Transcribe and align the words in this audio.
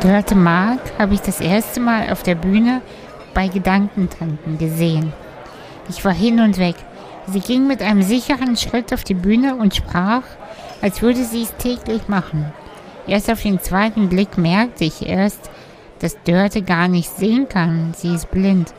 Dörte 0.00 0.36
Mark 0.36 0.78
habe 0.96 1.14
ich 1.14 1.22
das 1.22 1.40
erste 1.40 1.80
Mal 1.80 2.12
auf 2.12 2.22
der 2.22 2.36
Bühne 2.36 2.82
bei 3.34 3.48
Gedankentanken 3.48 4.56
gesehen. 4.56 5.12
Ich 5.88 6.04
war 6.04 6.14
hin 6.14 6.38
und 6.38 6.56
weg. 6.56 6.76
Sie 7.26 7.40
ging 7.40 7.66
mit 7.66 7.82
einem 7.82 8.02
sicheren 8.02 8.56
Schritt 8.56 8.94
auf 8.94 9.02
die 9.02 9.14
Bühne 9.14 9.56
und 9.56 9.74
sprach, 9.74 10.22
als 10.82 11.02
würde 11.02 11.24
sie 11.24 11.42
es 11.42 11.56
täglich 11.56 12.06
machen. 12.06 12.52
Erst 13.08 13.28
auf 13.28 13.42
den 13.42 13.58
zweiten 13.58 14.08
Blick 14.08 14.38
merkte 14.38 14.84
ich 14.84 15.04
erst, 15.04 15.50
dass 15.98 16.22
Dörte 16.22 16.62
gar 16.62 16.86
nicht 16.86 17.10
sehen 17.10 17.48
kann. 17.48 17.92
Sie 17.96 18.14
ist 18.14 18.30
blind. 18.30 18.72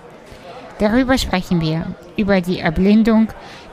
Darüber 0.77 1.17
sprechen 1.17 1.59
wir, 1.59 1.95
über 2.15 2.39
die 2.39 2.59
Erblindung, 2.59 3.27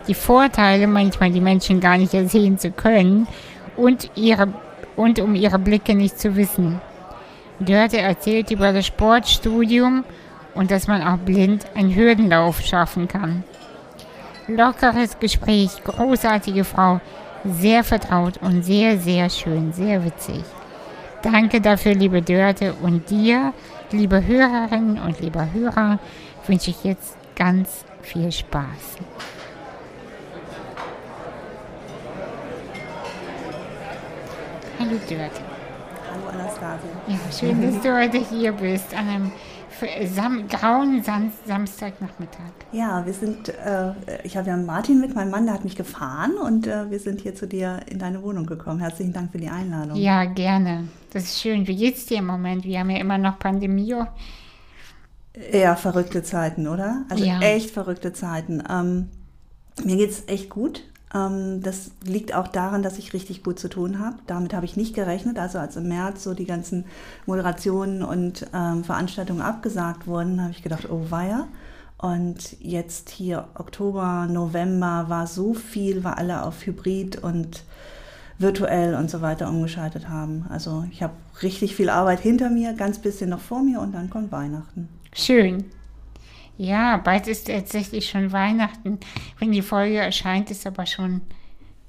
die 0.08 0.14
Vorteile, 0.14 0.88
manchmal 0.88 1.30
die 1.30 1.40
Menschen 1.40 1.78
gar 1.78 1.96
nicht 1.96 2.12
ersehen 2.12 2.58
zu 2.58 2.72
können 2.72 3.28
und, 3.76 4.10
ihre, 4.16 4.52
und 4.96 5.20
um 5.20 5.36
ihre 5.36 5.60
Blicke 5.60 5.94
nicht 5.94 6.18
zu 6.18 6.34
wissen. 6.34 6.80
Dörte 7.58 7.98
erzählt 7.98 8.50
über 8.50 8.72
das 8.72 8.86
Sportstudium 8.86 10.04
und 10.54 10.70
dass 10.70 10.86
man 10.88 11.02
auch 11.02 11.18
blind 11.18 11.64
einen 11.74 11.94
Hürdenlauf 11.94 12.60
schaffen 12.60 13.08
kann. 13.08 13.44
Lockeres 14.46 15.18
Gespräch, 15.18 15.82
großartige 15.84 16.64
Frau, 16.64 17.00
sehr 17.44 17.84
vertraut 17.84 18.38
und 18.42 18.62
sehr, 18.62 18.98
sehr 18.98 19.30
schön, 19.30 19.72
sehr 19.72 20.04
witzig. 20.04 20.44
Danke 21.22 21.60
dafür, 21.60 21.94
liebe 21.94 22.22
Dörte, 22.22 22.74
und 22.74 23.10
dir, 23.10 23.52
liebe 23.90 24.24
Hörerinnen 24.24 25.00
und 25.00 25.20
lieber 25.20 25.48
Hörer, 25.52 25.98
wünsche 26.46 26.70
ich 26.70 26.84
jetzt 26.84 27.16
ganz 27.34 27.84
viel 28.02 28.30
Spaß. 28.30 28.98
Hallo 34.78 34.98
Dörte. 35.08 35.45
Anastasia. 36.38 36.90
Ja, 37.08 37.18
schön, 37.32 37.62
dass 37.62 37.82
du 37.82 37.94
heute 37.94 38.18
hier 38.18 38.52
bist, 38.52 38.94
an 38.94 39.08
einem 39.08 39.32
Sam 40.14 40.48
grauen 40.48 41.02
Sam 41.02 41.32
Samstagnachmittag. 41.46 42.52
Ja, 42.72 43.04
wir 43.04 43.12
sind, 43.12 43.48
äh, 43.48 43.92
ich 44.24 44.36
habe 44.36 44.48
ja 44.48 44.56
Martin 44.56 45.00
mit, 45.00 45.14
meinem 45.14 45.30
Mann, 45.30 45.46
der 45.46 45.54
hat 45.54 45.64
mich 45.64 45.76
gefahren 45.76 46.34
und 46.36 46.66
äh, 46.66 46.90
wir 46.90 46.98
sind 46.98 47.20
hier 47.20 47.34
zu 47.34 47.46
dir 47.46 47.80
in 47.88 47.98
deine 47.98 48.22
Wohnung 48.22 48.46
gekommen. 48.46 48.80
Herzlichen 48.80 49.12
Dank 49.12 49.32
für 49.32 49.38
die 49.38 49.48
Einladung. 49.48 49.96
Ja, 49.96 50.24
gerne. 50.24 50.88
Das 51.12 51.24
ist 51.24 51.40
schön. 51.40 51.66
Wie 51.66 51.76
geht's 51.76 52.06
dir 52.06 52.18
im 52.18 52.26
Moment? 52.26 52.64
Wir 52.64 52.80
haben 52.80 52.90
ja 52.90 52.98
immer 52.98 53.18
noch 53.18 53.38
Pandemie. 53.38 53.94
Ja, 55.52 55.76
verrückte 55.76 56.22
Zeiten, 56.22 56.66
oder? 56.66 57.04
Also 57.10 57.24
ja. 57.24 57.40
echt 57.40 57.70
verrückte 57.70 58.12
Zeiten. 58.12 58.62
Ähm, 58.70 59.08
mir 59.84 59.96
geht's 59.96 60.24
echt 60.26 60.48
gut. 60.48 60.82
Ähm, 61.14 61.62
das 61.62 61.90
liegt 62.04 62.34
auch 62.34 62.48
daran, 62.48 62.82
dass 62.82 62.98
ich 62.98 63.12
richtig 63.12 63.42
gut 63.42 63.58
zu 63.58 63.68
tun 63.68 63.98
habe. 63.98 64.16
Damit 64.26 64.54
habe 64.54 64.66
ich 64.66 64.76
nicht 64.76 64.94
gerechnet. 64.94 65.38
Also 65.38 65.58
als 65.58 65.76
im 65.76 65.88
März 65.88 66.22
so 66.22 66.34
die 66.34 66.46
ganzen 66.46 66.84
Moderationen 67.26 68.02
und 68.02 68.46
ähm, 68.52 68.84
Veranstaltungen 68.84 69.42
abgesagt 69.42 70.06
wurden, 70.06 70.40
habe 70.40 70.52
ich 70.52 70.62
gedacht, 70.62 70.88
oh 70.90 71.06
weia. 71.10 71.46
Und 71.98 72.60
jetzt 72.60 73.08
hier 73.08 73.48
Oktober, 73.54 74.26
November 74.30 75.06
war 75.08 75.26
so 75.26 75.54
viel, 75.54 76.04
weil 76.04 76.14
alle 76.14 76.42
auf 76.42 76.66
Hybrid 76.66 77.22
und 77.22 77.64
virtuell 78.38 78.94
und 78.94 79.10
so 79.10 79.22
weiter 79.22 79.48
umgeschaltet 79.48 80.08
haben. 80.08 80.44
Also 80.50 80.84
ich 80.90 81.02
habe 81.02 81.14
richtig 81.42 81.74
viel 81.74 81.88
Arbeit 81.88 82.20
hinter 82.20 82.50
mir, 82.50 82.74
ganz 82.74 82.98
bisschen 82.98 83.30
noch 83.30 83.40
vor 83.40 83.62
mir 83.62 83.80
und 83.80 83.94
dann 83.94 84.10
kommt 84.10 84.30
Weihnachten. 84.30 84.88
Schön. 85.14 85.64
Ja, 86.58 86.96
bald 86.96 87.26
ist 87.28 87.48
tatsächlich 87.48 88.08
schon 88.08 88.32
Weihnachten. 88.32 88.98
Wenn 89.38 89.52
die 89.52 89.62
Folge 89.62 89.98
erscheint, 89.98 90.50
ist 90.50 90.66
aber 90.66 90.86
schon 90.86 91.20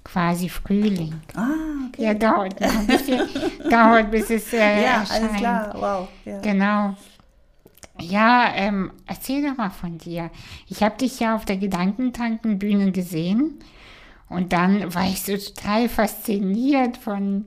quasi 0.03 0.49
Frühling. 0.49 1.21
Ah, 1.35 1.87
okay. 1.87 2.03
Ja, 2.03 2.13
dauert 2.13 2.59
noch 2.59 2.79
ein 2.79 2.87
bisschen, 2.87 3.21
dauert, 3.69 4.11
bis 4.11 4.29
es 4.29 4.53
äh, 4.53 4.83
ja, 4.83 4.99
erscheint. 4.99 5.23
alles 5.23 5.37
klar, 5.37 5.75
wow. 5.75 6.07
Ja. 6.25 6.39
Genau. 6.41 6.95
Ja, 7.99 8.51
ähm, 8.55 8.91
erzähl 9.05 9.41
doch 9.41 9.57
mal 9.57 9.69
von 9.69 9.97
dir. 9.97 10.29
Ich 10.67 10.83
habe 10.83 10.97
dich 10.97 11.19
ja 11.19 11.35
auf 11.35 11.45
der 11.45 11.57
Gedankentankenbühne 11.57 12.91
gesehen 12.91 13.59
und 14.29 14.53
dann 14.53 14.93
war 14.93 15.07
ich 15.07 15.23
so 15.23 15.35
total 15.35 15.89
fasziniert 15.89 16.97
von, 16.97 17.45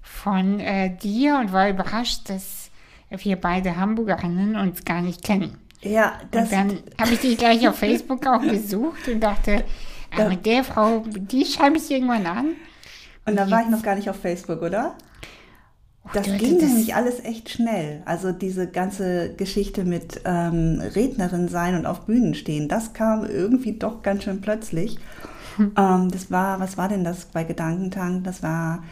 von 0.00 0.60
äh, 0.60 0.96
dir 0.96 1.38
und 1.38 1.52
war 1.52 1.68
überrascht, 1.68 2.28
dass 2.28 2.70
wir 3.10 3.36
beide 3.36 3.76
Hamburgerinnen 3.76 4.56
uns 4.56 4.84
gar 4.84 5.02
nicht 5.02 5.22
kennen. 5.22 5.58
Ja, 5.82 6.12
das. 6.30 6.44
Und 6.44 6.52
dann 6.52 6.78
habe 7.00 7.12
ich 7.12 7.20
dich 7.20 7.36
gleich 7.36 7.66
auf 7.68 7.76
Facebook 7.78 8.26
auch 8.26 8.42
gesucht 8.42 9.08
und 9.08 9.20
dachte, 9.20 9.64
ah, 10.16 10.28
mit 10.28 10.46
der 10.46 10.64
Frau, 10.64 11.04
die 11.06 11.44
schreibe 11.44 11.76
ich 11.76 11.90
irgendwann 11.90 12.26
an. 12.26 12.46
Und 13.26 13.36
da 13.36 13.50
war 13.50 13.62
ich 13.62 13.68
noch 13.68 13.82
gar 13.82 13.94
nicht 13.94 14.10
auf 14.10 14.16
Facebook, 14.16 14.62
oder? 14.62 14.94
Oh, 16.04 16.08
das 16.14 16.24
ging 16.24 16.58
das 16.58 16.70
nämlich 16.70 16.94
alles 16.94 17.24
echt 17.24 17.50
schnell. 17.50 18.02
Also 18.04 18.32
diese 18.32 18.66
ganze 18.66 19.34
Geschichte 19.34 19.84
mit 19.84 20.20
ähm, 20.24 20.82
Rednerin 20.94 21.48
sein 21.48 21.76
und 21.76 21.86
auf 21.86 22.06
Bühnen 22.06 22.34
stehen, 22.34 22.68
das 22.68 22.92
kam 22.92 23.24
irgendwie 23.24 23.78
doch 23.78 24.02
ganz 24.02 24.24
schön 24.24 24.40
plötzlich. 24.40 24.98
Hm. 25.56 25.72
Ähm, 25.78 26.10
das 26.10 26.30
war, 26.30 26.58
was 26.58 26.76
war 26.76 26.88
denn 26.88 27.04
das 27.04 27.26
bei 27.26 27.44
Gedankentank? 27.44 28.24
Das 28.24 28.42
war 28.42 28.82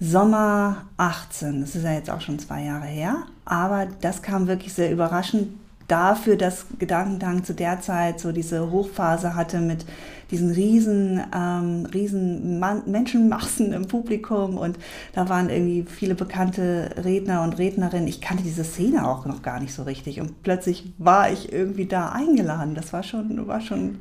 Sommer 0.00 0.86
18. 0.96 1.60
Das 1.60 1.74
ist 1.74 1.84
ja 1.84 1.92
jetzt 1.92 2.10
auch 2.10 2.20
schon 2.22 2.38
zwei 2.38 2.64
Jahre 2.64 2.86
her. 2.86 3.24
Aber 3.44 3.86
das 4.00 4.22
kam 4.22 4.46
wirklich 4.46 4.72
sehr 4.72 4.90
überraschend 4.90 5.48
dafür, 5.88 6.36
dass 6.36 6.66
Gedankentank 6.78 7.46
zu 7.46 7.54
der 7.54 7.80
Zeit 7.80 8.20
so 8.20 8.32
diese 8.32 8.70
Hochphase 8.70 9.34
hatte 9.34 9.60
mit 9.60 9.84
diesen 10.30 10.50
riesen, 10.50 11.22
ähm, 11.34 11.86
riesen 11.86 12.58
Man 12.58 12.82
Menschenmassen 12.86 13.72
im 13.72 13.86
Publikum 13.86 14.58
und 14.58 14.76
da 15.12 15.28
waren 15.28 15.48
irgendwie 15.48 15.84
viele 15.88 16.14
bekannte 16.14 16.90
Redner 17.04 17.42
und 17.42 17.58
Rednerinnen. 17.58 18.08
Ich 18.08 18.20
kannte 18.20 18.42
diese 18.42 18.64
Szene 18.64 19.06
auch 19.06 19.26
noch 19.26 19.42
gar 19.42 19.60
nicht 19.60 19.72
so 19.72 19.84
richtig 19.84 20.20
und 20.20 20.42
plötzlich 20.42 20.92
war 20.98 21.30
ich 21.30 21.52
irgendwie 21.52 21.86
da 21.86 22.08
eingeladen. 22.08 22.74
Das 22.74 22.92
war 22.92 23.04
schon, 23.04 23.46
war 23.46 23.60
schon, 23.60 24.00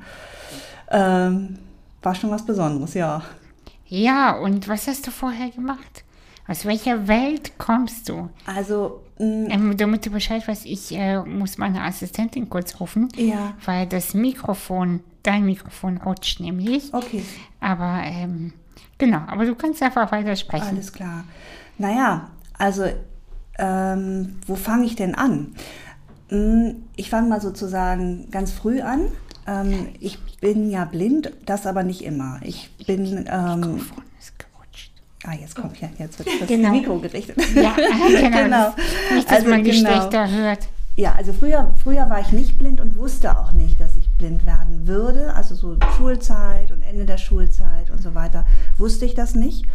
ähm, 0.90 1.59
war 2.01 2.16
schon 2.16 2.31
was 2.31 2.45
Besonderes, 2.45 2.95
ja. 2.95 3.22
Ja, 3.88 4.35
und 4.40 4.68
was 4.68 4.88
hast 4.88 5.06
du 5.06 5.12
vorher 5.12 5.51
gemacht? 5.51 6.03
Aus 6.47 6.66
welcher 6.66 7.07
Welt 7.07 7.53
kommst 7.57 8.09
du? 8.09 8.29
Also, 8.45 9.01
ähm, 9.17 9.77
damit 9.77 10.05
du 10.05 10.09
Bescheid 10.09 10.45
weißt, 10.47 10.65
ich 10.65 10.91
äh, 10.95 11.21
muss 11.21 11.57
meine 11.57 11.83
Assistentin 11.83 12.49
kurz 12.49 12.79
rufen, 12.79 13.07
ja. 13.15 13.53
weil 13.63 13.87
das 13.87 14.13
Mikrofon, 14.13 15.01
dein 15.23 15.45
Mikrofon 15.45 15.97
rutscht 15.97 16.39
nämlich. 16.39 16.93
Okay. 16.93 17.23
Aber 17.59 18.01
ähm, 18.03 18.53
genau, 18.97 19.19
aber 19.27 19.45
du 19.45 19.55
kannst 19.55 19.81
einfach 19.81 20.11
weitersprechen. 20.11 20.67
Alles 20.67 20.91
klar. 20.91 21.23
Naja, 21.77 22.29
also, 22.57 22.85
ähm, 23.57 24.37
wo 24.45 24.55
fange 24.55 24.85
ich 24.85 24.95
denn 24.95 25.15
an? 25.15 25.55
Mm, 26.29 26.71
ich 26.95 27.09
fange 27.09 27.29
mal 27.29 27.41
sozusagen 27.41 28.29
ganz 28.31 28.51
früh 28.51 28.81
an. 28.81 29.07
Ähm, 29.47 29.89
ich 29.99 30.19
bin 30.41 30.69
ja 30.69 30.85
blind, 30.85 31.31
das 31.45 31.65
aber 31.65 31.83
nicht 31.83 32.03
immer. 32.03 32.39
Ich 32.43 32.69
bin. 32.85 33.25
Ah, 35.28 35.34
jetzt 35.34 35.56
kommt 35.56 35.80
ja, 35.81 35.90
jetzt 35.97 36.19
wird 36.19 36.30
das 36.40 36.47
genau. 36.47 36.69
Mikro 36.69 37.00
gerichtet. 37.00 37.38
Ja, 37.56 37.75
genau. 37.75 38.44
genau. 38.44 38.75
Nicht, 39.13 39.28
dass 39.28 39.38
also, 39.38 39.50
man 39.50 39.63
die 39.63 39.72
genau. 39.72 40.12
hört. 40.12 40.68
Ja, 40.97 41.13
also 41.16 41.34
früher, 41.34 41.74
früher 41.84 42.09
war 42.09 42.22
ich 42.22 42.31
nicht 42.31 42.58
blind 42.58 42.80
und 42.80 42.97
wusste 42.97 43.38
auch 43.38 43.52
nicht, 43.52 43.80
dass 43.81 43.97
ich 43.97 44.09
blind 44.12 44.46
werden 44.46 44.88
würde. 44.88 45.34
Also 45.34 45.56
so 45.56 45.78
Schulzeit 45.97 46.72
und 46.72 46.81
Ende 46.84 47.06
der 47.06 47.18
Schulzeit 47.18 47.90
und 47.90 48.02
so 48.02 48.16
weiter 48.16 48.46
wusste 48.78 49.06
ich 49.06 49.13
das 49.13 49.36
nicht. 49.36 49.66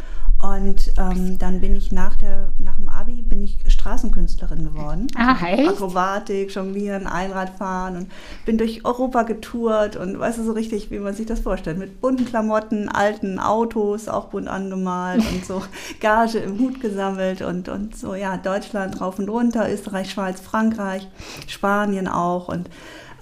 Und 0.42 0.92
ähm, 0.96 1.38
dann 1.38 1.60
bin 1.60 1.76
ich 1.76 1.92
nach, 1.92 2.16
der, 2.16 2.48
nach 2.58 2.76
dem 2.76 2.88
Abi 2.88 3.20
bin 3.20 3.42
ich 3.42 3.58
Straßenkünstlerin 3.66 4.64
geworden. 4.64 5.06
Ah, 5.14 5.36
echt? 5.46 5.68
Akrobatik, 5.68 6.54
Jonglieren, 6.54 7.06
Einradfahren 7.06 7.96
und 7.96 8.12
bin 8.46 8.56
durch 8.56 8.84
Europa 8.86 9.24
getourt 9.24 9.96
und 9.96 10.18
weißt 10.18 10.38
du 10.38 10.44
so 10.44 10.52
richtig, 10.52 10.90
wie 10.90 10.98
man 10.98 11.14
sich 11.14 11.26
das 11.26 11.40
vorstellt. 11.40 11.76
Mit 11.76 12.00
bunten 12.00 12.24
Klamotten, 12.24 12.88
alten 12.88 13.38
Autos, 13.38 14.08
auch 14.08 14.28
bunt 14.28 14.48
angemalt 14.48 15.22
und 15.30 15.44
so 15.44 15.62
Gage 16.00 16.38
im 16.38 16.58
Hut 16.58 16.80
gesammelt 16.80 17.42
und, 17.42 17.68
und 17.68 17.94
so, 17.94 18.14
ja, 18.14 18.38
Deutschland 18.38 18.98
rauf 19.00 19.18
und 19.18 19.28
runter, 19.28 19.70
Österreich, 19.70 20.10
Schweiz, 20.10 20.40
Frankreich, 20.40 21.06
Spanien 21.48 22.08
auch 22.08 22.48
und 22.48 22.70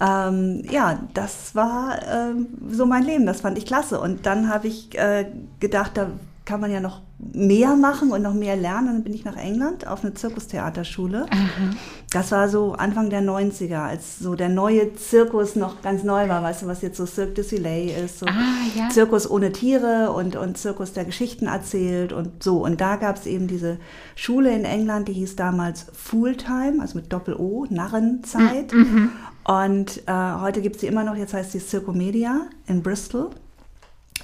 ähm, 0.01 0.63
ja, 0.69 0.99
das 1.13 1.53
war 1.55 1.99
ähm, 2.09 2.47
so 2.69 2.85
mein 2.85 3.03
Leben, 3.03 3.25
das 3.25 3.41
fand 3.41 3.57
ich 3.57 3.65
klasse. 3.65 3.99
Und 3.99 4.25
dann 4.25 4.49
habe 4.49 4.67
ich 4.67 4.97
äh, 4.97 5.25
gedacht, 5.59 5.91
da 5.95 6.07
kann 6.45 6.61
man 6.61 6.71
ja 6.71 6.79
noch 6.79 7.01
mehr 7.19 7.75
machen 7.75 8.11
und 8.11 8.21
noch 8.21 8.33
mehr 8.33 8.55
lernen. 8.55 8.87
Dann 8.87 9.03
bin 9.03 9.13
ich 9.13 9.25
nach 9.25 9.35
England 9.35 9.85
auf 9.85 10.03
eine 10.03 10.13
Zirkustheaterschule. 10.13 11.25
Mhm. 11.25 11.75
Das 12.11 12.31
war 12.31 12.47
so 12.47 12.73
Anfang 12.73 13.09
der 13.09 13.21
90er, 13.21 13.79
als 13.79 14.19
so 14.19 14.35
der 14.35 14.49
neue 14.49 14.95
Zirkus 14.95 15.55
noch 15.55 15.81
ganz 15.81 16.03
neu 16.03 16.29
war. 16.29 16.41
Weißt 16.41 16.61
du, 16.61 16.67
was 16.67 16.81
jetzt 16.81 16.97
so 16.97 17.05
Cirque 17.05 17.33
du 17.33 17.43
Soleil 17.43 17.89
ist? 17.89 18.19
So 18.19 18.25
ah, 18.25 18.31
ja. 18.75 18.89
Zirkus 18.89 19.29
ohne 19.29 19.51
Tiere 19.51 20.11
und, 20.13 20.37
und 20.37 20.57
Zirkus, 20.57 20.93
der 20.93 21.05
Geschichten 21.05 21.47
erzählt 21.47 22.13
und 22.13 22.41
so. 22.41 22.63
Und 22.63 22.79
da 22.79 22.95
gab 22.95 23.17
es 23.17 23.25
eben 23.25 23.47
diese 23.47 23.77
Schule 24.15 24.55
in 24.55 24.63
England, 24.63 25.09
die 25.09 25.13
hieß 25.13 25.35
damals 25.35 25.87
Fulltime, 25.93 26.81
also 26.81 26.97
mit 26.97 27.11
Doppel-O, 27.11 27.67
Narrenzeit. 27.69 28.71
Mhm. 28.73 29.11
Und 29.43 30.03
äh, 30.07 30.13
heute 30.39 30.61
gibt 30.61 30.75
es 30.75 30.81
sie 30.81 30.87
immer 30.87 31.03
noch, 31.03 31.15
jetzt 31.15 31.33
heißt 31.33 31.51
sie 31.51 31.59
Circomedia 31.59 32.41
in 32.67 32.81
Bristol. 32.81 33.31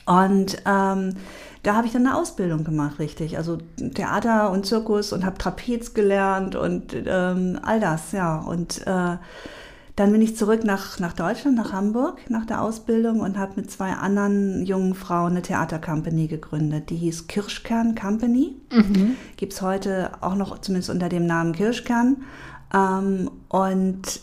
Und 0.06 0.62
ähm, 0.66 1.16
da 1.66 1.76
habe 1.76 1.88
ich 1.88 1.94
dann 1.94 2.06
eine 2.06 2.16
Ausbildung 2.16 2.64
gemacht, 2.64 3.00
richtig. 3.00 3.38
Also 3.38 3.58
Theater 3.96 4.52
und 4.52 4.68
Zirkus 4.68 5.12
und 5.12 5.26
habe 5.26 5.40
Trapez 5.40 5.96
gelernt 5.96 6.56
und 6.56 6.94
ähm, 6.94 7.60
all 7.64 7.80
das, 7.80 8.12
ja. 8.12 8.38
Und 8.38 8.86
äh, 8.86 9.18
dann 9.96 10.12
bin 10.12 10.22
ich 10.22 10.38
zurück 10.38 10.64
nach, 10.64 11.00
nach 11.00 11.14
Deutschland, 11.14 11.58
nach 11.58 11.74
Hamburg, 11.74 12.30
nach 12.30 12.46
der 12.46 12.62
Ausbildung 12.62 13.22
und 13.22 13.40
habe 13.40 13.54
mit 13.56 13.72
zwei 13.72 13.94
anderen 13.94 14.64
jungen 14.64 14.94
Frauen 14.94 15.32
eine 15.32 15.42
Theatercompany 15.42 16.28
gegründet. 16.28 16.92
Die 16.92 16.98
hieß 16.98 17.26
Kirschkern 17.26 17.96
Company. 17.96 18.56
Mhm. 18.72 19.16
Gibt 19.36 19.54
es 19.54 19.64
heute 19.64 20.12
auch 20.22 20.36
noch 20.36 20.60
zumindest 20.60 20.92
unter 20.92 21.10
dem 21.10 21.26
Namen 21.26 21.54
Kirschkern. 21.54 22.18
Ähm, 22.76 23.32
und 23.48 24.20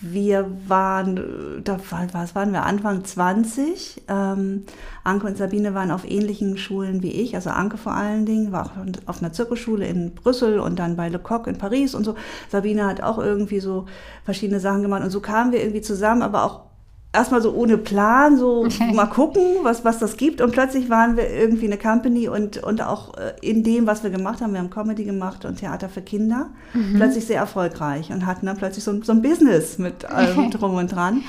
wir 0.00 0.50
waren, 0.66 1.62
da 1.64 1.78
was 2.12 2.34
waren 2.34 2.52
wir, 2.52 2.64
Anfang 2.64 3.04
20. 3.04 4.04
Ähm, 4.08 4.64
Anke 5.04 5.26
und 5.26 5.36
Sabine 5.36 5.74
waren 5.74 5.90
auf 5.90 6.08
ähnlichen 6.08 6.56
Schulen 6.56 7.02
wie 7.02 7.10
ich, 7.10 7.34
also 7.34 7.50
Anke 7.50 7.76
vor 7.76 7.92
allen 7.92 8.24
Dingen, 8.24 8.52
war 8.52 8.66
auch 8.66 8.70
auf 9.06 9.22
einer 9.22 9.32
Zirkusschule 9.32 9.86
in 9.86 10.14
Brüssel 10.14 10.60
und 10.60 10.78
dann 10.78 10.96
bei 10.96 11.10
Le 11.10 11.18
Coq 11.18 11.46
in 11.46 11.58
Paris 11.58 11.94
und 11.94 12.04
so. 12.04 12.14
Sabine 12.48 12.86
hat 12.86 13.02
auch 13.02 13.18
irgendwie 13.18 13.60
so 13.60 13.84
verschiedene 14.24 14.60
Sachen 14.60 14.82
gemacht 14.82 15.02
und 15.02 15.10
so 15.10 15.20
kamen 15.20 15.52
wir 15.52 15.60
irgendwie 15.60 15.82
zusammen, 15.82 16.22
aber 16.22 16.44
auch 16.44 16.69
erstmal 17.12 17.42
so 17.42 17.52
ohne 17.52 17.76
Plan, 17.76 18.36
so 18.36 18.66
mal 18.94 19.06
gucken, 19.06 19.42
was, 19.62 19.84
was 19.84 19.98
das 19.98 20.16
gibt. 20.16 20.40
Und 20.40 20.52
plötzlich 20.52 20.88
waren 20.90 21.16
wir 21.16 21.28
irgendwie 21.30 21.66
eine 21.66 21.78
Company 21.78 22.28
und, 22.28 22.58
und 22.58 22.82
auch 22.82 23.14
äh, 23.16 23.32
in 23.40 23.62
dem, 23.62 23.86
was 23.86 24.02
wir 24.02 24.10
gemacht 24.10 24.40
haben, 24.40 24.52
wir 24.52 24.60
haben 24.60 24.70
Comedy 24.70 25.04
gemacht 25.04 25.44
und 25.44 25.58
Theater 25.58 25.88
für 25.88 26.02
Kinder, 26.02 26.50
mhm. 26.72 26.96
plötzlich 26.96 27.26
sehr 27.26 27.38
erfolgreich 27.38 28.10
und 28.10 28.26
hatten 28.26 28.46
dann 28.46 28.56
plötzlich 28.56 28.84
so, 28.84 29.02
so 29.02 29.12
ein 29.12 29.22
Business 29.22 29.78
mit 29.78 30.04
allem 30.04 30.50
drum 30.50 30.74
und 30.74 30.92
dran. 30.92 31.22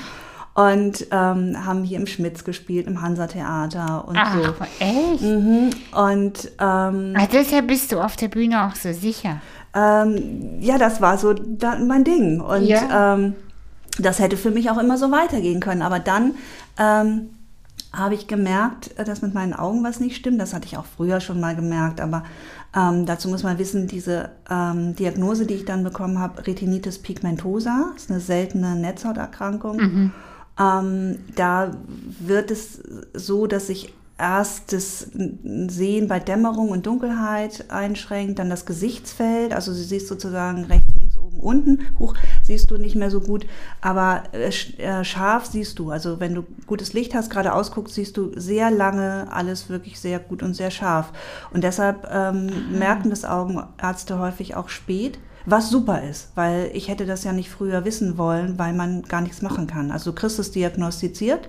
Und 0.54 1.06
ähm, 1.10 1.56
haben 1.64 1.82
hier 1.82 1.98
im 1.98 2.06
Schmitz 2.06 2.44
gespielt, 2.44 2.86
im 2.86 3.00
Hansa-Theater 3.00 4.06
und 4.06 4.18
Ach, 4.18 4.34
so. 4.34 4.54
echt? 4.80 5.22
Mhm. 5.22 5.70
Und 5.96 6.50
ähm, 6.60 7.14
Ach, 7.16 7.26
deshalb 7.32 7.68
bist 7.68 7.90
du 7.90 7.98
auf 7.98 8.16
der 8.16 8.28
Bühne 8.28 8.66
auch 8.66 8.74
so 8.74 8.92
sicher. 8.92 9.40
Ähm, 9.74 10.60
ja, 10.60 10.76
das 10.76 11.00
war 11.00 11.16
so 11.16 11.32
da, 11.32 11.78
mein 11.78 12.04
Ding. 12.04 12.42
Und 12.42 12.64
ja. 12.64 13.14
ähm, 13.14 13.34
das 13.98 14.18
hätte 14.18 14.36
für 14.36 14.50
mich 14.50 14.70
auch 14.70 14.78
immer 14.78 14.98
so 14.98 15.10
weitergehen 15.10 15.60
können. 15.60 15.82
Aber 15.82 15.98
dann 15.98 16.34
ähm, 16.78 17.30
habe 17.92 18.14
ich 18.14 18.26
gemerkt, 18.26 18.98
äh, 18.98 19.04
dass 19.04 19.22
mit 19.22 19.34
meinen 19.34 19.52
Augen 19.52 19.84
was 19.84 20.00
nicht 20.00 20.16
stimmt. 20.16 20.40
Das 20.40 20.54
hatte 20.54 20.66
ich 20.66 20.76
auch 20.76 20.86
früher 20.86 21.20
schon 21.20 21.40
mal 21.40 21.54
gemerkt. 21.54 22.00
Aber 22.00 22.24
ähm, 22.74 23.06
dazu 23.06 23.28
muss 23.28 23.42
man 23.42 23.58
wissen, 23.58 23.86
diese 23.86 24.30
ähm, 24.50 24.94
Diagnose, 24.96 25.46
die 25.46 25.54
ich 25.54 25.64
dann 25.64 25.84
bekommen 25.84 26.18
habe, 26.18 26.46
Retinitis 26.46 26.98
pigmentosa, 26.98 27.92
ist 27.96 28.10
eine 28.10 28.20
seltene 28.20 28.76
Netzhauterkrankung. 28.76 29.76
Mhm. 29.76 30.12
Ähm, 30.58 31.18
da 31.34 31.72
wird 32.20 32.50
es 32.50 32.82
so, 33.14 33.46
dass 33.46 33.66
sich 33.66 33.92
erst 34.18 34.72
das 34.72 35.08
Sehen 35.68 36.08
bei 36.08 36.20
Dämmerung 36.20 36.68
und 36.68 36.86
Dunkelheit 36.86 37.70
einschränkt, 37.70 38.38
dann 38.38 38.50
das 38.50 38.66
Gesichtsfeld, 38.66 39.52
also 39.52 39.72
sie 39.72 39.82
siehst 39.82 40.06
sozusagen 40.06 40.64
rechts, 40.64 40.92
links, 41.00 41.11
oben, 41.22 41.40
unten, 41.40 41.98
hoch 41.98 42.14
siehst 42.42 42.70
du 42.70 42.78
nicht 42.78 42.96
mehr 42.96 43.10
so 43.10 43.20
gut, 43.20 43.46
aber 43.80 44.24
äh, 44.32 44.48
äh, 44.82 45.04
scharf 45.04 45.46
siehst 45.46 45.78
du. 45.78 45.90
Also 45.90 46.20
wenn 46.20 46.34
du 46.34 46.44
gutes 46.66 46.92
Licht 46.92 47.14
hast, 47.14 47.30
gerade 47.30 47.54
ausguckst, 47.54 47.94
siehst 47.94 48.16
du 48.16 48.32
sehr 48.38 48.70
lange 48.70 49.28
alles 49.30 49.68
wirklich 49.68 50.00
sehr 50.00 50.18
gut 50.18 50.42
und 50.42 50.54
sehr 50.54 50.70
scharf. 50.70 51.12
Und 51.52 51.64
deshalb 51.64 52.08
ähm, 52.10 52.48
ah. 52.50 52.76
merken 52.76 53.10
das 53.10 53.24
Augenärzte 53.24 54.18
häufig 54.18 54.56
auch 54.56 54.68
spät. 54.68 55.18
Was 55.44 55.70
super 55.70 56.02
ist, 56.02 56.30
weil 56.36 56.70
ich 56.72 56.86
hätte 56.86 57.04
das 57.04 57.24
ja 57.24 57.32
nicht 57.32 57.50
früher 57.50 57.84
wissen 57.84 58.16
wollen, 58.16 58.60
weil 58.60 58.72
man 58.72 59.02
gar 59.02 59.20
nichts 59.20 59.42
machen 59.42 59.66
kann. 59.66 59.90
Also 59.90 60.12
du 60.12 60.14
kriegst 60.14 60.38
es 60.38 60.52
diagnostiziert 60.52 61.48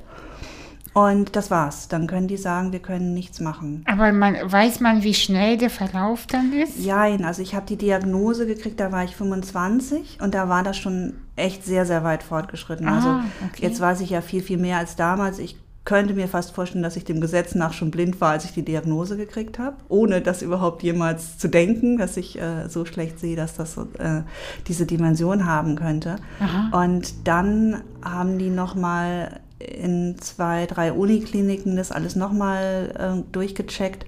und 0.94 1.36
das 1.36 1.50
war's. 1.50 1.88
Dann 1.88 2.08
können 2.08 2.28
die 2.28 2.38
sagen, 2.38 2.72
wir 2.72 2.80
können 2.80 3.14
nichts 3.14 3.40
machen. 3.40 3.84
Aber 3.88 4.12
man, 4.12 4.36
weiß 4.44 4.80
man, 4.80 5.04
wie 5.04 5.14
schnell 5.14 5.58
der 5.58 5.70
Verlauf 5.70 6.28
dann 6.28 6.54
ist? 6.54 6.86
Nein, 6.86 7.26
also 7.26 7.42
ich 7.42 7.56
habe 7.56 7.66
die 7.66 7.78
Diagnose 7.78 8.46
gekriegt, 8.46 8.80
da 8.80 8.92
war 8.92 9.04
ich 9.04 9.16
25 9.16 10.20
und 10.22 10.36
da 10.36 10.50
war 10.50 10.64
das 10.64 10.78
schon 10.78 11.16
echt 11.36 11.66
sehr, 11.66 11.86
sehr 11.86 12.04
weit 12.04 12.22
fortgeschritten. 12.22 12.88
Also 12.88 13.08
ah, 13.08 13.26
okay. 13.50 13.64
jetzt 13.64 13.82
weiß 13.82 14.02
ich 14.02 14.12
ja 14.12 14.22
viel, 14.22 14.44
viel 14.44 14.58
mehr 14.58 14.78
als 14.78 14.96
damals. 14.96 15.40
Ich 15.40 15.58
könnte 15.86 16.14
mir 16.14 16.28
fast 16.28 16.52
vorstellen, 16.52 16.84
dass 16.84 16.96
ich 16.96 17.04
dem 17.04 17.20
Gesetz 17.20 17.56
nach 17.56 17.74
schon 17.74 17.92
blind 17.92 18.22
war, 18.22 18.32
als 18.32 18.46
ich 18.46 18.54
die 18.54 18.64
Diagnose 18.64 19.18
gekriegt 19.18 19.60
habe, 19.60 19.76
ohne 19.90 20.22
das 20.22 20.42
überhaupt 20.42 20.82
jemals 20.82 21.38
zu 21.38 21.50
denken, 21.50 21.98
dass 21.98 22.16
ich 22.16 22.40
äh, 22.40 22.70
so 22.70 22.86
schlecht 22.86 23.20
sehe, 23.20 23.36
dass 23.36 23.56
das 23.56 23.78
äh, 23.78 24.22
diese 24.68 24.86
Dimension 24.86 25.46
haben 25.46 25.76
könnte. 25.76 26.18
Aha. 26.40 26.84
Und 26.84 27.28
dann 27.28 27.82
haben 28.02 28.38
die 28.38 28.50
noch 28.50 28.76
mal 28.76 29.42
in 29.64 30.18
zwei, 30.20 30.66
drei 30.66 30.94
Unikliniken 30.94 31.76
das 31.76 31.92
alles 31.92 32.16
nochmal 32.16 32.94
äh, 32.98 33.32
durchgecheckt. 33.32 34.06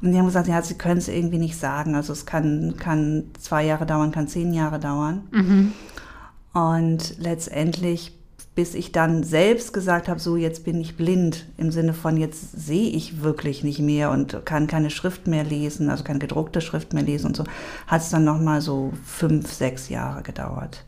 Und 0.00 0.12
die 0.12 0.18
haben 0.18 0.26
gesagt, 0.26 0.48
ja, 0.48 0.62
sie 0.62 0.74
können 0.74 0.98
es 0.98 1.08
irgendwie 1.08 1.38
nicht 1.38 1.58
sagen. 1.58 1.94
Also 1.94 2.12
es 2.12 2.26
kann, 2.26 2.76
kann 2.78 3.24
zwei 3.40 3.64
Jahre 3.64 3.86
dauern, 3.86 4.12
kann 4.12 4.28
zehn 4.28 4.52
Jahre 4.52 4.78
dauern. 4.78 5.28
Mhm. 5.32 5.72
Und 6.52 7.18
letztendlich, 7.18 8.16
bis 8.54 8.74
ich 8.74 8.92
dann 8.92 9.22
selbst 9.22 9.72
gesagt 9.72 10.08
habe, 10.08 10.20
so 10.20 10.36
jetzt 10.36 10.64
bin 10.64 10.80
ich 10.80 10.96
blind, 10.96 11.46
im 11.56 11.70
Sinne 11.70 11.94
von 11.94 12.16
jetzt 12.16 12.52
sehe 12.52 12.90
ich 12.90 13.22
wirklich 13.22 13.64
nicht 13.64 13.80
mehr 13.80 14.10
und 14.10 14.44
kann 14.44 14.66
keine 14.66 14.90
Schrift 14.90 15.26
mehr 15.26 15.44
lesen, 15.44 15.90
also 15.90 16.04
keine 16.04 16.18
gedruckte 16.18 16.60
Schrift 16.60 16.92
mehr 16.92 17.04
lesen 17.04 17.26
und 17.28 17.36
so, 17.36 17.44
hat 17.86 18.02
es 18.02 18.10
dann 18.10 18.24
nochmal 18.24 18.60
so 18.60 18.92
fünf, 19.04 19.52
sechs 19.52 19.88
Jahre 19.88 20.22
gedauert. 20.22 20.84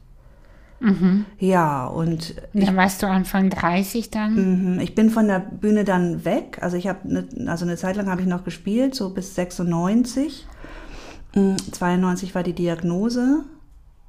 Mhm. 0.80 1.26
Ja, 1.38 1.86
und. 1.86 2.34
Dann 2.54 2.76
warst 2.76 3.02
du 3.02 3.06
Anfang 3.06 3.50
30 3.50 4.10
dann? 4.10 4.74
Mhm. 4.74 4.80
Ich 4.80 4.94
bin 4.94 5.10
von 5.10 5.28
der 5.28 5.38
Bühne 5.38 5.84
dann 5.84 6.24
weg. 6.24 6.58
Also 6.62 6.76
ich 6.76 6.88
habe, 6.88 7.00
ne, 7.04 7.28
also 7.46 7.64
eine 7.64 7.76
Zeit 7.76 7.96
lang 7.96 8.10
habe 8.10 8.22
ich 8.22 8.26
noch 8.26 8.44
gespielt, 8.44 8.94
so 8.94 9.10
bis 9.10 9.34
96. 9.34 10.46
92 11.32 12.30
mhm, 12.30 12.34
war 12.34 12.42
die 12.42 12.54
Diagnose. 12.54 13.44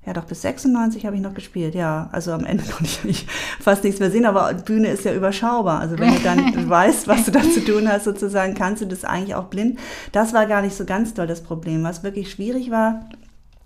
Ja, 0.06 0.14
doch 0.14 0.26
bis 0.26 0.42
96 0.42 1.06
habe 1.06 1.16
ich 1.16 1.22
noch 1.22 1.36
gespielt, 1.36 1.76
ja. 1.76 2.10
Also 2.12 2.32
am 2.32 2.46
Ende 2.46 2.64
konnte 2.72 2.86
ich 2.86 3.04
nicht, 3.04 3.30
fast 3.60 3.84
nichts 3.84 4.00
mehr 4.00 4.10
sehen, 4.10 4.26
aber 4.26 4.54
Bühne 4.54 4.88
ist 4.88 5.06
ja 5.06 5.14
überschaubar. 5.14 5.80
Also 5.80 6.00
wenn 6.00 6.16
du 6.16 6.22
dann 6.22 6.70
weißt, 6.70 7.08
was 7.08 7.26
du 7.26 7.32
da 7.32 7.42
zu 7.42 7.64
tun 7.64 7.88
hast, 7.88 8.06
sozusagen, 8.06 8.56
kannst 8.56 8.82
du 8.82 8.88
das 8.88 9.04
eigentlich 9.04 9.36
auch 9.36 9.46
blind. 9.46 9.78
Das 10.12 10.34
war 10.34 10.48
gar 10.48 10.62
nicht 10.62 10.76
so 10.76 10.86
ganz 10.86 11.14
doll 11.14 11.28
das 11.28 11.42
Problem. 11.42 11.84
Was 11.84 12.04
wirklich 12.04 12.32
schwierig 12.32 12.72
war, 12.72 13.10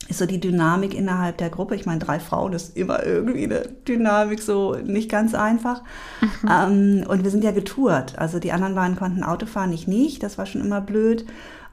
ist 0.08 0.20
so 0.20 0.26
die 0.26 0.40
Dynamik 0.40 0.94
innerhalb 0.94 1.38
der 1.38 1.50
Gruppe. 1.50 1.76
Ich 1.76 1.86
meine, 1.86 2.00
drei 2.00 2.20
Frauen 2.20 2.54
ist 2.54 2.78
immer 2.78 3.04
irgendwie 3.04 3.46
eine 3.46 3.62
Dynamik 3.88 4.42
so 4.42 4.76
nicht 4.76 5.10
ganz 5.10 5.34
einfach. 5.34 5.82
Mhm. 6.22 6.50
Ähm, 6.50 7.06
und 7.08 7.24
wir 7.24 7.32
sind 7.32 7.44
ja 7.44 7.52
getourt. 7.52 8.18
Also 8.18 8.40
die 8.40 8.52
anderen 8.52 8.76
beiden 8.76 8.96
konnten 8.96 9.24
Auto 9.24 9.46
fahren, 9.46 9.74
ich 9.74 9.88
nicht. 9.88 10.22
Das 10.22 10.38
war 10.38 10.46
schon 10.46 10.62
immer 10.62 10.82
blöd. 10.82 11.26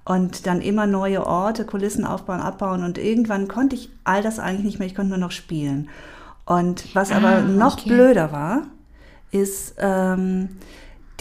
Und 0.05 0.47
dann 0.47 0.61
immer 0.61 0.87
neue 0.87 1.27
Orte, 1.27 1.65
Kulissen 1.65 2.05
aufbauen, 2.05 2.41
abbauen. 2.41 2.83
Und 2.83 2.99
irgendwann 2.99 3.49
konnte 3.49 3.77
ich 3.77 3.91
all 4.05 4.23
das 4.23 4.39
eigentlich 4.39 4.65
nicht 4.65 4.79
mehr. 4.79 4.89
Ich 4.89 4.95
konnte 4.95 5.11
nur 5.11 5.19
noch 5.19 5.31
spielen. 5.31 5.89
Und 6.45 6.95
was 6.95 7.13
aber 7.13 7.37
ah, 7.37 7.41
noch 7.43 7.79
okay. 7.79 7.91
blöder 7.91 8.33
war, 8.33 8.63
ist, 9.31 9.75
ähm, 9.79 10.49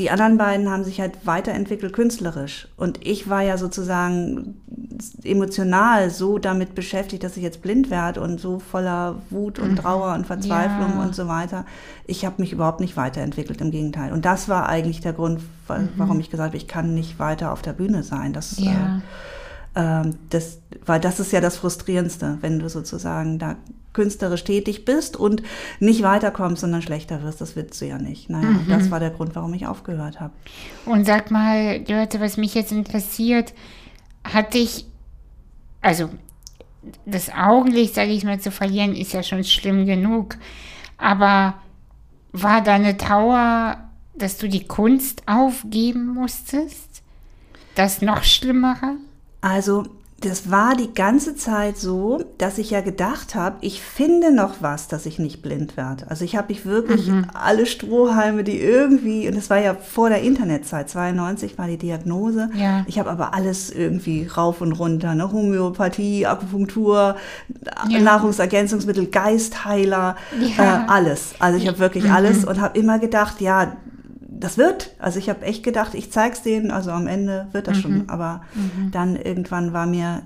die 0.01 0.09
anderen 0.09 0.39
beiden 0.39 0.67
haben 0.67 0.83
sich 0.83 0.99
halt 0.99 1.27
weiterentwickelt 1.27 1.93
künstlerisch. 1.93 2.67
Und 2.75 3.05
ich 3.05 3.29
war 3.29 3.43
ja 3.43 3.59
sozusagen 3.59 4.59
emotional 5.23 6.09
so 6.09 6.39
damit 6.39 6.73
beschäftigt, 6.73 7.23
dass 7.23 7.37
ich 7.37 7.43
jetzt 7.43 7.61
blind 7.61 7.91
werde 7.91 8.19
und 8.21 8.39
so 8.39 8.57
voller 8.57 9.21
Wut 9.29 9.59
und 9.59 9.73
mhm. 9.73 9.75
Trauer 9.75 10.15
und 10.15 10.25
Verzweiflung 10.25 10.93
ja. 10.95 11.03
und 11.03 11.13
so 11.13 11.27
weiter. 11.27 11.65
Ich 12.07 12.25
habe 12.25 12.41
mich 12.41 12.51
überhaupt 12.51 12.79
nicht 12.79 12.97
weiterentwickelt, 12.97 13.61
im 13.61 13.69
Gegenteil. 13.69 14.11
Und 14.11 14.25
das 14.25 14.49
war 14.49 14.67
eigentlich 14.67 15.01
der 15.01 15.13
Grund, 15.13 15.41
mhm. 15.69 15.89
warum 15.97 16.19
ich 16.19 16.31
gesagt 16.31 16.47
habe, 16.47 16.57
ich 16.57 16.67
kann 16.67 16.95
nicht 16.95 17.19
weiter 17.19 17.53
auf 17.53 17.61
der 17.61 17.73
Bühne 17.73 18.01
sein. 18.01 18.33
Das, 18.33 18.57
ja. 18.57 19.03
äh, 19.75 20.01
äh, 20.01 20.13
das, 20.31 20.61
weil 20.83 20.99
das 20.99 21.19
ist 21.19 21.31
ja 21.31 21.41
das 21.41 21.57
Frustrierendste, 21.57 22.39
wenn 22.41 22.57
du 22.57 22.69
sozusagen 22.69 23.37
da 23.37 23.55
künstlerisch 23.93 24.43
tätig 24.43 24.85
bist 24.85 25.17
und 25.17 25.43
nicht 25.79 26.01
weiterkommst, 26.03 26.61
sondern 26.61 26.81
schlechter 26.81 27.23
wirst. 27.23 27.41
Das 27.41 27.55
willst 27.55 27.79
du 27.81 27.85
ja 27.85 27.97
nicht. 27.97 28.29
Naja, 28.29 28.49
mhm. 28.49 28.65
das 28.69 28.91
war 28.91 28.99
der 28.99 29.09
Grund, 29.09 29.35
warum 29.35 29.53
ich 29.53 29.67
aufgehört 29.67 30.19
habe. 30.19 30.33
Und 30.85 31.05
sag 31.05 31.31
mal, 31.31 31.83
Leute, 31.87 32.19
was 32.19 32.37
mich 32.37 32.53
jetzt 32.53 32.71
interessiert, 32.71 33.53
hat 34.23 34.53
dich, 34.53 34.85
also 35.81 36.09
das 37.05 37.31
Augenlicht, 37.33 37.95
sage 37.95 38.11
ich 38.11 38.23
mal, 38.23 38.39
zu 38.39 38.51
verlieren, 38.51 38.95
ist 38.95 39.13
ja 39.13 39.23
schon 39.23 39.43
schlimm 39.43 39.85
genug. 39.85 40.37
Aber 40.97 41.55
war 42.31 42.61
deine 42.61 42.97
Trauer, 42.97 43.77
dass 44.15 44.37
du 44.37 44.47
die 44.47 44.65
Kunst 44.67 45.23
aufgeben 45.27 46.07
musstest? 46.07 47.03
Das 47.75 48.01
noch 48.01 48.23
Schlimmere? 48.23 48.97
Also 49.41 49.85
das 50.21 50.51
war 50.51 50.75
die 50.75 50.93
ganze 50.93 51.35
Zeit 51.35 51.77
so, 51.77 52.23
dass 52.37 52.59
ich 52.59 52.69
ja 52.69 52.81
gedacht 52.81 53.33
habe, 53.33 53.57
ich 53.61 53.81
finde 53.81 54.31
noch 54.31 54.61
was, 54.61 54.87
dass 54.87 55.07
ich 55.07 55.17
nicht 55.17 55.41
blind 55.41 55.77
werde. 55.77 56.09
Also 56.09 56.23
ich 56.23 56.35
habe 56.35 56.49
mich 56.49 56.65
wirklich 56.65 57.07
mhm. 57.07 57.25
alle 57.33 57.65
Strohhalme, 57.65 58.43
die 58.43 58.59
irgendwie, 58.59 59.27
und 59.27 59.35
das 59.35 59.49
war 59.49 59.59
ja 59.59 59.73
vor 59.73 60.09
der 60.09 60.21
Internetzeit, 60.21 60.89
92 60.89 61.57
war 61.57 61.65
die 61.65 61.77
Diagnose. 61.77 62.51
Ja. 62.55 62.85
Ich 62.87 62.99
habe 62.99 63.09
aber 63.09 63.33
alles 63.33 63.71
irgendwie 63.71 64.27
rauf 64.27 64.61
und 64.61 64.73
runter, 64.73 65.15
ne? 65.15 65.31
Homöopathie, 65.31 66.27
Akupunktur, 66.27 67.15
ja. 73.39 73.73
Das 74.41 74.57
wird. 74.57 74.91
Also 74.99 75.19
ich 75.19 75.29
habe 75.29 75.45
echt 75.45 75.63
gedacht, 75.63 75.93
ich 75.93 76.11
zeig's 76.11 76.41
denen, 76.41 76.71
also 76.71 76.91
am 76.91 77.07
Ende 77.07 77.47
wird 77.51 77.67
das 77.67 77.77
mhm. 77.77 77.81
schon. 77.81 78.09
Aber 78.09 78.41
mhm. 78.53 78.91
dann 78.91 79.15
irgendwann 79.15 79.73
war 79.73 79.85
mir 79.85 80.23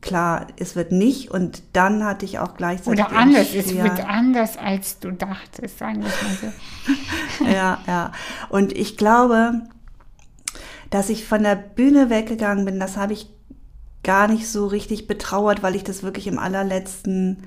klar, 0.00 0.46
es 0.56 0.76
wird 0.76 0.92
nicht. 0.92 1.30
Und 1.30 1.62
dann 1.72 2.04
hatte 2.04 2.24
ich 2.24 2.38
auch 2.38 2.54
gleichzeitig. 2.56 3.04
Oder 3.04 3.16
anders, 3.16 3.54
es 3.54 3.74
wird 3.74 4.06
anders, 4.06 4.56
als 4.56 4.98
du 4.98 5.12
dachtest, 5.12 5.78
sagen 5.78 6.02
wir 6.02 6.08
mal 6.08 6.38
so. 6.40 7.44
ja, 7.44 7.78
ja. 7.86 8.12
Und 8.48 8.72
ich 8.72 8.96
glaube, 8.96 9.62
dass 10.90 11.08
ich 11.08 11.26
von 11.26 11.42
der 11.42 11.56
Bühne 11.56 12.10
weggegangen 12.10 12.64
bin, 12.64 12.80
das 12.80 12.96
habe 12.96 13.12
ich 13.12 13.28
gar 14.02 14.28
nicht 14.28 14.48
so 14.48 14.66
richtig 14.66 15.06
betrauert, 15.06 15.62
weil 15.62 15.76
ich 15.76 15.84
das 15.84 16.02
wirklich 16.02 16.26
im 16.26 16.38
allerletzten 16.38 17.44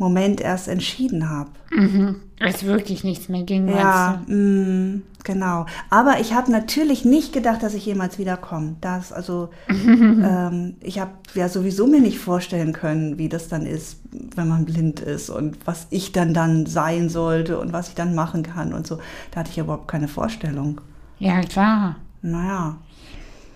Moment 0.00 0.40
erst 0.40 0.66
entschieden 0.66 1.28
habe. 1.28 1.50
Mhm. 1.70 2.16
Als 2.40 2.64
wirklich 2.64 3.04
nichts 3.04 3.28
mehr 3.28 3.42
ging. 3.42 3.68
Ja, 3.68 4.22
mh, 4.26 5.02
genau. 5.24 5.66
Aber 5.90 6.20
ich 6.20 6.32
habe 6.32 6.50
natürlich 6.50 7.04
nicht 7.04 7.34
gedacht, 7.34 7.62
dass 7.62 7.74
ich 7.74 7.84
jemals 7.84 8.18
wiederkomme. 8.18 8.76
Das, 8.80 9.12
also, 9.12 9.50
ähm, 9.68 10.76
ich 10.80 10.98
habe 10.98 11.10
ja 11.34 11.50
sowieso 11.50 11.86
mir 11.86 12.00
nicht 12.00 12.18
vorstellen 12.18 12.72
können, 12.72 13.18
wie 13.18 13.28
das 13.28 13.48
dann 13.48 13.66
ist, 13.66 13.98
wenn 14.10 14.48
man 14.48 14.64
blind 14.64 15.00
ist 15.00 15.28
und 15.28 15.58
was 15.66 15.86
ich 15.90 16.12
dann 16.12 16.32
dann 16.32 16.64
sein 16.64 17.10
sollte 17.10 17.60
und 17.60 17.74
was 17.74 17.88
ich 17.88 17.94
dann 17.94 18.14
machen 18.14 18.42
kann 18.42 18.72
und 18.72 18.86
so. 18.86 18.98
Da 19.32 19.40
hatte 19.40 19.50
ich 19.50 19.58
überhaupt 19.58 19.86
keine 19.86 20.08
Vorstellung. 20.08 20.80
Ja, 21.18 21.42
klar. 21.42 21.96
Naja. 22.22 22.78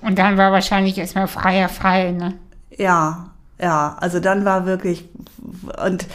Und 0.03 0.19
dann 0.19 0.37
war 0.37 0.53
wahrscheinlich 0.53 0.99
erstmal 0.99 1.27
freier 1.27 1.71
Fall, 1.71 2.13
ne? 2.13 2.35
Ja, 2.77 3.31
ja, 3.61 3.97
also 4.01 4.21
dann 4.21 4.45
war 4.45 4.67
wirklich, 4.67 5.09
und 5.85 6.07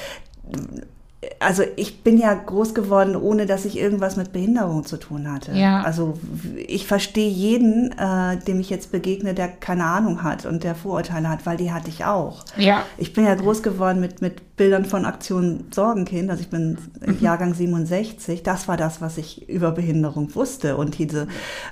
also 1.40 1.64
ich 1.76 2.02
bin 2.02 2.18
ja 2.18 2.34
groß 2.34 2.74
geworden, 2.74 3.16
ohne 3.16 3.46
dass 3.46 3.66
ich 3.66 3.78
irgendwas 3.78 4.16
mit 4.16 4.32
Behinderung 4.32 4.86
zu 4.86 4.98
tun 4.98 5.30
hatte. 5.32 5.52
Ja. 5.52 5.82
Also 5.82 6.18
ich 6.56 6.88
verstehe 6.88 7.30
jeden, 7.30 7.92
äh, 7.98 8.38
dem 8.38 8.60
ich 8.60 8.70
jetzt 8.70 8.92
begegne, 8.92 9.34
der 9.34 9.50
keine 9.50 9.84
Ahnung 9.84 10.24
hat 10.24 10.46
und 10.46 10.64
der 10.64 10.76
Vorurteile 10.76 11.28
hat, 11.28 11.46
weil 11.46 11.58
die 11.58 11.74
hatte 11.74 11.90
ich 11.90 12.06
auch. 12.06 12.46
Ja. 12.58 12.84
Ich 12.98 13.12
bin 13.12 13.26
ja 13.26 13.36
groß 13.36 13.64
geworden 13.64 14.00
mit, 14.00 14.22
mit 14.22 14.56
Bildern 14.56 14.86
von 14.86 15.06
Aktion 15.06 15.66
Sorgenkind, 15.72 16.30
also 16.30 16.42
ich 16.42 16.50
bin 16.50 16.78
mhm. 17.06 17.18
Jahrgang 17.20 17.54
67. 17.54 18.42
Das 18.44 18.70
war 18.70 18.78
das, 18.78 19.02
was 19.02 19.18
ich 19.18 19.50
über 19.50 19.72
Behinderung 19.72 20.34
wusste. 20.36 20.78
Und 20.78 20.98
diese, 20.98 21.28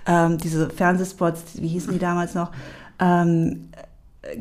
ähm, 0.06 0.38
diese 0.38 0.70
Fernsehspots, 0.70 1.62
wie 1.62 1.70
hießen 1.70 1.94
die 1.94 2.00
damals 2.00 2.36
noch? 2.36 2.52
Ähm, 3.00 3.70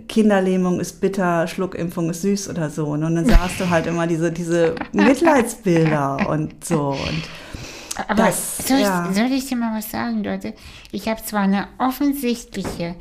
Kinderlähmung 0.08 0.80
ist 0.80 1.00
bitter, 1.00 1.46
Schluckimpfung 1.46 2.10
ist 2.10 2.22
süß 2.22 2.50
oder 2.50 2.70
so. 2.70 2.86
Und 2.86 3.02
dann 3.02 3.24
sahst 3.24 3.60
du 3.60 3.70
halt 3.70 3.86
immer 3.86 4.06
diese, 4.06 4.32
diese 4.32 4.74
Mitleidsbilder 4.92 6.28
und 6.28 6.64
so. 6.64 6.90
Und 6.90 7.22
Aber 8.08 8.14
das, 8.14 8.58
soll, 8.66 8.78
ja. 8.78 9.08
ich, 9.08 9.16
soll 9.16 9.32
ich 9.32 9.46
dir 9.46 9.56
mal 9.56 9.76
was 9.76 9.90
sagen, 9.90 10.24
Leute? 10.24 10.54
Ich 10.92 11.08
habe 11.08 11.22
zwar 11.22 11.42
eine 11.42 11.68
offensichtliche, 11.78 12.96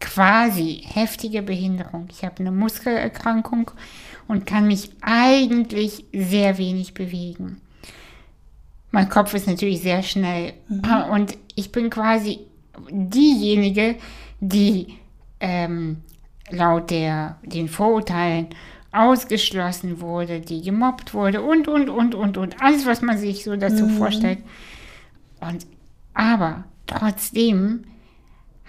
quasi 0.00 0.82
heftige 0.84 1.42
Behinderung. 1.42 2.08
Ich 2.10 2.24
habe 2.24 2.40
eine 2.40 2.52
Muskelerkrankung 2.52 3.70
und 4.28 4.46
kann 4.46 4.66
mich 4.66 4.90
eigentlich 5.00 6.04
sehr 6.12 6.58
wenig 6.58 6.94
bewegen. 6.94 7.60
Mein 8.90 9.08
Kopf 9.08 9.32
ist 9.34 9.46
natürlich 9.46 9.80
sehr 9.80 10.02
schnell. 10.02 10.54
Mhm. 10.68 10.84
Und 11.10 11.38
ich 11.54 11.72
bin 11.72 11.88
quasi 11.90 12.40
diejenige, 12.90 13.96
die 14.40 14.98
ähm, 15.40 16.02
laut 16.52 16.90
der, 16.90 17.38
den 17.42 17.68
Vorurteilen 17.68 18.48
ausgeschlossen 18.92 20.00
wurde, 20.00 20.40
die 20.40 20.62
gemobbt 20.62 21.14
wurde 21.14 21.42
und, 21.42 21.66
und, 21.66 21.88
und, 21.88 22.14
und, 22.14 22.36
und. 22.36 22.62
Alles, 22.62 22.86
was 22.86 23.00
man 23.00 23.16
sich 23.18 23.44
so 23.44 23.56
dazu 23.56 23.86
mhm. 23.86 23.96
vorstellt. 23.96 24.38
Und, 25.40 25.66
aber 26.14 26.64
trotzdem 26.86 27.84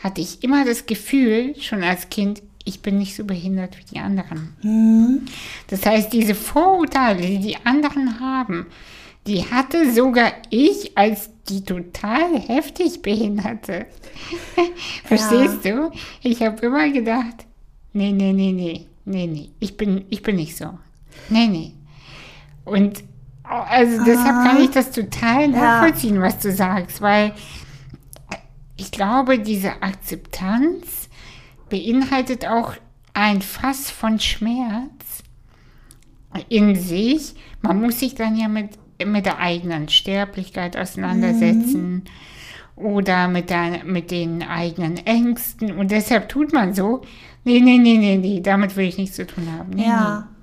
hatte 0.01 0.21
ich 0.21 0.43
immer 0.43 0.65
das 0.65 0.85
Gefühl, 0.85 1.55
schon 1.59 1.83
als 1.83 2.09
Kind, 2.09 2.41
ich 2.65 2.81
bin 2.81 2.97
nicht 2.97 3.15
so 3.15 3.25
behindert 3.25 3.77
wie 3.77 3.83
die 3.83 3.99
anderen. 3.99 4.55
Mhm. 4.61 5.25
Das 5.67 5.85
heißt, 5.85 6.11
diese 6.13 6.35
Vorurteile, 6.35 7.21
die 7.21 7.39
die 7.39 7.57
anderen 7.65 8.19
haben, 8.19 8.67
die 9.27 9.45
hatte 9.45 9.91
sogar 9.91 10.31
ich 10.49 10.97
als 10.97 11.29
die 11.49 11.63
total 11.63 12.39
heftig 12.39 13.01
Behinderte. 13.01 13.85
Verstehst 15.05 15.63
ja. 15.63 15.75
du? 15.75 15.91
Ich 16.21 16.41
habe 16.41 16.65
immer 16.65 16.89
gedacht, 16.89 17.45
nee, 17.93 18.11
nee, 18.11 18.33
nee, 18.33 18.51
nee, 18.51 18.87
nee, 19.05 19.27
nee, 19.27 19.49
ich 19.59 19.77
bin, 19.77 20.05
ich 20.09 20.21
bin 20.21 20.35
nicht 20.35 20.57
so. 20.57 20.77
Nee, 21.29 21.47
nee. 21.47 21.73
Und 22.65 23.03
also 23.43 24.03
deshalb 24.03 24.47
kann 24.47 24.61
ich 24.61 24.71
das 24.71 24.91
total 24.91 25.49
nachvollziehen, 25.49 26.15
ja. 26.15 26.21
was 26.21 26.39
du 26.39 26.51
sagst, 26.51 27.01
weil 27.01 27.33
ich 28.77 28.91
glaube, 28.91 29.39
diese 29.39 29.81
Akzeptanz 29.81 31.09
beinhaltet 31.69 32.47
auch 32.47 32.73
ein 33.13 33.41
Fass 33.41 33.91
von 33.91 34.19
Schmerz 34.19 35.23
in 36.49 36.75
sich. 36.75 37.35
Man 37.61 37.81
muss 37.81 37.99
sich 37.99 38.15
dann 38.15 38.35
ja 38.35 38.47
mit 38.47 38.77
mit 39.05 39.25
der 39.25 39.39
eigenen 39.39 39.89
Sterblichkeit 39.89 40.77
auseinandersetzen 40.77 41.93
mhm. 41.93 42.83
oder 42.83 43.27
mit, 43.27 43.49
der, 43.49 43.83
mit 43.83 44.11
den 44.11 44.43
eigenen 44.43 44.97
Ängsten. 44.97 45.71
Und 45.71 45.91
deshalb 45.91 46.29
tut 46.29 46.53
man 46.53 46.73
so, 46.73 47.01
nee, 47.43 47.59
nee, 47.59 47.77
nee, 47.77 47.97
nee, 47.97 48.17
nee, 48.17 48.41
damit 48.41 48.75
will 48.75 48.87
ich 48.87 48.97
nichts 48.97 49.15
zu 49.15 49.25
tun 49.25 49.47
haben. 49.57 49.71
Nee, 49.71 49.85
ja. 49.85 50.19
Nee. 50.19 50.33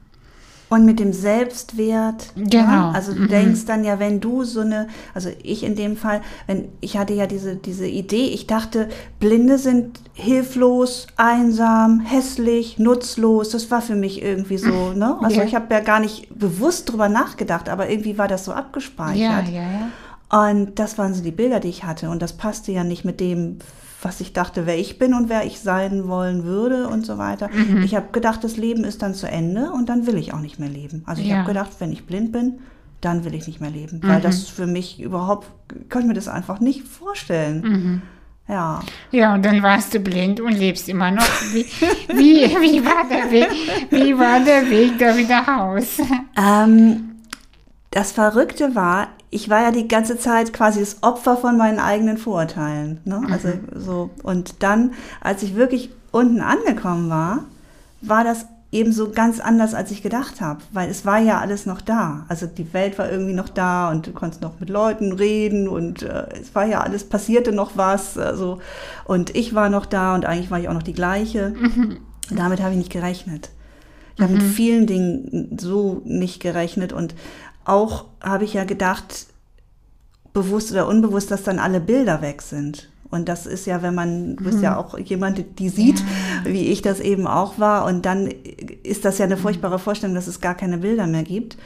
Und 0.70 0.84
mit 0.84 1.00
dem 1.00 1.12
Selbstwert. 1.12 2.28
Genau. 2.36 2.52
Ja? 2.52 2.90
Also 2.92 3.12
du 3.12 3.22
mhm. 3.22 3.28
denkst 3.28 3.64
dann 3.64 3.82
ja, 3.82 3.98
wenn 3.98 4.20
du 4.20 4.44
so 4.44 4.60
eine, 4.60 4.86
also 5.14 5.28
ich 5.42 5.64
in 5.64 5.74
dem 5.74 5.96
Fall, 5.96 6.20
wenn 6.46 6.68
ich 6.80 6.96
hatte 6.96 7.12
ja 7.12 7.26
diese, 7.26 7.56
diese 7.56 7.88
Idee, 7.88 8.26
ich 8.26 8.46
dachte, 8.46 8.88
Blinde 9.18 9.58
sind 9.58 9.98
hilflos, 10.14 11.08
einsam, 11.16 11.98
hässlich, 11.98 12.78
nutzlos. 12.78 13.50
Das 13.50 13.68
war 13.72 13.82
für 13.82 13.96
mich 13.96 14.22
irgendwie 14.22 14.58
so, 14.58 14.92
ne? 14.92 15.16
Also 15.22 15.40
ja. 15.40 15.44
ich 15.44 15.56
habe 15.56 15.74
ja 15.74 15.80
gar 15.80 15.98
nicht 15.98 16.28
bewusst 16.38 16.88
drüber 16.88 17.08
nachgedacht, 17.08 17.68
aber 17.68 17.90
irgendwie 17.90 18.16
war 18.16 18.28
das 18.28 18.44
so 18.44 18.52
abgespeichert. 18.52 19.48
Ja, 19.48 19.52
ja, 19.52 19.62
ja. 19.62 19.88
Und 20.30 20.78
das 20.78 20.96
waren 20.98 21.14
so 21.14 21.24
die 21.24 21.32
Bilder, 21.32 21.58
die 21.58 21.68
ich 21.68 21.82
hatte. 21.82 22.08
Und 22.10 22.22
das 22.22 22.34
passte 22.34 22.70
ja 22.70 22.84
nicht 22.84 23.04
mit 23.04 23.18
dem, 23.18 23.58
was 24.02 24.20
ich 24.20 24.32
dachte, 24.32 24.66
wer 24.66 24.78
ich 24.78 24.98
bin 24.98 25.14
und 25.14 25.28
wer 25.28 25.44
ich 25.44 25.60
sein 25.60 26.08
wollen 26.08 26.44
würde 26.44 26.88
und 26.88 27.04
so 27.04 27.18
weiter. 27.18 27.48
Mhm. 27.52 27.82
Ich 27.82 27.94
habe 27.94 28.08
gedacht, 28.12 28.42
das 28.44 28.56
Leben 28.56 28.84
ist 28.84 29.02
dann 29.02 29.14
zu 29.14 29.28
Ende 29.28 29.70
und 29.72 29.88
dann 29.88 30.06
will 30.06 30.16
ich 30.16 30.32
auch 30.32 30.40
nicht 30.40 30.58
mehr 30.58 30.68
leben. 30.68 31.02
Also 31.06 31.22
ich 31.22 31.28
ja. 31.28 31.38
habe 31.38 31.48
gedacht, 31.48 31.70
wenn 31.78 31.92
ich 31.92 32.06
blind 32.06 32.32
bin, 32.32 32.60
dann 33.00 33.24
will 33.24 33.34
ich 33.34 33.46
nicht 33.46 33.60
mehr 33.60 33.70
leben, 33.70 34.00
mhm. 34.02 34.08
weil 34.08 34.20
das 34.20 34.48
für 34.48 34.66
mich 34.66 35.00
überhaupt, 35.00 35.48
kann 35.88 36.02
ich 36.02 36.08
mir 36.08 36.14
das 36.14 36.28
einfach 36.28 36.60
nicht 36.60 36.82
vorstellen. 36.82 37.62
Mhm. 37.62 38.02
Ja. 38.48 38.80
Ja, 39.12 39.34
und 39.34 39.44
dann 39.44 39.62
warst 39.62 39.94
du 39.94 40.00
blind 40.00 40.40
und 40.40 40.52
lebst 40.52 40.88
immer 40.88 41.10
noch. 41.10 41.28
Wie, 41.52 41.64
wie, 42.08 42.50
wie, 42.60 42.84
war, 42.84 43.08
der 43.08 43.30
Weg, 43.30 43.48
wie 43.90 44.18
war 44.18 44.40
der 44.40 44.68
Weg 44.68 44.98
da 44.98 45.16
wieder 45.16 45.38
raus? 45.40 45.98
Ähm, 46.36 47.16
das 47.90 48.12
Verrückte 48.12 48.74
war, 48.74 49.08
ich 49.30 49.48
war 49.48 49.62
ja 49.62 49.70
die 49.70 49.88
ganze 49.88 50.18
Zeit 50.18 50.52
quasi 50.52 50.80
das 50.80 51.02
Opfer 51.02 51.36
von 51.36 51.56
meinen 51.56 51.78
eigenen 51.78 52.18
Vorurteilen. 52.18 53.00
Ne? 53.04 53.20
Mhm. 53.20 53.32
Also 53.32 53.48
so 53.74 54.10
und 54.22 54.62
dann, 54.62 54.92
als 55.20 55.42
ich 55.42 55.54
wirklich 55.54 55.90
unten 56.10 56.40
angekommen 56.40 57.08
war, 57.08 57.44
war 58.02 58.24
das 58.24 58.46
eben 58.72 58.92
so 58.92 59.10
ganz 59.10 59.40
anders, 59.40 59.74
als 59.74 59.90
ich 59.90 60.02
gedacht 60.02 60.40
habe, 60.40 60.60
weil 60.72 60.88
es 60.88 61.04
war 61.04 61.18
ja 61.18 61.40
alles 61.40 61.66
noch 61.66 61.80
da. 61.80 62.24
Also 62.28 62.46
die 62.46 62.72
Welt 62.72 62.98
war 62.98 63.10
irgendwie 63.10 63.32
noch 63.32 63.48
da 63.48 63.90
und 63.90 64.06
du 64.06 64.12
konntest 64.12 64.42
noch 64.42 64.60
mit 64.60 64.70
Leuten 64.70 65.12
reden 65.12 65.68
und 65.68 66.02
äh, 66.02 66.26
es 66.40 66.54
war 66.54 66.66
ja 66.66 66.80
alles, 66.80 67.04
passierte 67.04 67.52
noch 67.52 67.72
was. 67.76 68.16
Also, 68.16 68.60
und 69.04 69.34
ich 69.36 69.54
war 69.54 69.70
noch 69.70 69.86
da 69.86 70.14
und 70.14 70.24
eigentlich 70.24 70.52
war 70.52 70.60
ich 70.60 70.68
auch 70.68 70.74
noch 70.74 70.84
die 70.84 70.92
gleiche. 70.92 71.50
Mhm. 71.50 71.98
Damit 72.30 72.60
habe 72.60 72.72
ich 72.72 72.78
nicht 72.78 72.92
gerechnet. 72.92 73.50
Ich 74.14 74.22
habe 74.22 74.34
mit 74.34 74.42
mhm. 74.42 74.50
vielen 74.50 74.86
Dingen 74.86 75.56
so 75.58 76.02
nicht 76.04 76.40
gerechnet 76.40 76.92
und 76.92 77.14
auch 77.64 78.06
habe 78.22 78.44
ich 78.44 78.54
ja 78.54 78.64
gedacht, 78.64 79.26
bewusst 80.32 80.72
oder 80.72 80.86
unbewusst, 80.86 81.30
dass 81.30 81.42
dann 81.42 81.58
alle 81.58 81.80
Bilder 81.80 82.22
weg 82.22 82.42
sind. 82.42 82.88
Und 83.10 83.28
das 83.28 83.46
ist 83.46 83.66
ja, 83.66 83.82
wenn 83.82 83.94
man, 83.94 84.36
du 84.36 84.44
bist 84.44 84.58
mhm. 84.58 84.64
ja 84.64 84.76
auch 84.76 84.96
jemand, 84.98 85.58
die 85.58 85.68
sieht, 85.68 85.98
ja. 85.98 86.52
wie 86.52 86.68
ich 86.68 86.80
das 86.80 87.00
eben 87.00 87.26
auch 87.26 87.58
war. 87.58 87.84
Und 87.84 88.06
dann 88.06 88.28
ist 88.84 89.04
das 89.04 89.18
ja 89.18 89.24
eine 89.24 89.36
furchtbare 89.36 89.80
Vorstellung, 89.80 90.14
dass 90.14 90.28
es 90.28 90.40
gar 90.40 90.54
keine 90.54 90.78
Bilder 90.78 91.08
mehr 91.08 91.24
gibt. 91.24 91.56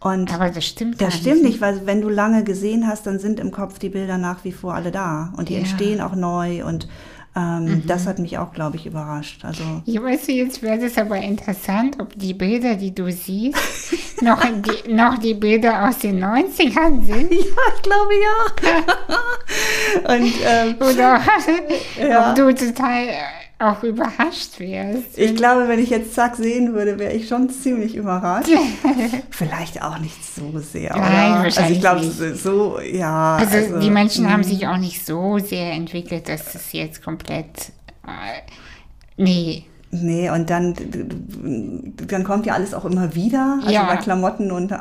Und 0.00 0.32
Aber 0.32 0.50
das 0.50 0.64
stimmt 0.64 1.00
Das 1.00 1.14
stimmt 1.14 1.42
nicht, 1.42 1.60
weil 1.60 1.86
wenn 1.86 2.00
du 2.00 2.08
lange 2.08 2.44
gesehen 2.44 2.86
hast, 2.86 3.06
dann 3.06 3.18
sind 3.18 3.38
im 3.38 3.50
Kopf 3.50 3.78
die 3.78 3.90
Bilder 3.90 4.18
nach 4.18 4.44
wie 4.44 4.52
vor 4.52 4.74
alle 4.74 4.90
da. 4.90 5.32
Und 5.36 5.50
die 5.50 5.54
ja. 5.54 5.60
entstehen 5.60 6.00
auch 6.00 6.14
neu 6.14 6.64
und 6.64 6.88
ähm, 7.36 7.64
mhm. 7.64 7.86
Das 7.86 8.06
hat 8.06 8.20
mich 8.20 8.38
auch, 8.38 8.52
glaube 8.52 8.76
ich, 8.76 8.86
überrascht. 8.86 9.44
Also 9.44 9.64
ich 9.84 10.00
weiß, 10.00 10.28
jetzt 10.28 10.62
wäre 10.62 10.84
es 10.84 10.96
aber 10.96 11.16
interessant, 11.16 11.96
ob 12.00 12.16
die 12.16 12.32
Bilder, 12.32 12.76
die 12.76 12.94
du 12.94 13.10
siehst, 13.10 14.22
noch, 14.22 14.40
die, 14.44 14.92
noch 14.92 15.18
die 15.18 15.34
Bilder 15.34 15.88
aus 15.88 15.98
den 15.98 16.22
90ern 16.22 17.04
sind. 17.04 17.32
Ja, 17.32 17.38
ich 17.76 17.82
glaube 17.82 18.12
ja. 18.22 20.14
Und, 20.14 20.32
ähm, 20.44 20.76
Oder 20.76 21.20
ja. 22.08 22.30
ob 22.30 22.36
du 22.36 22.54
total 22.54 23.08
auch 23.64 23.82
überrascht 23.82 24.58
wärst. 24.58 25.16
Ich 25.16 25.34
glaube, 25.34 25.68
wenn 25.68 25.78
ich 25.78 25.90
jetzt 25.90 26.14
Zack 26.14 26.36
sehen 26.36 26.74
würde, 26.74 26.98
wäre 26.98 27.12
ich 27.12 27.28
schon 27.28 27.48
ziemlich 27.50 27.96
überrascht. 27.96 28.50
Vielleicht 29.30 29.82
auch 29.82 29.98
nicht 29.98 30.24
so 30.24 30.58
sehr. 30.58 30.96
Nein, 30.96 31.32
oder? 31.32 31.42
wahrscheinlich 31.44 31.58
Also 31.58 31.72
ich 31.72 31.80
glaube, 31.80 32.30
nicht. 32.30 32.42
so, 32.42 32.80
ja. 32.80 33.36
Also, 33.36 33.78
die 33.78 33.90
Menschen 33.90 34.30
haben 34.30 34.40
mm. 34.40 34.44
sich 34.44 34.66
auch 34.66 34.76
nicht 34.76 35.04
so 35.04 35.38
sehr 35.38 35.72
entwickelt, 35.72 36.28
dass 36.28 36.54
es 36.54 36.72
jetzt 36.72 37.02
komplett. 37.02 37.72
Äh, 38.06 38.42
nee. 39.16 39.64
Nee, 39.90 40.28
und 40.30 40.50
dann, 40.50 40.74
dann 42.08 42.24
kommt 42.24 42.46
ja 42.46 42.54
alles 42.54 42.74
auch 42.74 42.84
immer 42.84 43.14
wieder. 43.14 43.58
Also 43.60 43.72
Ja. 43.72 43.84
bei 43.84 43.96
Klamotten 43.96 44.50
und 44.50 44.72
äh, 44.72 44.76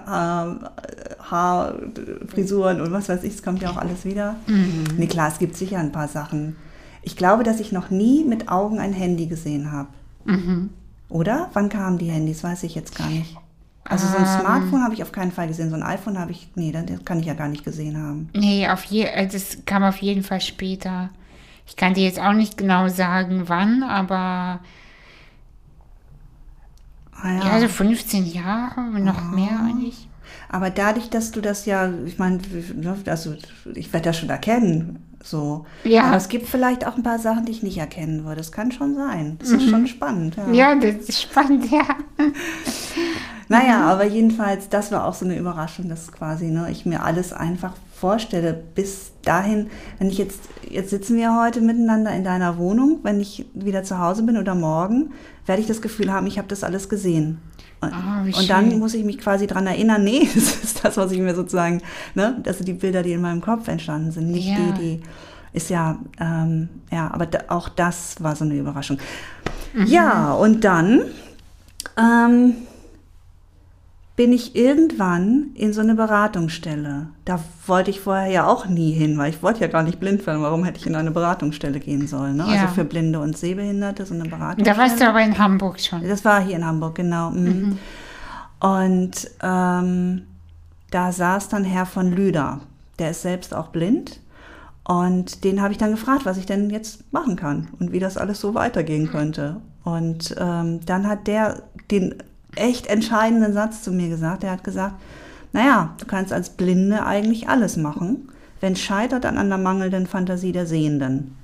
Haarfrisuren 1.29 2.81
und 2.81 2.91
was 2.91 3.09
weiß 3.09 3.23
ich, 3.23 3.35
es 3.35 3.43
kommt 3.43 3.61
ja 3.61 3.69
auch 3.69 3.77
alles 3.77 4.05
wieder. 4.05 4.37
Mhm. 4.47 4.85
Nee, 4.97 5.05
klar, 5.05 5.29
es 5.31 5.37
gibt 5.37 5.55
sicher 5.55 5.77
ein 5.77 5.91
paar 5.91 6.07
Sachen. 6.07 6.55
Ich 7.03 7.15
glaube, 7.17 7.43
dass 7.43 7.59
ich 7.59 7.71
noch 7.71 7.89
nie 7.89 8.23
mit 8.23 8.49
Augen 8.49 8.79
ein 8.79 8.93
Handy 8.93 9.27
gesehen 9.27 9.71
habe. 9.71 9.89
Mhm. 10.25 10.69
Oder? 11.09 11.49
Wann 11.53 11.69
kamen 11.69 11.97
die 11.97 12.09
Handys? 12.09 12.43
Weiß 12.43 12.63
ich 12.63 12.75
jetzt 12.75 12.97
gar 12.97 13.07
nicht. 13.09 13.37
Also 13.83 14.07
so 14.07 14.15
ein 14.17 14.23
Ähm. 14.23 14.39
Smartphone 14.39 14.83
habe 14.83 14.93
ich 14.93 15.03
auf 15.03 15.11
keinen 15.11 15.31
Fall 15.33 15.47
gesehen. 15.47 15.69
So 15.69 15.75
ein 15.75 15.83
iPhone 15.83 16.17
habe 16.17 16.31
ich, 16.31 16.49
nee, 16.55 16.71
das 16.71 17.03
kann 17.03 17.19
ich 17.19 17.25
ja 17.25 17.33
gar 17.33 17.49
nicht 17.49 17.65
gesehen 17.65 18.01
haben. 18.01 18.29
Nee, 18.33 18.67
auf 18.69 18.83
je, 18.85 19.03
äh, 19.03 19.27
das 19.27 19.57
kam 19.65 19.83
auf 19.83 19.97
jeden 19.97 20.23
Fall 20.23 20.39
später. 20.41 21.09
Ich 21.67 21.75
kann 21.75 21.93
dir 21.93 22.03
jetzt 22.03 22.19
auch 22.19 22.33
nicht 22.33 22.57
genau 22.57 22.87
sagen, 22.87 23.43
wann, 23.47 23.83
aber 23.83 24.59
Ah, 27.21 27.31
ja. 27.31 27.45
ja, 27.45 27.59
so 27.61 27.67
15 27.69 28.25
Jahre, 28.25 28.81
noch 28.81 29.31
mehr 29.31 29.59
eigentlich. 29.59 30.07
Aber 30.53 30.69
dadurch, 30.69 31.09
dass 31.09 31.31
du 31.31 31.41
das 31.41 31.65
ja, 31.65 31.89
ich 32.05 32.19
meine, 32.19 32.37
ne, 32.75 32.95
also 33.07 33.33
ich 33.73 33.91
werde 33.91 34.05
das 34.09 34.19
schon 34.19 34.29
erkennen, 34.29 34.99
so. 35.23 35.65
Ja. 35.83 36.03
Aber 36.03 36.17
es 36.17 36.29
gibt 36.29 36.47
vielleicht 36.47 36.85
auch 36.85 36.95
ein 36.95 37.01
paar 37.01 37.17
Sachen, 37.17 37.45
die 37.45 37.51
ich 37.51 37.63
nicht 37.63 37.79
erkennen 37.79 38.23
würde. 38.23 38.35
Das 38.37 38.51
kann 38.51 38.71
schon 38.71 38.93
sein. 38.93 39.37
Das 39.39 39.49
ist 39.49 39.67
schon 39.67 39.87
spannend. 39.87 40.35
Ja. 40.35 40.43
Mhm. 40.45 40.53
Ja, 40.53 40.75
das 40.75 41.09
ist 41.09 41.21
spannend, 41.23 41.71
ja. 41.71 41.81
Naja, 43.49 43.79
Mhm. 43.79 43.83
aber 43.85 44.05
jedenfalls, 44.05 44.69
das 44.69 44.91
war 44.91 45.05
auch 45.05 45.13
so 45.15 45.25
eine 45.25 45.37
Überraschung, 45.37 45.89
dass 45.89 46.11
quasi 46.11 46.45
ne, 46.45 46.67
ich 46.71 46.85
mir 46.85 47.03
alles 47.03 47.33
einfach 47.33 47.73
vorstelle. 47.93 48.53
Bis 48.53 49.11
dahin, 49.23 49.67
wenn 49.99 50.09
ich 50.09 50.17
jetzt, 50.17 50.39
jetzt 50.69 50.91
sitzen 50.91 51.17
wir 51.17 51.39
heute 51.41 51.61
miteinander 51.61 52.11
in 52.11 52.23
deiner 52.23 52.57
Wohnung, 52.57 52.99
wenn 53.03 53.19
ich 53.19 53.45
wieder 53.53 53.83
zu 53.83 53.97
Hause 53.99 54.23
bin 54.23 54.37
oder 54.37 54.55
morgen, 54.55 55.11
werde 55.45 55.61
ich 55.61 55.67
das 55.67 55.81
Gefühl 55.81 56.11
haben, 56.11 56.27
ich 56.27 56.37
habe 56.37 56.47
das 56.47 56.63
alles 56.63 56.89
gesehen. 56.89 57.39
Und, 57.83 57.93
Ah, 57.93 58.21
und 58.23 58.49
dann 58.49 58.69
schön. 58.71 58.79
muss 58.79 58.93
ich 58.93 59.03
mich 59.03 59.17
quasi 59.17 59.47
dran 59.47 59.67
erinnern, 59.67 60.03
nee, 60.03 60.27
das 60.35 60.63
ist 60.63 60.83
das, 60.85 60.97
was 60.97 61.11
ich 61.11 61.19
mir 61.19 61.35
sozusagen, 61.35 61.81
ne, 62.15 62.37
das 62.43 62.57
sind 62.57 62.67
die 62.67 62.73
Bilder, 62.73 63.03
die 63.03 63.13
in 63.13 63.21
meinem 63.21 63.41
Kopf 63.41 63.67
entstanden 63.67 64.11
sind, 64.11 64.31
nicht 64.31 64.47
Ja. 64.49 64.55
die, 64.71 64.81
die 64.99 65.03
ist 65.53 65.69
ja, 65.69 65.97
ähm, 66.19 66.67
ja, 66.91 67.11
aber 67.13 67.25
da, 67.27 67.39
auch 67.49 67.69
das 67.69 68.15
war 68.23 68.35
so 68.35 68.43
eine 68.43 68.55
Überraschung. 68.55 68.97
Mhm. 69.73 69.85
Ja, 69.85 70.33
und 70.33 70.63
dann 70.63 71.01
ähm, 71.97 72.55
bin 74.15 74.31
ich 74.31 74.55
irgendwann 74.55 75.51
in 75.55 75.73
so 75.73 75.81
eine 75.81 75.95
Beratungsstelle. 75.95 77.07
Da 77.25 77.39
wollte 77.65 77.89
ich 77.89 77.99
vorher 77.99 78.29
ja 78.29 78.47
auch 78.47 78.67
nie 78.67 78.91
hin, 78.91 79.17
weil 79.17 79.31
ich 79.31 79.41
wollte 79.41 79.61
ja 79.61 79.67
gar 79.67 79.81
nicht 79.81 79.99
blind 79.99 80.25
werden. 80.27 80.43
Warum 80.43 80.63
hätte 80.65 80.79
ich 80.79 80.85
in 80.85 80.95
eine 80.95 81.09
Beratungsstelle 81.09 81.79
gehen 81.79 82.07
sollen? 82.07 82.37
Ne? 82.37 82.45
Ja. 82.47 82.61
Also 82.61 82.75
für 82.75 82.85
Blinde 82.85 83.19
und 83.19 83.35
Sehbehinderte 83.35 84.05
so 84.05 84.13
eine 84.13 84.25
Beratungsstelle. 84.25 84.75
Da 84.75 84.81
warst 84.81 85.01
du 85.01 85.07
aber 85.07 85.21
in 85.23 85.37
Hamburg 85.37 85.79
schon. 85.79 86.07
Das 86.07 86.23
war 86.23 86.41
hier 86.41 86.57
in 86.57 86.65
Hamburg, 86.65 86.95
genau. 86.95 87.31
mhm. 87.31 87.79
Und 88.59 89.31
ähm, 89.41 90.27
da 90.91 91.11
saß 91.11 91.49
dann 91.49 91.63
Herr 91.63 91.87
von 91.87 92.11
Lüder. 92.11 92.61
Der 92.99 93.11
ist 93.11 93.23
selbst 93.23 93.53
auch 93.55 93.69
blind. 93.69 94.19
Und 94.83 95.43
den 95.43 95.61
habe 95.61 95.71
ich 95.71 95.79
dann 95.79 95.91
gefragt, 95.91 96.25
was 96.25 96.37
ich 96.37 96.45
denn 96.45 96.69
jetzt 96.69 97.11
machen 97.11 97.35
kann 97.35 97.69
und 97.79 97.91
wie 97.91 97.99
das 97.99 98.17
alles 98.17 98.39
so 98.39 98.53
weitergehen 98.53 99.09
könnte. 99.09 99.57
Und 99.83 100.35
ähm, 100.37 100.81
dann 100.85 101.07
hat 101.07 101.25
der 101.27 101.63
den 101.89 102.15
echt 102.55 102.87
entscheidenden 102.87 103.53
Satz 103.53 103.81
zu 103.81 103.91
mir 103.91 104.09
gesagt. 104.09 104.43
Er 104.43 104.51
hat 104.51 104.63
gesagt, 104.63 104.95
naja, 105.51 105.93
du 105.99 106.05
kannst 106.05 106.33
als 106.33 106.49
Blinde 106.49 107.05
eigentlich 107.05 107.47
alles 107.47 107.77
machen, 107.77 108.29
wenn 108.59 108.73
es 108.73 108.81
scheitert 108.81 109.23
dann 109.23 109.37
an 109.37 109.49
der 109.49 109.57
mangelnden 109.57 110.07
Fantasie 110.07 110.51
der 110.51 110.65
Sehenden. 110.65 111.35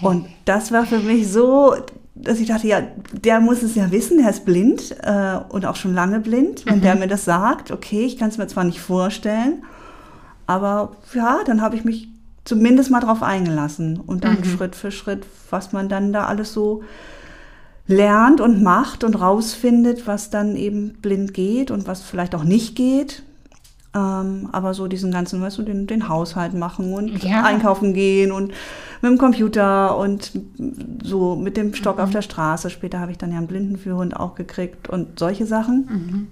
Und 0.00 0.26
das 0.44 0.72
war 0.72 0.86
für 0.86 1.00
mich 1.00 1.28
so, 1.30 1.74
dass 2.14 2.38
ich 2.38 2.48
dachte, 2.48 2.68
ja, 2.68 2.82
der 3.12 3.40
muss 3.40 3.62
es 3.62 3.74
ja 3.74 3.90
wissen, 3.90 4.18
der 4.18 4.30
ist 4.30 4.44
blind 4.44 4.94
äh, 5.02 5.38
und 5.48 5.66
auch 5.66 5.76
schon 5.76 5.94
lange 5.94 6.20
blind. 6.20 6.64
Wenn 6.66 6.80
der 6.80 6.94
mir 6.94 7.08
das 7.08 7.24
sagt, 7.24 7.70
okay, 7.70 8.04
ich 8.04 8.16
kann 8.16 8.28
es 8.28 8.38
mir 8.38 8.46
zwar 8.46 8.64
nicht 8.64 8.80
vorstellen, 8.80 9.64
aber 10.46 10.92
ja, 11.12 11.40
dann 11.44 11.60
habe 11.60 11.76
ich 11.76 11.84
mich 11.84 12.08
zumindest 12.44 12.90
mal 12.90 13.00
drauf 13.00 13.22
eingelassen 13.22 13.98
und 13.98 14.24
dann 14.24 14.44
Schritt 14.44 14.76
für 14.76 14.90
Schritt, 14.90 15.26
was 15.50 15.72
man 15.72 15.88
dann 15.88 16.12
da 16.12 16.26
alles 16.26 16.52
so 16.52 16.82
lernt 17.86 18.40
und 18.40 18.62
macht 18.62 19.04
und 19.04 19.20
rausfindet, 19.20 20.06
was 20.06 20.30
dann 20.30 20.56
eben 20.56 20.94
blind 21.02 21.34
geht 21.34 21.70
und 21.70 21.86
was 21.86 22.02
vielleicht 22.02 22.34
auch 22.34 22.44
nicht 22.44 22.76
geht. 22.76 23.22
Ähm, 23.94 24.48
aber 24.52 24.74
so 24.74 24.88
diesen 24.88 25.12
ganzen, 25.12 25.40
weißt 25.40 25.58
du, 25.58 25.62
den, 25.62 25.86
den 25.86 26.08
Haushalt 26.08 26.54
machen 26.54 26.92
und 26.94 27.22
Ja. 27.22 27.42
einkaufen 27.44 27.94
gehen 27.94 28.32
und 28.32 28.48
mit 29.02 29.10
dem 29.12 29.18
Computer 29.18 29.96
und 29.98 30.32
so 31.04 31.36
mit 31.36 31.56
dem 31.56 31.74
Stock 31.74 32.00
auf 32.00 32.10
der 32.10 32.22
Straße. 32.22 32.70
Später 32.70 32.98
habe 33.00 33.12
ich 33.12 33.18
dann 33.18 33.30
ja 33.30 33.38
einen 33.38 33.46
Blindenführhund 33.46 34.16
auch 34.16 34.34
gekriegt 34.34 34.88
und 34.88 35.18
solche 35.18 35.46
Sachen. 35.46 36.28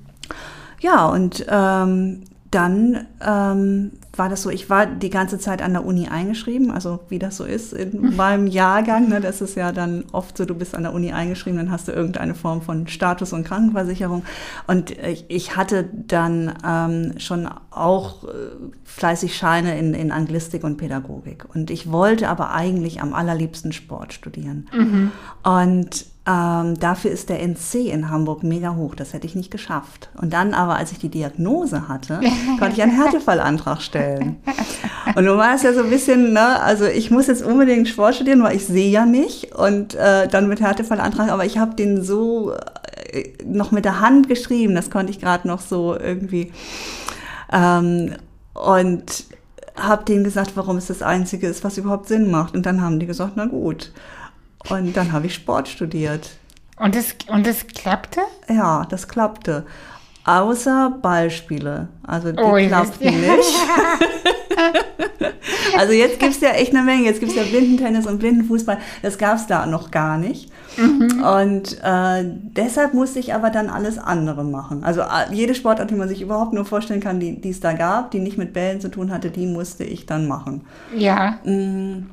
Ja, 0.80 1.06
und 1.06 1.44
ähm, 1.48 2.22
dann 2.52 3.06
ähm, 3.26 3.92
war 4.14 4.28
das 4.28 4.42
so, 4.42 4.50
ich 4.50 4.68
war 4.68 4.84
die 4.84 5.08
ganze 5.08 5.38
Zeit 5.38 5.62
an 5.62 5.72
der 5.72 5.86
Uni 5.86 6.08
eingeschrieben, 6.08 6.70
also 6.70 7.00
wie 7.08 7.18
das 7.18 7.38
so 7.38 7.44
ist 7.44 7.72
in 7.72 8.14
meinem 8.14 8.46
Jahrgang, 8.46 9.08
ne, 9.08 9.22
das 9.22 9.40
ist 9.40 9.56
ja 9.56 9.72
dann 9.72 10.04
oft 10.12 10.36
so, 10.36 10.44
du 10.44 10.54
bist 10.54 10.74
an 10.74 10.82
der 10.82 10.92
Uni 10.92 11.12
eingeschrieben, 11.12 11.56
dann 11.58 11.70
hast 11.70 11.88
du 11.88 11.92
irgendeine 11.92 12.34
Form 12.34 12.60
von 12.60 12.88
Status- 12.88 13.32
und 13.32 13.44
Krankenversicherung. 13.44 14.22
Und 14.66 14.90
ich, 14.90 15.24
ich 15.28 15.56
hatte 15.56 15.88
dann 16.06 16.52
ähm, 16.64 17.18
schon 17.18 17.48
auch 17.70 18.24
äh, 18.24 18.28
fleißig 18.84 19.34
Scheine 19.34 19.78
in, 19.78 19.94
in 19.94 20.12
Anglistik 20.12 20.62
und 20.62 20.76
Pädagogik. 20.76 21.46
Und 21.54 21.70
ich 21.70 21.90
wollte 21.90 22.28
aber 22.28 22.52
eigentlich 22.52 23.00
am 23.00 23.14
allerliebsten 23.14 23.72
Sport 23.72 24.12
studieren. 24.12 24.68
Und 25.42 26.11
ähm, 26.24 26.78
dafür 26.78 27.10
ist 27.10 27.30
der 27.30 27.42
NC 27.42 27.90
in 27.90 28.08
Hamburg 28.08 28.44
mega 28.44 28.76
hoch. 28.76 28.94
Das 28.94 29.12
hätte 29.12 29.26
ich 29.26 29.34
nicht 29.34 29.50
geschafft. 29.50 30.08
Und 30.20 30.32
dann 30.32 30.54
aber, 30.54 30.76
als 30.76 30.92
ich 30.92 30.98
die 30.98 31.08
Diagnose 31.08 31.88
hatte, 31.88 32.20
konnte 32.60 32.74
ich 32.74 32.82
einen 32.82 32.92
Härtefallantrag 32.92 33.82
stellen. 33.82 34.36
Und 35.16 35.24
nun 35.24 35.36
war 35.36 35.54
es 35.54 35.64
ja 35.64 35.72
so 35.72 35.80
ein 35.80 35.90
bisschen, 35.90 36.32
ne, 36.32 36.60
also 36.60 36.84
ich 36.84 37.10
muss 37.10 37.26
jetzt 37.26 37.42
unbedingt 37.42 37.88
Sport 37.88 38.14
studieren, 38.14 38.42
weil 38.44 38.54
ich 38.54 38.64
sehe 38.64 38.90
ja 38.90 39.04
nicht. 39.04 39.52
Und 39.56 39.94
äh, 39.94 40.28
dann 40.28 40.48
mit 40.48 40.60
Härtefallantrag, 40.60 41.28
aber 41.28 41.44
ich 41.44 41.58
habe 41.58 41.74
den 41.74 42.04
so 42.04 42.52
äh, 42.52 43.24
noch 43.44 43.72
mit 43.72 43.84
der 43.84 44.00
Hand 44.00 44.28
geschrieben. 44.28 44.76
Das 44.76 44.90
konnte 44.90 45.10
ich 45.10 45.20
gerade 45.20 45.48
noch 45.48 45.60
so 45.60 45.98
irgendwie. 45.98 46.52
Ähm, 47.52 48.12
und 48.54 49.24
habe 49.74 50.04
denen 50.04 50.22
gesagt, 50.22 50.52
warum 50.54 50.76
es 50.76 50.86
das 50.86 51.02
Einzige 51.02 51.48
ist, 51.48 51.64
was 51.64 51.78
überhaupt 51.78 52.06
Sinn 52.06 52.30
macht. 52.30 52.54
Und 52.54 52.64
dann 52.64 52.80
haben 52.80 53.00
die 53.00 53.06
gesagt, 53.06 53.32
na 53.34 53.46
gut. 53.46 53.90
Und 54.70 54.96
dann 54.96 55.12
habe 55.12 55.26
ich 55.26 55.34
Sport 55.34 55.68
studiert. 55.68 56.30
Und 56.78 56.94
das, 56.94 57.14
und 57.28 57.46
das 57.46 57.66
klappte? 57.66 58.20
Ja, 58.48 58.86
das 58.88 59.08
klappte. 59.08 59.64
Außer 60.24 60.98
Ballspiele. 61.02 61.88
Also 62.06 62.30
die 62.32 62.38
Oh, 62.40 62.54
klappten 62.54 63.10
nicht. 63.20 63.56
also 65.76 65.92
jetzt 65.92 66.20
gibt 66.20 66.32
es 66.32 66.40
ja 66.40 66.50
echt 66.50 66.74
eine 66.74 66.84
Menge. 66.84 67.04
Jetzt 67.06 67.18
gibt 67.20 67.32
es 67.32 67.36
ja 67.36 67.42
Blindentennis 67.42 68.06
und 68.06 68.18
Blindenfußball. 68.18 68.78
Das 69.02 69.18
gab 69.18 69.36
es 69.36 69.46
da 69.48 69.66
noch 69.66 69.90
gar 69.90 70.18
nicht. 70.18 70.50
Mhm. 70.76 71.22
Und 71.24 71.78
äh, 71.82 72.24
deshalb 72.24 72.94
musste 72.94 73.18
ich 73.18 73.34
aber 73.34 73.50
dann 73.50 73.68
alles 73.68 73.98
andere 73.98 74.44
machen. 74.44 74.84
Also 74.84 75.00
äh, 75.02 75.32
jede 75.32 75.54
Sportart, 75.54 75.90
die 75.90 75.94
man 75.96 76.08
sich 76.08 76.22
überhaupt 76.22 76.52
nur 76.52 76.64
vorstellen 76.64 77.00
kann, 77.00 77.18
die 77.20 77.40
die 77.40 77.50
es 77.50 77.60
da 77.60 77.72
gab, 77.72 78.10
die 78.12 78.20
nicht 78.20 78.38
mit 78.38 78.52
Bällen 78.52 78.80
zu 78.80 78.90
tun 78.90 79.10
hatte, 79.10 79.30
die 79.30 79.46
musste 79.46 79.84
ich 79.84 80.06
dann 80.06 80.28
machen. 80.28 80.62
Ja. 80.96 81.38
Mm. 81.44 82.08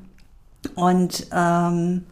Und 0.75 1.27
ähm, 1.33 2.03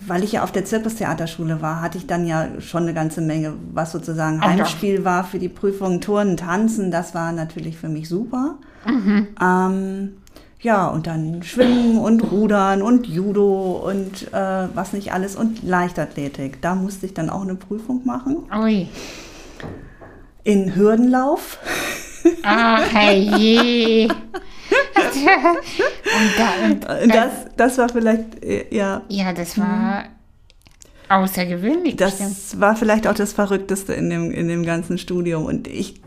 weil 0.00 0.24
ich 0.24 0.32
ja 0.32 0.44
auf 0.44 0.52
der 0.52 0.64
Zirkustheaterschule 0.64 1.62
war, 1.62 1.80
hatte 1.80 1.98
ich 1.98 2.06
dann 2.06 2.26
ja 2.26 2.48
schon 2.60 2.82
eine 2.82 2.94
ganze 2.94 3.20
Menge, 3.20 3.54
was 3.72 3.92
sozusagen. 3.92 4.40
Heimspiel 4.40 5.04
war 5.04 5.24
für 5.24 5.38
die 5.38 5.48
Prüfung. 5.48 6.00
Turnen, 6.00 6.36
Tanzen, 6.36 6.90
das 6.90 7.14
war 7.14 7.32
natürlich 7.32 7.76
für 7.78 7.88
mich 7.88 8.08
super. 8.08 8.56
Ähm, 9.40 10.18
ja, 10.60 10.86
und 10.88 11.06
dann 11.06 11.42
Schwimmen 11.42 11.98
und 11.98 12.30
Rudern 12.30 12.82
und 12.82 13.06
Judo 13.06 13.82
und 13.86 14.32
äh, 14.32 14.68
was 14.74 14.92
nicht 14.92 15.12
alles 15.12 15.36
und 15.36 15.62
Leichtathletik. 15.62 16.60
Da 16.62 16.74
musste 16.74 17.06
ich 17.06 17.14
dann 17.14 17.30
auch 17.30 17.42
eine 17.42 17.54
Prüfung 17.54 18.04
machen. 18.04 18.38
Ui. 18.54 18.88
In 20.44 20.74
Hürdenlauf. 20.74 21.58
Ach, 22.42 22.82
herrje. 22.92 24.08
und 25.16 26.84
da, 26.84 26.94
und, 27.02 27.14
Das, 27.14 27.32
das 27.56 27.78
war 27.78 27.88
vielleicht, 27.88 28.44
äh, 28.44 28.66
ja, 28.70 29.02
ja, 29.08 29.32
das 29.32 29.58
war 29.58 30.04
außergewöhnlich 31.08 31.96
bestimmt. 31.96 32.30
Das 32.30 32.60
war 32.60 32.76
vielleicht 32.76 33.06
auch 33.06 33.14
das 33.14 33.32
Verrückteste 33.32 33.94
in 33.94 34.10
dem, 34.10 34.30
in 34.30 34.48
dem 34.48 34.64
ganzen 34.64 34.98
Studium. 34.98 35.44
Und 35.44 35.68
ich 35.68 36.00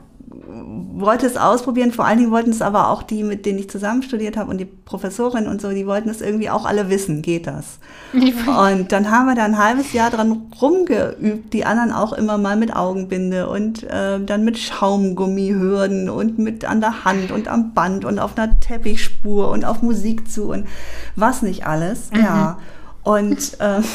wollte 0.51 1.25
es 1.25 1.37
ausprobieren. 1.37 1.91
Vor 1.91 2.05
allen 2.05 2.17
Dingen 2.17 2.31
wollten 2.31 2.49
es 2.49 2.61
aber 2.61 2.89
auch 2.89 3.03
die, 3.03 3.23
mit 3.23 3.45
denen 3.45 3.59
ich 3.59 3.69
zusammen 3.69 4.03
studiert 4.03 4.37
habe 4.37 4.49
und 4.49 4.57
die 4.57 4.65
Professorin 4.65 5.47
und 5.47 5.61
so, 5.61 5.71
die 5.71 5.85
wollten 5.85 6.09
es 6.09 6.21
irgendwie 6.21 6.49
auch 6.49 6.65
alle 6.65 6.89
wissen, 6.89 7.21
geht 7.21 7.47
das? 7.47 7.79
Und 8.13 8.91
dann 8.91 9.11
haben 9.11 9.27
wir 9.27 9.35
da 9.35 9.45
ein 9.45 9.57
halbes 9.57 9.93
Jahr 9.93 10.09
dran 10.09 10.51
rumgeübt, 10.61 11.53
die 11.53 11.65
anderen 11.65 11.91
auch 11.91 12.13
immer 12.13 12.37
mal 12.37 12.55
mit 12.55 12.75
Augenbinde 12.75 13.49
und 13.49 13.83
äh, 13.83 14.19
dann 14.19 14.43
mit 14.43 14.57
Schaumgummihürden 14.57 16.09
und 16.09 16.39
mit 16.39 16.65
an 16.65 16.81
der 16.81 17.05
Hand 17.05 17.31
und 17.31 17.47
am 17.47 17.73
Band 17.73 18.05
und 18.05 18.19
auf 18.19 18.37
einer 18.37 18.59
Teppichspur 18.59 19.49
und 19.49 19.65
auf 19.65 19.81
Musik 19.81 20.29
zu 20.29 20.51
und 20.51 20.67
was 21.15 21.41
nicht 21.41 21.65
alles. 21.65 22.11
Mhm. 22.11 22.19
Ja. 22.19 22.57
Und 23.03 23.59
äh, 23.59 23.81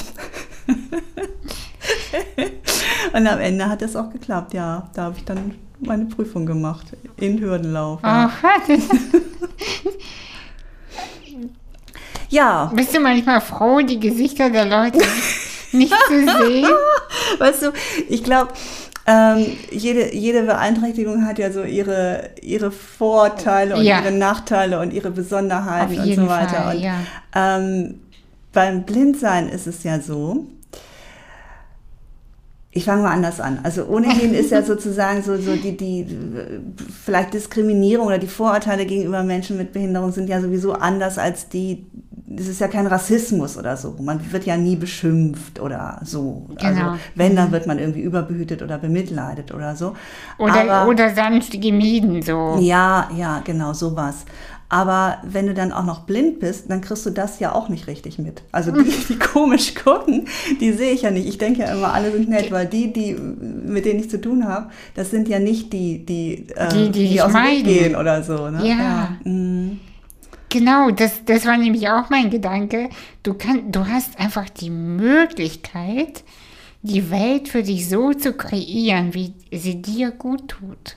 Und 3.13 3.27
am 3.27 3.39
Ende 3.39 3.69
hat 3.69 3.83
es 3.83 3.97
auch 3.97 4.11
geklappt, 4.11 4.55
ja. 4.55 4.89
Da 4.95 5.05
habe 5.05 5.17
ich 5.17 5.25
dann 5.25 5.55
meine 5.81 6.07
Prüfung 6.07 6.47
gemacht 6.47 6.87
in 7.17 7.41
Hürdenlauf. 7.41 8.01
Ja. 8.03 8.31
Oh, 8.43 8.73
ja. 12.29 12.73
Bist 12.75 12.95
du 12.95 13.01
manchmal 13.01 13.41
froh, 13.41 13.81
die 13.81 14.01
Gesichter 14.01 14.51
der 14.51 14.67
Leute 14.67 14.99
nicht 15.73 15.95
zu 16.09 16.25
sehen? 16.25 16.69
Weißt 17.39 17.63
du, 17.63 17.73
ich 18.09 18.23
glaube, 18.25 18.53
ähm, 19.07 19.45
jede, 19.71 20.15
jede 20.15 20.45
Beeinträchtigung 20.45 21.27
hat 21.27 21.39
ja 21.39 21.53
so 21.53 21.63
ihre, 21.63 22.31
ihre 22.41 22.71
Vorteile 22.71 23.77
und 23.77 23.85
ja. 23.85 24.01
ihre 24.01 24.13
Nachteile 24.13 24.81
und 24.81 24.93
ihre 24.93 25.11
Besonderheiten 25.11 25.99
und 25.99 26.15
so 26.15 26.29
weiter. 26.29 26.63
Fall, 26.63 26.77
und 26.77 26.83
ja. 26.83 26.95
ähm, 27.35 28.01
beim 28.53 28.85
Blindsein 28.85 29.49
ist 29.49 29.67
es 29.67 29.83
ja 29.83 30.01
so, 30.01 30.47
ich 32.75 32.85
fange 32.85 33.03
mal 33.03 33.13
anders 33.13 33.41
an. 33.41 33.61
Also 33.63 33.85
ohnehin 33.85 34.35
ist 34.35 34.51
ja 34.51 34.63
sozusagen 34.65 35.23
so, 35.23 35.37
so 35.37 35.55
die, 35.55 35.77
die 35.77 36.07
vielleicht 37.05 37.33
Diskriminierung 37.33 38.09
oder 38.09 38.19
die 38.19 38.27
Vorurteile 38.27 38.85
gegenüber 38.85 39.23
Menschen 39.23 39.57
mit 39.57 39.73
Behinderung 39.73 40.11
sind 40.11 40.29
ja 40.29 40.41
sowieso 40.41 40.73
anders 40.73 41.17
als 41.17 41.49
die, 41.49 41.87
das 42.27 42.49
ist 42.49 42.61
ja 42.61 42.67
kein 42.67 42.89
Rassismus 42.89 43.57
oder 43.57 43.77
so. 43.77 43.95
Man 44.01 44.21
wird 44.33 44.45
ja 44.45 44.57
nie 44.57 44.75
beschimpft 44.75 45.61
oder 45.61 46.01
so. 46.03 46.47
Also 46.57 46.75
genau. 46.75 46.91
Also 46.91 47.03
wenn, 47.15 47.37
dann 47.37 47.49
mhm. 47.49 47.53
wird 47.53 47.67
man 47.69 47.79
irgendwie 47.79 48.01
überbehütet 48.01 48.61
oder 48.61 48.77
bemitleidet 48.77 49.55
oder 49.55 49.77
so. 49.77 49.95
Oder, 50.39 50.63
Aber, 50.69 50.91
oder 50.91 51.15
sanft 51.15 51.61
gemieden 51.61 52.23
so. 52.23 52.59
Ja, 52.61 53.09
ja, 53.17 53.41
genau, 53.45 53.73
sowas. 53.73 54.25
Aber 54.69 55.19
wenn 55.25 55.47
du 55.47 55.55
dann 55.55 55.73
auch 55.73 55.85
noch 55.85 56.01
blind 56.01 56.41
bist, 56.41 56.71
dann 56.71 56.81
kriegst 56.81 57.05
du 57.07 57.11
das 57.11 57.39
ja 57.39 57.53
auch 57.55 57.69
nicht 57.69 57.87
richtig 57.87 58.19
mit. 58.19 58.43
Also 58.51 58.73
die, 58.73 58.91
die 59.09 59.19
komisch 59.19 59.75
gucken, 59.75 60.27
die 60.61 60.73
sehe 60.73 60.93
ich 60.93 61.03
ja 61.03 61.11
nicht. 61.11 61.29
Ich 61.29 61.39
denke 61.39 61.61
ja 61.61 61.73
immer, 61.75 61.93
alle 61.93 62.11
sind 62.11 62.29
nett, 62.29 62.51
weil 62.51 62.67
die, 62.67 62.93
die 62.93 63.15
mit 63.15 63.85
denen 63.85 64.01
ich 64.01 64.11
zu 64.11 64.21
tun 64.21 64.47
habe, 64.47 64.71
das 64.95 65.11
sind 65.11 65.29
ja 65.29 65.39
nicht 65.39 65.73
die, 65.73 66.05
die, 66.05 66.49
äh, 66.57 66.69
die, 66.69 66.91
die, 66.91 67.09
die 67.09 67.21
aus 67.21 67.33
dem 67.33 67.43
Weg 67.43 67.65
gehen 67.65 67.97
oder 67.97 68.23
so. 68.23 68.51
Ne? 68.51 68.67
Ja. 68.67 68.79
ja. 68.79 69.17
Mhm. 69.25 69.81
Genau, 70.49 70.91
das, 70.93 71.25
das 71.25 71.47
war 71.47 71.57
nämlich 71.57 71.89
auch 71.89 72.11
mein 72.11 72.31
Gedanke. 72.31 72.89
Du, 73.25 73.35
kann, 73.35 73.73
du 73.73 73.89
hast 73.89 74.21
einfach 74.21 74.49
die 74.49 74.71
Möglichkeit, 74.71 76.23
die 76.83 77.11
Welt 77.11 77.49
für 77.49 77.65
dich 77.65 77.89
so 77.89 78.13
zu 78.13 78.35
kreieren, 78.35 79.15
wie 79.15 79.35
sie 79.51 79.83
dir 79.83 80.13
gut 80.13 80.49
tut. 80.49 80.97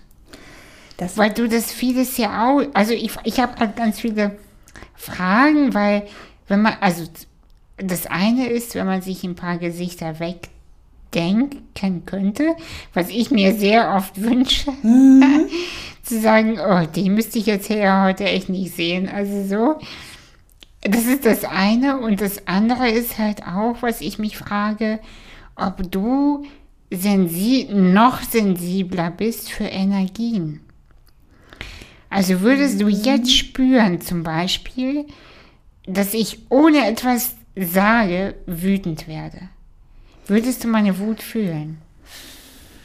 Das 0.98 1.18
weil 1.18 1.32
du 1.32 1.48
das 1.48 1.72
vieles 1.72 2.18
ja 2.18 2.50
auch, 2.50 2.64
also 2.74 2.94
ich, 2.94 3.12
ich 3.24 3.40
habe 3.40 3.56
halt 3.60 3.76
ganz 3.76 4.00
viele 4.00 4.38
Fragen, 4.96 5.74
weil 5.74 6.08
wenn 6.48 6.62
man, 6.64 6.74
also 6.82 7.04
das 7.78 8.08
eine 8.08 8.48
ist, 8.48 8.74
wenn 8.76 8.88
man 8.88 9.02
sich 9.02 9.24
ein 9.24 9.36
paar 9.36 9.58
Gesichter 9.58 10.20
wegdenken 10.20 12.06
könnte, 12.06 12.56
was 12.94 13.10
ich 13.10 13.30
mir 13.30 13.54
sehr 13.54 13.96
oft 13.96 14.20
wünsche, 14.22 14.72
mhm. 14.82 15.48
zu 16.04 16.20
sagen, 16.20 16.58
oh, 16.60 16.88
die 16.96 17.10
müsste 17.10 17.38
ich 17.38 17.46
jetzt 17.46 17.70
her 17.70 18.04
heute 18.04 18.26
echt 18.26 18.50
nicht 18.50 18.76
sehen. 18.76 19.08
Also 19.08 19.44
so, 19.44 19.80
das 20.82 21.06
ist 21.06 21.26
das 21.26 21.44
eine. 21.44 22.00
Und 22.00 22.22
das 22.22 22.48
andere 22.48 22.90
ist 22.90 23.18
halt 23.20 23.44
auch, 23.46 23.82
was 23.82 24.02
ich 24.02 24.18
mich 24.18 24.38
frage, 24.38 25.00
ob 25.56 25.92
du 25.92 26.46
sensi 26.90 27.68
noch 27.72 28.22
sensibler 28.22 29.12
bist 29.12 29.52
für 29.52 29.66
Energien. 29.66 30.62
Also 32.10 32.42
würdest 32.42 32.82
du 32.82 32.88
jetzt 32.88 33.36
spüren 33.36 34.02
zum 34.02 34.24
Beispiel, 34.24 35.06
dass 35.86 36.14
ich 36.14 36.40
ohne 36.50 36.88
etwas 36.88 37.36
sage 37.56 38.36
wütend 38.46 39.08
werde? 39.08 39.50
Würdest 40.28 40.64
du 40.64 40.68
meine 40.68 41.00
Wut 41.00 41.22
fühlen? 41.22 41.78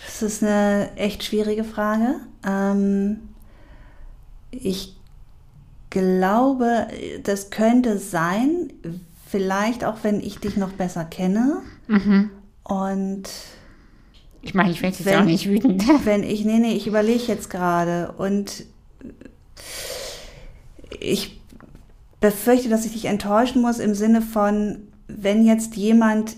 Das 0.05 0.23
ist 0.23 0.43
eine 0.43 0.91
echt 0.97 1.25
schwierige 1.25 1.65
Frage. 1.65 2.17
Ähm, 2.47 3.19
ich 4.51 4.97
glaube, 5.91 6.89
das 7.23 7.51
könnte 7.51 7.99
sein, 7.99 8.73
vielleicht 9.29 9.85
auch 9.85 9.99
wenn 10.03 10.21
ich 10.21 10.39
dich 10.39 10.57
noch 10.57 10.73
besser 10.73 11.05
kenne. 11.05 11.63
Mhm. 11.89 12.31
Und 12.65 13.29
ich 14.43 14.55
meine, 14.55 14.71
ich 14.71 14.83
werde 14.83 14.97
jetzt 14.97 15.07
wenn, 15.07 15.21
auch 15.21 15.25
nicht 15.25 15.49
wütend. 15.49 15.85
Wenn 16.05 16.25
ich, 16.25 16.45
nee, 16.45 16.59
nee, 16.59 16.75
ich 16.75 16.89
überlege 16.89 17.25
jetzt 17.29 17.49
gerade 17.49 18.13
und 18.19 18.65
ich 21.01 21.41
befürchte, 22.21 22.69
dass 22.69 22.87
ich 22.87 22.93
dich 22.93 23.07
enttäuschen 23.07 23.63
muss 23.63 23.79
im 23.79 23.95
Sinne 23.95 24.23
von, 24.23 24.79
wenn 25.09 25.45
jetzt 25.45 25.77
jemand 25.77 26.37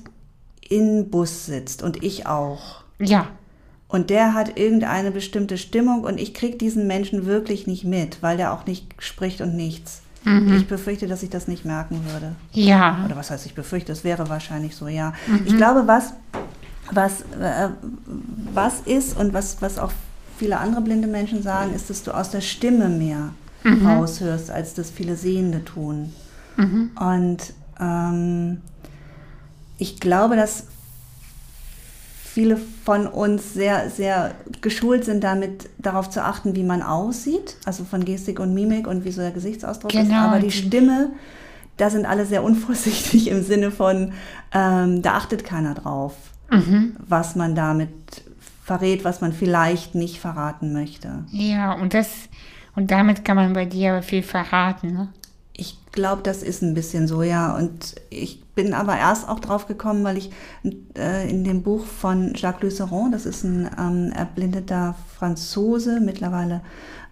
im 0.68 1.10
Bus 1.10 1.46
sitzt 1.46 1.82
und 1.82 2.02
ich 2.02 2.26
auch. 2.26 2.82
Ja. 2.98 3.28
Und 3.86 4.10
der 4.10 4.34
hat 4.34 4.58
irgendeine 4.58 5.10
bestimmte 5.10 5.58
Stimmung 5.58 6.02
und 6.04 6.18
ich 6.18 6.34
kriege 6.34 6.56
diesen 6.56 6.86
Menschen 6.86 7.26
wirklich 7.26 7.66
nicht 7.66 7.84
mit, 7.84 8.22
weil 8.22 8.36
der 8.36 8.52
auch 8.52 8.66
nicht 8.66 8.94
spricht 8.98 9.40
und 9.40 9.54
nichts. 9.54 10.02
Mhm. 10.24 10.56
Ich 10.56 10.66
befürchte, 10.66 11.06
dass 11.06 11.22
ich 11.22 11.30
das 11.30 11.48
nicht 11.48 11.64
merken 11.64 12.00
würde. 12.10 12.34
Ja. 12.52 13.04
Oder 13.04 13.14
was 13.14 13.30
heißt 13.30 13.44
ich 13.46 13.54
befürchte, 13.54 13.92
das 13.92 14.04
wäre 14.04 14.28
wahrscheinlich 14.28 14.74
so, 14.74 14.88
ja. 14.88 15.12
Mhm. 15.26 15.42
Ich 15.44 15.56
glaube, 15.56 15.86
was, 15.86 16.14
was, 16.90 17.20
äh, 17.38 17.68
was 18.52 18.80
ist 18.80 19.18
und 19.18 19.34
was, 19.34 19.60
was 19.60 19.78
auch 19.78 19.92
viele 20.44 20.58
andere 20.58 20.82
blinde 20.82 21.08
Menschen 21.08 21.42
sagen, 21.42 21.74
ist, 21.74 21.88
dass 21.88 22.02
du 22.02 22.10
aus 22.10 22.28
der 22.28 22.42
Stimme 22.42 22.90
mehr 22.90 23.30
mhm. 23.62 23.86
raushörst, 23.86 24.50
als 24.50 24.74
das 24.74 24.90
viele 24.90 25.16
Sehende 25.16 25.64
tun. 25.64 26.12
Mhm. 26.58 26.90
Und 27.00 27.38
ähm, 27.80 28.60
ich 29.78 30.00
glaube, 30.00 30.36
dass 30.36 30.66
viele 32.22 32.58
von 32.84 33.06
uns 33.06 33.54
sehr, 33.54 33.88
sehr 33.88 34.34
geschult 34.60 35.06
sind, 35.06 35.24
damit 35.24 35.70
darauf 35.78 36.10
zu 36.10 36.22
achten, 36.22 36.54
wie 36.54 36.62
man 36.62 36.82
aussieht, 36.82 37.56
also 37.64 37.84
von 37.84 38.04
Gestik 38.04 38.38
und 38.38 38.52
Mimik 38.52 38.86
und 38.86 39.06
wie 39.06 39.12
so 39.12 39.22
der 39.22 39.30
Gesichtsausdruck 39.30 39.92
genau. 39.92 40.04
ist. 40.04 40.12
Aber 40.12 40.40
die 40.40 40.50
Stimme, 40.50 41.12
da 41.78 41.88
sind 41.88 42.04
alle 42.04 42.26
sehr 42.26 42.44
unvorsichtig 42.44 43.28
im 43.30 43.42
Sinne 43.42 43.70
von, 43.70 44.12
ähm, 44.52 45.00
da 45.00 45.14
achtet 45.14 45.42
keiner 45.42 45.72
drauf, 45.72 46.12
mhm. 46.50 46.96
was 46.98 47.34
man 47.34 47.54
damit 47.54 48.23
verrät, 48.64 49.04
was 49.04 49.20
man 49.20 49.32
vielleicht 49.32 49.94
nicht 49.94 50.18
verraten 50.18 50.72
möchte. 50.72 51.24
Ja, 51.30 51.74
und 51.74 51.92
das 51.92 52.08
und 52.74 52.90
damit 52.90 53.24
kann 53.24 53.36
man 53.36 53.52
bei 53.52 53.66
dir 53.66 53.92
aber 53.92 54.02
viel 54.02 54.22
verraten, 54.22 54.92
ne? 54.92 55.08
Ich 55.56 55.78
glaube, 55.92 56.22
das 56.22 56.42
ist 56.42 56.62
ein 56.62 56.74
bisschen 56.74 57.06
so, 57.06 57.22
ja. 57.22 57.54
Und 57.56 57.94
ich 58.10 58.42
bin 58.56 58.74
aber 58.74 58.96
erst 58.98 59.28
auch 59.28 59.38
drauf 59.38 59.68
gekommen, 59.68 60.02
weil 60.02 60.16
ich 60.16 60.30
äh, 60.98 61.30
in 61.30 61.44
dem 61.44 61.62
Buch 61.62 61.84
von 61.84 62.32
Jacques 62.34 62.62
Luceron, 62.62 63.12
das 63.12 63.26
ist 63.26 63.44
ein 63.44 63.70
ähm, 63.78 64.12
erblindeter 64.12 64.96
Franzose, 65.16 66.00
mittlerweile 66.00 66.62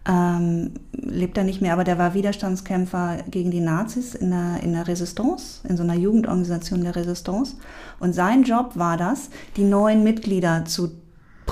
ähm, 0.08 0.72
lebt 0.92 1.38
er 1.38 1.44
nicht 1.44 1.62
mehr, 1.62 1.74
aber 1.74 1.84
der 1.84 1.98
war 1.98 2.14
Widerstandskämpfer 2.14 3.18
gegen 3.30 3.52
die 3.52 3.60
Nazis 3.60 4.16
in 4.16 4.30
der, 4.30 4.60
in 4.60 4.72
der 4.72 4.88
Resistance, 4.88 5.60
in 5.68 5.76
so 5.76 5.84
einer 5.84 5.94
Jugendorganisation 5.94 6.82
der 6.82 6.96
Resistance. 6.96 7.54
Und 8.00 8.12
sein 8.12 8.42
Job 8.42 8.72
war 8.74 8.96
das, 8.96 9.30
die 9.56 9.62
neuen 9.62 10.02
Mitglieder 10.02 10.64
zu 10.64 11.01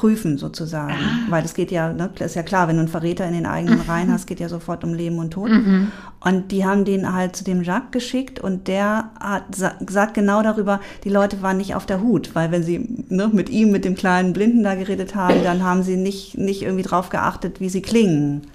prüfen 0.01 0.39
sozusagen. 0.39 0.95
Ah. 0.95 1.31
Weil 1.31 1.45
es 1.45 1.53
geht 1.53 1.71
ja, 1.71 1.93
ne, 1.93 2.09
ist 2.21 2.35
ja 2.35 2.43
klar, 2.43 2.69
wenn 2.69 2.77
du 2.77 2.81
einen 2.81 2.89
Verräter 2.89 3.27
in 3.27 3.35
den 3.35 3.45
eigenen 3.45 3.81
mhm. 3.81 3.91
Reihen 3.91 4.11
hast, 4.11 4.27
geht 4.27 4.41
ja 4.41 4.49
sofort 4.49 4.83
um 4.83 4.95
Leben 4.95 5.19
und 5.19 5.33
Tod. 5.33 5.51
Mhm. 5.51 5.93
Und 6.21 6.53
die 6.53 6.65
haben 6.65 6.87
den 6.87 7.13
halt 7.13 7.37
zu 7.37 7.45
dem 7.45 7.63
Jacques 7.63 7.91
geschickt 7.91 8.41
und 8.41 8.67
der 8.67 9.11
hat 9.21 9.45
sagt 9.55 10.15
genau 10.15 10.43
darüber, 10.43 10.81
die 11.05 11.11
Leute 11.11 11.43
waren 11.43 11.59
nicht 11.59 11.75
auf 11.75 11.85
der 11.85 12.01
Hut, 12.01 12.35
weil 12.35 12.51
wenn 12.51 12.63
sie 12.63 13.05
ne, 13.11 13.29
mit 13.31 13.51
ihm, 13.51 13.73
mit 13.73 13.85
dem 13.85 13.95
kleinen 13.95 14.33
Blinden 14.33 14.63
da 14.63 14.75
geredet 14.75 15.15
haben, 15.15 15.43
dann 15.45 15.63
haben 15.63 15.83
sie 15.83 15.97
nicht, 15.97 16.39
nicht 16.39 16.63
irgendwie 16.63 16.85
drauf 16.85 17.11
geachtet, 17.11 17.61
wie 17.61 17.69
sie 17.69 17.83
klingen. 17.83 18.47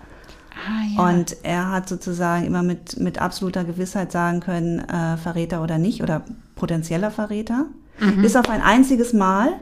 Ah, 0.52 0.98
ja. 0.98 1.10
Und 1.10 1.38
er 1.44 1.70
hat 1.70 1.88
sozusagen 1.88 2.48
immer 2.48 2.64
mit, 2.64 3.00
mit 3.00 3.22
absoluter 3.22 3.66
Gewissheit 3.66 4.12
sagen 4.12 4.40
können, 4.40 4.80
äh, 4.80 5.18
Verräter 5.18 5.62
oder 5.62 5.78
nicht 5.78 6.02
oder 6.02 6.24
potenzieller 6.56 7.12
Verräter. 7.12 7.68
Mhm. 8.00 8.24
Bis 8.24 8.36
auf 8.36 8.50
ein 8.50 8.62
einziges 8.62 9.14
Mal, 9.14 9.54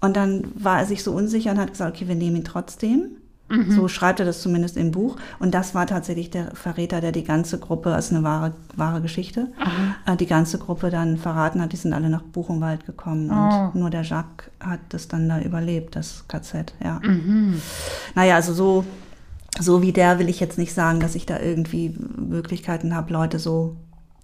und 0.00 0.16
dann 0.16 0.44
war 0.54 0.80
er 0.80 0.86
sich 0.86 1.02
so 1.02 1.12
unsicher 1.12 1.50
und 1.50 1.58
hat 1.58 1.72
gesagt, 1.72 1.96
okay, 1.96 2.08
wir 2.08 2.14
nehmen 2.14 2.36
ihn 2.36 2.44
trotzdem. 2.44 3.16
Mhm. 3.48 3.70
So 3.70 3.88
schreibt 3.88 4.18
er 4.18 4.26
das 4.26 4.42
zumindest 4.42 4.76
im 4.76 4.90
Buch. 4.90 5.16
Und 5.38 5.54
das 5.54 5.74
war 5.74 5.86
tatsächlich 5.86 6.30
der 6.30 6.54
Verräter, 6.54 7.00
der 7.00 7.12
die 7.12 7.24
ganze 7.24 7.58
Gruppe, 7.58 7.90
das 7.90 8.06
ist 8.06 8.12
eine 8.12 8.24
wahre, 8.24 8.54
wahre 8.74 9.00
Geschichte, 9.00 9.48
äh, 10.04 10.16
die 10.16 10.26
ganze 10.26 10.58
Gruppe 10.58 10.90
dann 10.90 11.16
verraten 11.16 11.60
hat. 11.60 11.72
Die 11.72 11.76
sind 11.76 11.92
alle 11.92 12.10
nach 12.10 12.22
Buchenwald 12.22 12.86
gekommen. 12.86 13.30
Oh. 13.30 13.66
Und 13.66 13.76
nur 13.76 13.90
der 13.90 14.02
Jacques 14.02 14.50
hat 14.60 14.80
das 14.88 15.08
dann 15.08 15.28
da 15.28 15.40
überlebt, 15.40 15.94
das 15.96 16.24
KZ, 16.28 16.74
ja. 16.82 17.00
Mhm. 17.02 17.60
Naja, 18.14 18.34
also 18.34 18.52
so, 18.52 18.84
so 19.60 19.80
wie 19.80 19.92
der 19.92 20.18
will 20.18 20.28
ich 20.28 20.40
jetzt 20.40 20.58
nicht 20.58 20.74
sagen, 20.74 20.98
dass 20.98 21.14
ich 21.14 21.24
da 21.24 21.38
irgendwie 21.38 21.96
Möglichkeiten 22.16 22.96
habe, 22.96 23.12
Leute 23.12 23.38
so 23.38 23.76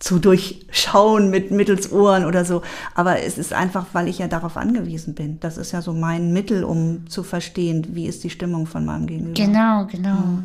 zu 0.02 0.18
durchschauen 0.18 1.30
mit 1.30 1.52
mittels 1.52 1.92
Ohren 1.92 2.24
oder 2.24 2.44
so. 2.44 2.62
Aber 2.96 3.20
es 3.22 3.38
ist 3.38 3.52
einfach, 3.52 3.86
weil 3.92 4.08
ich 4.08 4.18
ja 4.18 4.26
darauf 4.26 4.56
angewiesen 4.56 5.14
bin. 5.14 5.38
Das 5.38 5.56
ist 5.56 5.70
ja 5.70 5.80
so 5.80 5.92
mein 5.92 6.32
Mittel, 6.32 6.64
um 6.64 7.08
zu 7.08 7.22
verstehen, 7.22 7.86
wie 7.90 8.06
ist 8.06 8.24
die 8.24 8.30
Stimmung 8.30 8.66
von 8.66 8.84
meinem 8.84 9.06
Gegenüber. 9.06 9.34
Genau, 9.34 9.86
genau. 9.86 10.08
Ja. 10.08 10.44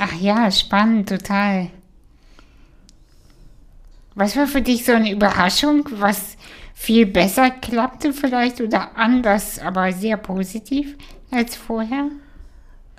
Ach 0.00 0.12
ja, 0.14 0.50
spannend, 0.50 1.08
total. 1.08 1.70
Was 4.16 4.34
war 4.36 4.48
für 4.48 4.62
dich 4.62 4.84
so 4.84 4.90
eine 4.90 5.12
Überraschung, 5.12 5.88
was 5.92 6.36
viel 6.74 7.06
besser 7.06 7.50
klappte 7.50 8.12
vielleicht 8.12 8.60
oder 8.60 8.96
anders, 8.96 9.60
aber 9.60 9.92
sehr 9.92 10.16
positiv 10.16 10.96
als 11.30 11.54
vorher? 11.54 12.08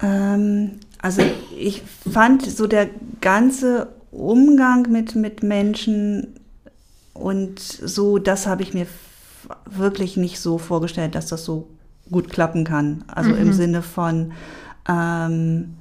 Ähm, 0.01 0.79
also 1.01 1.23
ich 1.57 1.81
fand 2.09 2.45
so 2.45 2.67
der 2.67 2.89
ganze 3.19 3.98
Umgang 4.11 4.91
mit, 4.91 5.15
mit 5.15 5.43
Menschen 5.43 6.39
und 7.13 7.59
so, 7.59 8.17
das 8.17 8.47
habe 8.47 8.63
ich 8.63 8.73
mir 8.73 8.87
wirklich 9.65 10.17
nicht 10.17 10.39
so 10.39 10.57
vorgestellt, 10.57 11.15
dass 11.15 11.27
das 11.27 11.45
so 11.45 11.67
gut 12.09 12.29
klappen 12.29 12.63
kann. 12.63 13.03
Also 13.07 13.31
mhm. 13.31 13.37
im 13.37 13.53
Sinne 13.53 13.81
von, 13.81 14.31
ähm, 14.87 15.75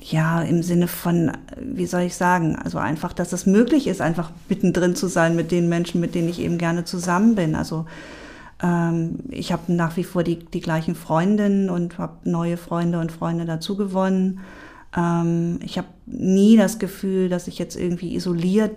ja, 0.00 0.42
im 0.42 0.62
Sinne 0.62 0.88
von, 0.88 1.32
wie 1.60 1.86
soll 1.86 2.02
ich 2.02 2.14
sagen, 2.14 2.56
also 2.56 2.78
einfach, 2.78 3.12
dass 3.12 3.32
es 3.32 3.46
möglich 3.46 3.86
ist, 3.86 4.00
einfach 4.00 4.32
mittendrin 4.48 4.96
zu 4.96 5.06
sein 5.06 5.36
mit 5.36 5.50
den 5.50 5.68
Menschen, 5.68 6.00
mit 6.00 6.14
denen 6.14 6.28
ich 6.28 6.40
eben 6.40 6.58
gerne 6.58 6.84
zusammen 6.84 7.34
bin. 7.34 7.54
Also 7.54 7.86
ähm, 8.62 9.20
ich 9.30 9.52
habe 9.52 9.72
nach 9.72 9.96
wie 9.96 10.04
vor 10.04 10.22
die, 10.22 10.38
die 10.38 10.60
gleichen 10.60 10.94
Freundinnen 10.94 11.70
und 11.70 11.98
habe 11.98 12.28
neue 12.28 12.56
Freunde 12.56 13.00
und 13.00 13.12
Freunde 13.12 13.44
dazu 13.44 13.76
gewonnen. 13.76 14.40
Ähm, 14.96 15.58
ich 15.62 15.78
habe 15.78 15.88
nie 16.06 16.56
das 16.56 16.78
Gefühl, 16.78 17.28
dass 17.28 17.48
ich 17.48 17.58
jetzt 17.58 17.76
irgendwie 17.76 18.14
isoliert 18.14 18.76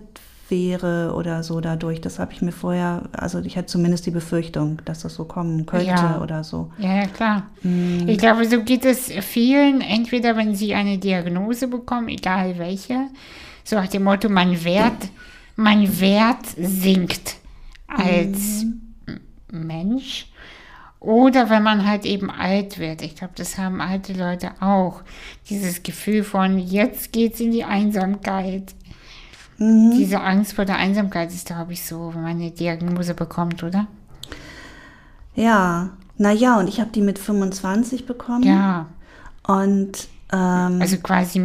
wäre 0.49 1.13
oder 1.15 1.43
so 1.43 1.59
dadurch. 1.59 2.01
Das 2.01 2.19
habe 2.19 2.33
ich 2.33 2.41
mir 2.41 2.51
vorher, 2.51 3.03
also 3.11 3.39
ich 3.39 3.57
hatte 3.57 3.67
zumindest 3.67 4.05
die 4.05 4.11
Befürchtung, 4.11 4.81
dass 4.85 5.01
das 5.01 5.15
so 5.15 5.25
kommen 5.25 5.65
könnte 5.65 5.87
ja. 5.87 6.21
oder 6.21 6.43
so. 6.43 6.71
Ja, 6.77 6.95
ja 6.95 7.07
klar. 7.07 7.47
Mm. 7.63 8.07
Ich 8.07 8.17
glaube, 8.17 8.45
so 8.45 8.61
geht 8.63 8.85
es 8.85 9.11
vielen, 9.21 9.81
entweder 9.81 10.37
wenn 10.37 10.55
sie 10.55 10.73
eine 10.73 10.97
Diagnose 10.97 11.67
bekommen, 11.67 12.07
egal 12.07 12.57
welche, 12.57 13.07
so 13.63 13.75
nach 13.75 13.87
dem 13.87 14.03
Motto, 14.03 14.29
mein 14.29 14.63
Wert, 14.63 15.09
mein 15.55 15.99
Wert 15.99 16.45
sinkt 16.57 17.35
als 17.87 18.63
mm. 18.63 18.86
Mensch. 19.51 20.27
Oder 20.99 21.49
wenn 21.49 21.61
man 21.61 21.85
halt 21.85 22.05
eben 22.05 22.31
alt 22.31 22.79
wird. 22.79 23.01
Ich 23.01 23.15
glaube, 23.15 23.33
das 23.35 23.57
haben 23.57 23.81
alte 23.81 24.13
Leute 24.13 24.51
auch. 24.61 25.03
Dieses 25.49 25.83
Gefühl 25.83 26.23
von, 26.23 26.57
jetzt 26.57 27.11
geht's 27.11 27.39
in 27.39 27.51
die 27.51 27.63
Einsamkeit. 27.63 28.73
Mhm. 29.57 29.91
Diese 29.91 30.21
Angst 30.21 30.53
vor 30.53 30.65
der 30.65 30.77
Einsamkeit 30.77 31.31
ist, 31.31 31.47
glaube 31.47 31.73
ich, 31.73 31.83
so, 31.85 32.13
wenn 32.13 32.23
man 32.23 32.31
eine 32.31 32.51
Diagnose 32.51 33.13
bekommt, 33.13 33.63
oder? 33.63 33.87
Ja, 35.35 35.91
naja, 36.17 36.59
und 36.59 36.67
ich 36.67 36.79
habe 36.79 36.89
die 36.91 37.01
mit 37.01 37.19
25 37.19 38.05
bekommen. 38.05 38.43
Ja. 38.43 38.87
Und. 39.47 40.07
Ähm, 40.31 40.81
also 40.81 40.97
quasi 40.97 41.39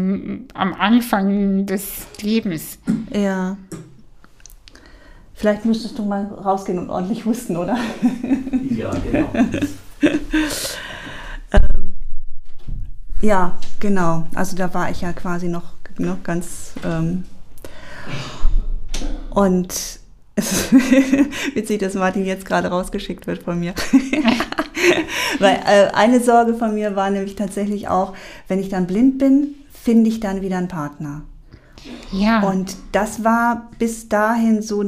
am 0.55 0.75
Anfang 0.75 1.67
des 1.67 2.07
Lebens. 2.21 2.79
Ja. 3.13 3.57
Vielleicht 5.43 5.65
müsstest 5.65 5.99
du 5.99 6.05
mal 6.05 6.27
rausgehen 6.27 6.79
und 6.79 6.89
ordentlich 6.89 7.25
husten, 7.25 7.57
oder? 7.57 7.77
Ja, 8.71 8.93
genau. 8.93 9.29
ähm, 11.53 11.93
ja, 13.21 13.59
genau. 13.81 14.29
Also 14.37 14.57
da 14.57 14.73
war 14.73 14.89
ich 14.91 15.01
ja 15.01 15.13
quasi 15.13 15.49
noch, 15.49 15.73
noch 15.99 16.23
ganz. 16.23 16.75
Ähm, 16.85 17.25
und 19.31 19.73
es 20.37 20.53
ist 20.53 20.73
witzig, 21.57 21.81
dass 21.81 21.95
Martin 21.95 22.25
jetzt 22.25 22.47
gerade 22.47 22.69
rausgeschickt 22.69 23.27
wird 23.27 23.43
von 23.43 23.59
mir. 23.59 23.75
Weil 25.41 25.57
äh, 25.67 25.91
eine 25.93 26.21
Sorge 26.21 26.55
von 26.55 26.73
mir 26.73 26.95
war 26.95 27.11
nämlich 27.11 27.35
tatsächlich 27.35 27.89
auch, 27.89 28.15
wenn 28.47 28.61
ich 28.61 28.69
dann 28.69 28.87
blind 28.87 29.19
bin, 29.19 29.57
finde 29.73 30.09
ich 30.09 30.21
dann 30.21 30.41
wieder 30.41 30.59
einen 30.59 30.69
Partner. 30.69 31.23
Ja. 32.13 32.49
Und 32.49 32.77
das 32.93 33.25
war 33.25 33.71
bis 33.81 34.09
dahin 34.09 34.63
so 34.63 34.85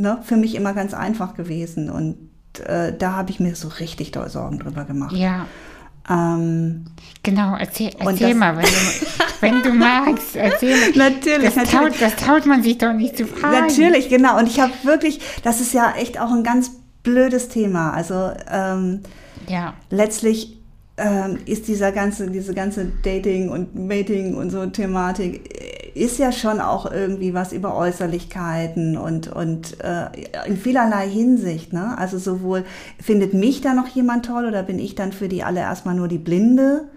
ne, 0.00 0.18
für 0.22 0.36
mich 0.36 0.54
immer 0.54 0.72
ganz 0.72 0.94
einfach 0.94 1.34
gewesen. 1.34 1.90
Und 1.90 2.16
äh, 2.64 2.92
da 2.96 3.12
habe 3.12 3.30
ich 3.30 3.40
mir 3.40 3.54
so 3.54 3.68
richtig 3.68 4.10
doll 4.10 4.28
Sorgen 4.28 4.58
drüber 4.58 4.84
gemacht. 4.84 5.14
Ja. 5.14 5.46
Ähm, 6.08 6.86
genau, 7.22 7.56
erzähl, 7.56 7.92
erzähl 7.98 8.34
mal, 8.34 8.56
wenn 8.56 8.64
du, 8.64 8.70
wenn 9.40 9.62
du 9.62 9.72
magst, 9.72 10.34
erzähl 10.34 10.76
mal. 10.76 11.10
Natürlich, 11.10 11.54
das 11.54 11.56
natürlich. 11.56 11.70
Traut, 11.70 12.00
das 12.00 12.16
traut 12.16 12.46
man 12.46 12.62
sich 12.62 12.78
doch 12.78 12.92
nicht 12.92 13.16
zu 13.16 13.26
fragen. 13.26 13.66
Natürlich, 13.66 14.08
genau. 14.08 14.38
Und 14.38 14.48
ich 14.48 14.58
habe 14.58 14.72
wirklich, 14.82 15.20
das 15.44 15.60
ist 15.60 15.72
ja 15.72 15.92
echt 15.96 16.18
auch 16.18 16.32
ein 16.32 16.42
ganz 16.42 16.72
blödes 17.02 17.48
Thema. 17.48 17.92
Also 17.92 18.32
ähm, 18.50 19.00
ja. 19.46 19.74
letztlich 19.90 20.58
ähm, 20.96 21.38
ist 21.46 21.68
dieser 21.68 21.92
ganze, 21.92 22.30
diese 22.30 22.54
ganze 22.54 22.86
Dating 23.04 23.50
und 23.50 23.74
Mating 23.74 24.34
und 24.34 24.50
so 24.50 24.66
Thematik 24.66 25.69
ist 26.00 26.18
ja 26.18 26.32
schon 26.32 26.60
auch 26.60 26.90
irgendwie 26.90 27.34
was 27.34 27.52
über 27.52 27.76
Äußerlichkeiten 27.76 28.96
und, 28.96 29.28
und 29.28 29.78
äh, 29.80 30.06
in 30.46 30.56
vielerlei 30.56 31.08
Hinsicht. 31.08 31.72
Ne? 31.72 31.96
Also 31.98 32.18
sowohl 32.18 32.64
findet 33.00 33.34
mich 33.34 33.60
da 33.60 33.74
noch 33.74 33.86
jemand 33.88 34.26
toll 34.26 34.46
oder 34.46 34.62
bin 34.62 34.78
ich 34.78 34.94
dann 34.94 35.12
für 35.12 35.28
die 35.28 35.42
alle 35.42 35.60
erstmal 35.60 35.94
nur 35.94 36.08
die 36.08 36.18
Blinde? 36.18 36.88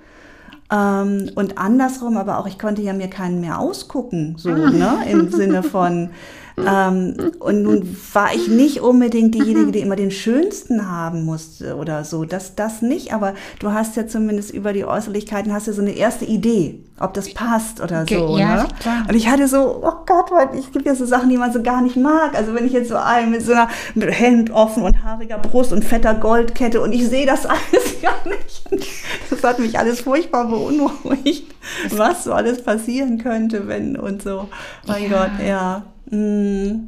Ähm, 0.71 1.29
und 1.35 1.57
andersrum, 1.57 2.17
aber 2.17 2.39
auch 2.39 2.47
ich 2.47 2.57
konnte 2.57 2.81
ja 2.81 2.93
mir 2.93 3.09
keinen 3.09 3.41
mehr 3.41 3.59
ausgucken, 3.59 4.35
so 4.37 4.49
ne? 4.49 4.99
im 5.09 5.29
Sinne 5.31 5.63
von 5.63 6.09
ähm, 6.57 7.31
und 7.39 7.63
nun 7.63 7.97
war 8.13 8.33
ich 8.33 8.47
nicht 8.47 8.81
unbedingt 8.81 9.33
diejenige, 9.33 9.71
die 9.71 9.79
immer 9.79 9.95
den 9.95 10.11
schönsten 10.11 10.89
haben 10.89 11.25
musste 11.25 11.75
oder 11.75 12.03
so. 12.03 12.25
Das, 12.25 12.55
das 12.55 12.81
nicht, 12.81 13.13
aber 13.13 13.33
du 13.59 13.71
hast 13.71 13.95
ja 13.95 14.07
zumindest 14.07 14.51
über 14.51 14.73
die 14.73 14.85
Äußerlichkeiten 14.85 15.51
hast 15.51 15.67
ja 15.67 15.73
so 15.73 15.81
eine 15.81 15.91
erste 15.91 16.25
Idee, 16.25 16.79
ob 16.99 17.13
das 17.15 17.33
passt 17.33 17.81
oder 17.81 18.05
so. 18.07 18.37
Ja, 18.37 18.63
ne? 18.63 18.67
klar. 18.79 19.05
Und 19.09 19.15
ich 19.15 19.27
hatte 19.27 19.47
so, 19.47 19.81
oh 19.83 20.05
Gott, 20.05 20.49
ich 20.57 20.71
gibt 20.71 20.85
ja 20.85 20.93
so 20.95 21.05
Sachen, 21.05 21.29
die 21.29 21.37
man 21.37 21.51
so 21.51 21.63
gar 21.63 21.81
nicht 21.81 21.95
mag. 21.95 22.35
Also 22.35 22.53
wenn 22.53 22.65
ich 22.65 22.73
jetzt 22.73 22.89
so 22.89 22.97
einen 22.97 23.31
mit 23.31 23.41
so 23.41 23.53
einer 23.53 23.69
mit 23.95 24.11
Hemd 24.11 24.51
offen 24.51 24.83
und 24.83 25.03
haariger 25.03 25.39
Brust 25.39 25.73
und 25.73 25.83
fetter 25.83 26.13
Goldkette 26.13 26.81
und 26.81 26.93
ich 26.93 27.07
sehe 27.07 27.25
das 27.25 27.45
alles 27.47 28.01
gar 28.01 28.27
nicht. 28.27 28.63
Das 29.29 29.43
hat 29.43 29.59
mich 29.59 29.79
alles 29.79 30.01
furchtbar 30.01 30.47
beunruhigt, 30.47 31.53
was 31.89 32.25
so 32.25 32.33
alles 32.33 32.63
passieren 32.63 33.17
könnte, 33.17 33.67
wenn 33.67 33.95
und 33.95 34.21
so. 34.21 34.49
Mein 34.85 35.09
ja. 35.09 35.09
Gott, 35.09 35.45
ja. 35.45 35.83
Mm. 36.13 36.87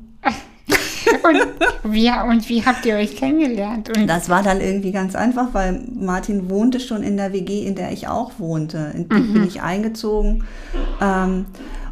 und, 1.23 1.93
wie, 1.93 2.09
und 2.09 2.49
wie 2.49 2.65
habt 2.65 2.85
ihr 2.85 2.95
euch 2.95 3.15
kennengelernt? 3.15 3.95
Und 3.95 4.07
das 4.07 4.29
war 4.29 4.43
dann 4.43 4.61
irgendwie 4.61 4.91
ganz 4.91 5.15
einfach, 5.15 5.53
weil 5.53 5.81
Martin 5.93 6.49
wohnte 6.49 6.79
schon 6.79 7.03
in 7.03 7.17
der 7.17 7.33
WG, 7.33 7.65
in 7.65 7.75
der 7.75 7.91
ich 7.91 8.07
auch 8.07 8.33
wohnte. 8.38 8.91
In 8.93 9.09
die 9.09 9.15
mhm. 9.15 9.33
bin 9.33 9.47
ich 9.47 9.61
eingezogen. 9.61 10.43
Ähm, 11.01 11.45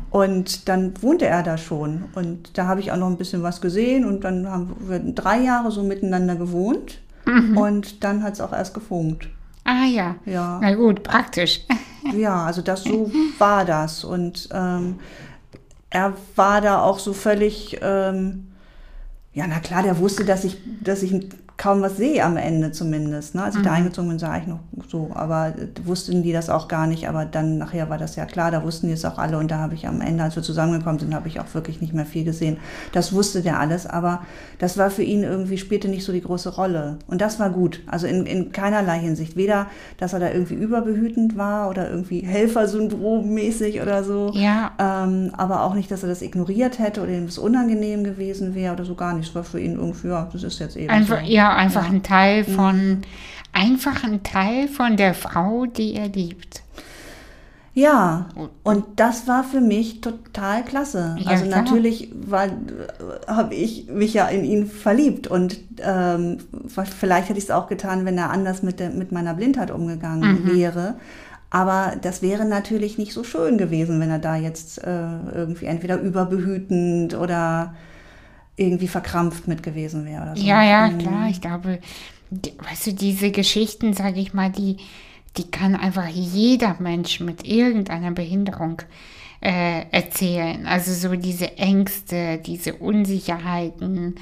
und 0.10 0.70
dann 0.70 0.94
wohnte 1.02 1.26
er 1.26 1.42
da 1.42 1.58
schon. 1.58 2.06
Und 2.14 2.58
da 2.58 2.68
habe 2.68 2.80
ich 2.80 2.92
auch 2.92 2.98
noch 2.98 3.08
ein 3.08 3.18
bisschen 3.18 3.42
was 3.42 3.62
gesehen. 3.62 4.06
Und 4.06 4.24
dann 4.24 4.48
haben 4.48 4.76
wir 4.88 5.00
drei 5.00 5.42
Jahre 5.42 5.72
so 5.72 5.82
miteinander 5.82 6.36
gewohnt. 6.36 7.00
Mhm. 7.26 7.58
Und 7.58 8.04
dann 8.04 8.22
hat 8.22 8.34
es 8.34 8.42
auch 8.42 8.54
erst 8.54 8.76
gefunkt. 8.76 9.28
Ah 9.64 9.86
ja. 9.86 10.16
Ja. 10.26 10.60
Na 10.62 10.76
gut, 10.76 11.04
praktisch. 11.04 11.62
Ja, 12.16 12.46
also 12.46 12.62
das 12.62 12.84
so 12.84 13.10
war 13.40 13.66
das. 13.66 14.04
Und 14.04 14.50
ähm, 14.54 15.00
er 15.94 16.16
war 16.36 16.60
da 16.60 16.82
auch 16.82 16.98
so 16.98 17.14
völlig, 17.14 17.78
ähm, 17.82 18.48
ja, 19.32 19.46
na 19.48 19.60
klar, 19.60 19.84
der 19.84 20.00
wusste, 20.00 20.26
dass 20.26 20.44
ich, 20.44 20.58
dass 20.82 21.04
ich 21.04 21.30
kaum 21.64 21.82
was 21.82 21.96
sehe 21.96 22.22
am 22.22 22.36
Ende 22.36 22.74
zumindest. 22.74 23.36
Ne? 23.36 23.44
Als 23.44 23.56
ich 23.56 23.62
mhm. 23.62 23.66
da 23.66 23.72
eingezogen 23.72 24.10
bin, 24.10 24.20
sah 24.20 24.38
ich 24.38 24.48
noch 24.48 24.60
so, 24.90 25.12
aber 25.14 25.54
wussten 25.86 26.22
die 26.22 26.34
das 26.34 26.50
auch 26.50 26.68
gar 26.68 26.88
nicht. 26.88 27.08
Aber 27.08 27.24
dann 27.24 27.58
nachher 27.58 27.90
war 27.90 27.98
das 27.98 28.18
ja 28.18 28.26
klar, 28.26 28.52
da 28.52 28.64
wussten 28.64 28.88
die 28.88 28.94
es 28.94 29.06
auch 29.06 29.18
alle. 29.18 29.38
Und 29.38 29.50
da 29.50 29.60
habe 29.60 29.74
ich 29.74 29.88
am 29.88 30.02
Ende, 30.02 30.26
als 30.26 30.36
wir 30.36 30.44
zusammengekommen 30.44 31.00
sind, 31.00 31.16
habe 31.16 31.30
ich 31.30 31.40
auch 31.40 31.46
wirklich 31.54 31.80
nicht 31.80 31.94
mehr 31.94 32.06
viel 32.06 32.26
gesehen. 32.26 32.58
Das 32.92 33.14
wusste 33.14 33.42
der 33.42 33.62
alles, 33.62 33.88
aber 33.88 34.24
das 34.60 34.78
war 34.78 34.90
für 34.90 35.04
ihn 35.04 35.24
irgendwie, 35.24 35.58
spielte 35.58 35.88
nicht 35.88 36.04
so 36.04 36.12
die 36.12 36.20
große 36.20 36.54
Rolle. 36.54 36.98
Und 37.08 37.22
das 37.22 37.40
war 37.40 37.50
gut. 37.50 37.80
Also 37.88 38.08
in, 38.08 38.26
in 38.26 38.52
keinerlei 38.52 39.00
Hinsicht. 39.00 39.38
Weder, 39.38 39.68
dass 39.98 40.12
er 40.12 40.20
da 40.20 40.32
irgendwie 40.32 40.56
überbehütend 40.56 41.38
war 41.38 41.70
oder 41.70 41.90
irgendwie 41.90 42.26
Helfersyndrom-mäßig 42.28 43.82
oder 43.82 44.04
so. 44.04 44.32
Ja. 44.34 44.74
Ähm, 44.78 45.32
aber 45.38 45.64
auch 45.64 45.76
nicht, 45.76 45.90
dass 45.90 46.04
er 46.04 46.10
das 46.10 46.22
ignoriert 46.22 46.80
hätte 46.80 47.02
oder 47.02 47.14
ihm 47.14 47.28
das 47.28 47.38
unangenehm 47.38 48.04
gewesen 48.04 48.54
wäre 48.54 48.74
oder 48.74 48.84
so 48.84 48.96
gar 48.96 49.14
nicht. 49.14 49.30
Es 49.30 49.36
war 49.36 49.46
für 49.46 49.62
ihn 49.62 49.76
irgendwie, 49.76 50.10
ja, 50.10 50.28
das 50.30 50.44
ist 50.44 50.60
jetzt 50.60 50.76
eben 50.76 50.90
Einfach, 50.90 51.22
so. 51.22 51.26
Ja, 51.26 51.53
Einfach 51.56 51.86
ja. 51.86 51.92
ein 51.92 52.04
Teil 52.04 52.44
von, 52.44 53.02
einfach 53.52 54.04
ein 54.04 54.24
Teil 54.24 54.68
von 54.68 54.98
der 54.98 55.14
Frau, 55.14 55.66
die 55.66 55.96
er 55.96 56.08
liebt. 56.08 56.64
Ja, 57.76 58.30
und 58.62 58.86
das 58.98 59.28
war 59.28 59.44
für 59.44 59.60
mich 59.60 60.02
total 60.02 60.64
klasse. 60.64 61.16
Ja, 61.18 61.32
also 61.32 61.46
klar. 61.46 61.64
natürlich 61.64 62.12
habe 63.26 63.56
ich 63.56 63.88
mich 63.88 64.14
ja 64.14 64.28
in 64.28 64.44
ihn 64.44 64.68
verliebt 64.68 65.26
und 65.26 65.58
ähm, 65.80 66.38
vielleicht 66.68 67.30
hätte 67.30 67.40
ich 67.40 67.46
es 67.46 67.52
auch 67.52 67.68
getan, 67.68 68.06
wenn 68.06 68.18
er 68.18 68.30
anders 68.30 68.62
mit, 68.62 68.80
der, 68.80 68.92
mit 68.92 69.12
meiner 69.12 69.34
Blindheit 69.34 69.72
umgegangen 69.72 70.44
mhm. 70.44 70.56
wäre. 70.56 70.96
Aber 71.50 71.94
das 72.00 72.22
wäre 72.22 72.46
natürlich 72.46 73.00
nicht 73.00 73.14
so 73.14 73.24
schön 73.24 73.58
gewesen, 73.58 74.00
wenn 74.00 74.10
er 74.10 74.20
da 74.20 74.36
jetzt 74.36 74.84
äh, 74.84 75.08
irgendwie 75.34 75.66
entweder 75.66 76.00
überbehütend 76.00 77.16
oder 77.16 77.74
irgendwie 78.56 78.88
verkrampft 78.88 79.48
mit 79.48 79.64
gewesen 79.64 80.06
wäre. 80.06 80.22
Oder 80.24 80.36
so. 80.36 80.44
Ja, 80.44 80.64
ja, 80.64 80.88
mhm. 80.88 80.98
klar. 81.00 81.30
Ich 81.30 81.42
glaube, 81.42 81.80
weißt 82.30 82.88
du, 82.88 82.94
diese 82.94 83.32
Geschichten, 83.32 83.94
sage 83.94 84.20
ich 84.20 84.34
mal, 84.34 84.52
die 84.52 84.78
die 85.38 85.50
kann 85.50 85.76
einfach 85.76 86.08
jeder 86.08 86.76
Mensch 86.80 87.20
mit 87.20 87.46
irgendeiner 87.46 88.12
Behinderung 88.12 88.82
äh, 89.42 89.86
erzählen. 89.92 90.66
Also 90.68 90.94
so 90.94 91.16
diese 91.16 91.58
Ängste, 91.58 92.40
diese 92.46 92.76
Unsicherheiten. 92.76 94.16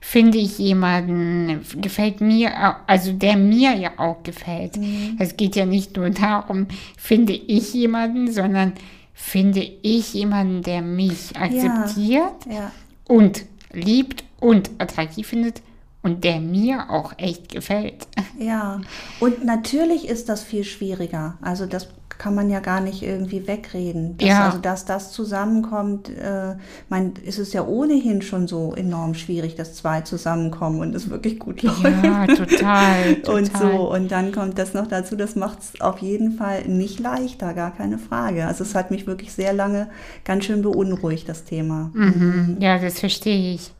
Finde 0.00 0.38
ich 0.38 0.58
jemanden, 0.58 1.60
gefällt 1.80 2.20
mir, 2.20 2.52
also 2.86 3.12
der 3.12 3.36
mir 3.36 3.74
ja 3.74 3.90
auch 3.96 4.22
gefällt. 4.22 4.76
Mhm. 4.76 5.16
Es 5.18 5.36
geht 5.36 5.56
ja 5.56 5.66
nicht 5.66 5.96
nur 5.96 6.10
darum, 6.10 6.68
finde 6.96 7.32
ich 7.32 7.74
jemanden, 7.74 8.30
sondern 8.30 8.74
finde 9.12 9.60
ich 9.82 10.14
jemanden, 10.14 10.62
der 10.62 10.82
mich 10.82 11.36
akzeptiert 11.36 12.46
ja, 12.46 12.54
ja. 12.54 12.72
und 13.08 13.44
liebt 13.72 14.24
und 14.40 14.70
attraktiv 14.78 15.28
findet 15.28 15.62
und 16.02 16.24
der 16.24 16.40
mir 16.40 16.90
auch 16.90 17.12
echt 17.18 17.48
gefällt. 17.48 18.06
Ja, 18.38 18.80
und 19.20 19.44
natürlich 19.44 20.08
ist 20.08 20.28
das 20.28 20.42
viel 20.44 20.64
schwieriger. 20.64 21.36
Also 21.40 21.66
das 21.66 21.88
kann 22.18 22.34
man 22.34 22.50
ja 22.50 22.60
gar 22.60 22.80
nicht 22.80 23.02
irgendwie 23.02 23.46
wegreden. 23.46 24.16
Dass, 24.18 24.28
ja. 24.28 24.46
Also 24.46 24.58
dass 24.58 24.84
das 24.84 25.12
zusammenkommt, 25.12 26.10
äh, 26.10 26.56
mein, 26.88 27.14
ist 27.24 27.38
es 27.38 27.52
ja 27.52 27.64
ohnehin 27.64 28.22
schon 28.22 28.48
so 28.48 28.74
enorm 28.74 29.14
schwierig, 29.14 29.54
dass 29.54 29.74
zwei 29.74 30.00
zusammenkommen 30.02 30.80
und 30.80 30.94
es 30.94 31.10
wirklich 31.10 31.38
gut 31.38 31.62
läuft. 31.62 31.82
Ja, 31.82 32.26
total, 32.26 33.14
total. 33.16 33.38
Und 33.38 33.56
so, 33.56 33.92
und 33.92 34.10
dann 34.10 34.32
kommt 34.32 34.58
das 34.58 34.74
noch 34.74 34.86
dazu, 34.86 35.14
das 35.14 35.36
macht 35.36 35.60
es 35.60 35.80
auf 35.80 35.98
jeden 35.98 36.32
Fall 36.32 36.66
nicht 36.66 36.98
leichter, 36.98 37.54
gar 37.54 37.70
keine 37.70 37.98
Frage. 37.98 38.46
Also 38.46 38.64
es 38.64 38.74
hat 38.74 38.90
mich 38.90 39.06
wirklich 39.06 39.32
sehr 39.32 39.52
lange 39.52 39.88
ganz 40.24 40.44
schön 40.44 40.62
beunruhigt, 40.62 41.28
das 41.28 41.44
Thema. 41.44 41.90
Mhm. 41.94 42.56
Ja, 42.58 42.78
das 42.78 42.98
verstehe 42.98 43.54
ich. 43.54 43.72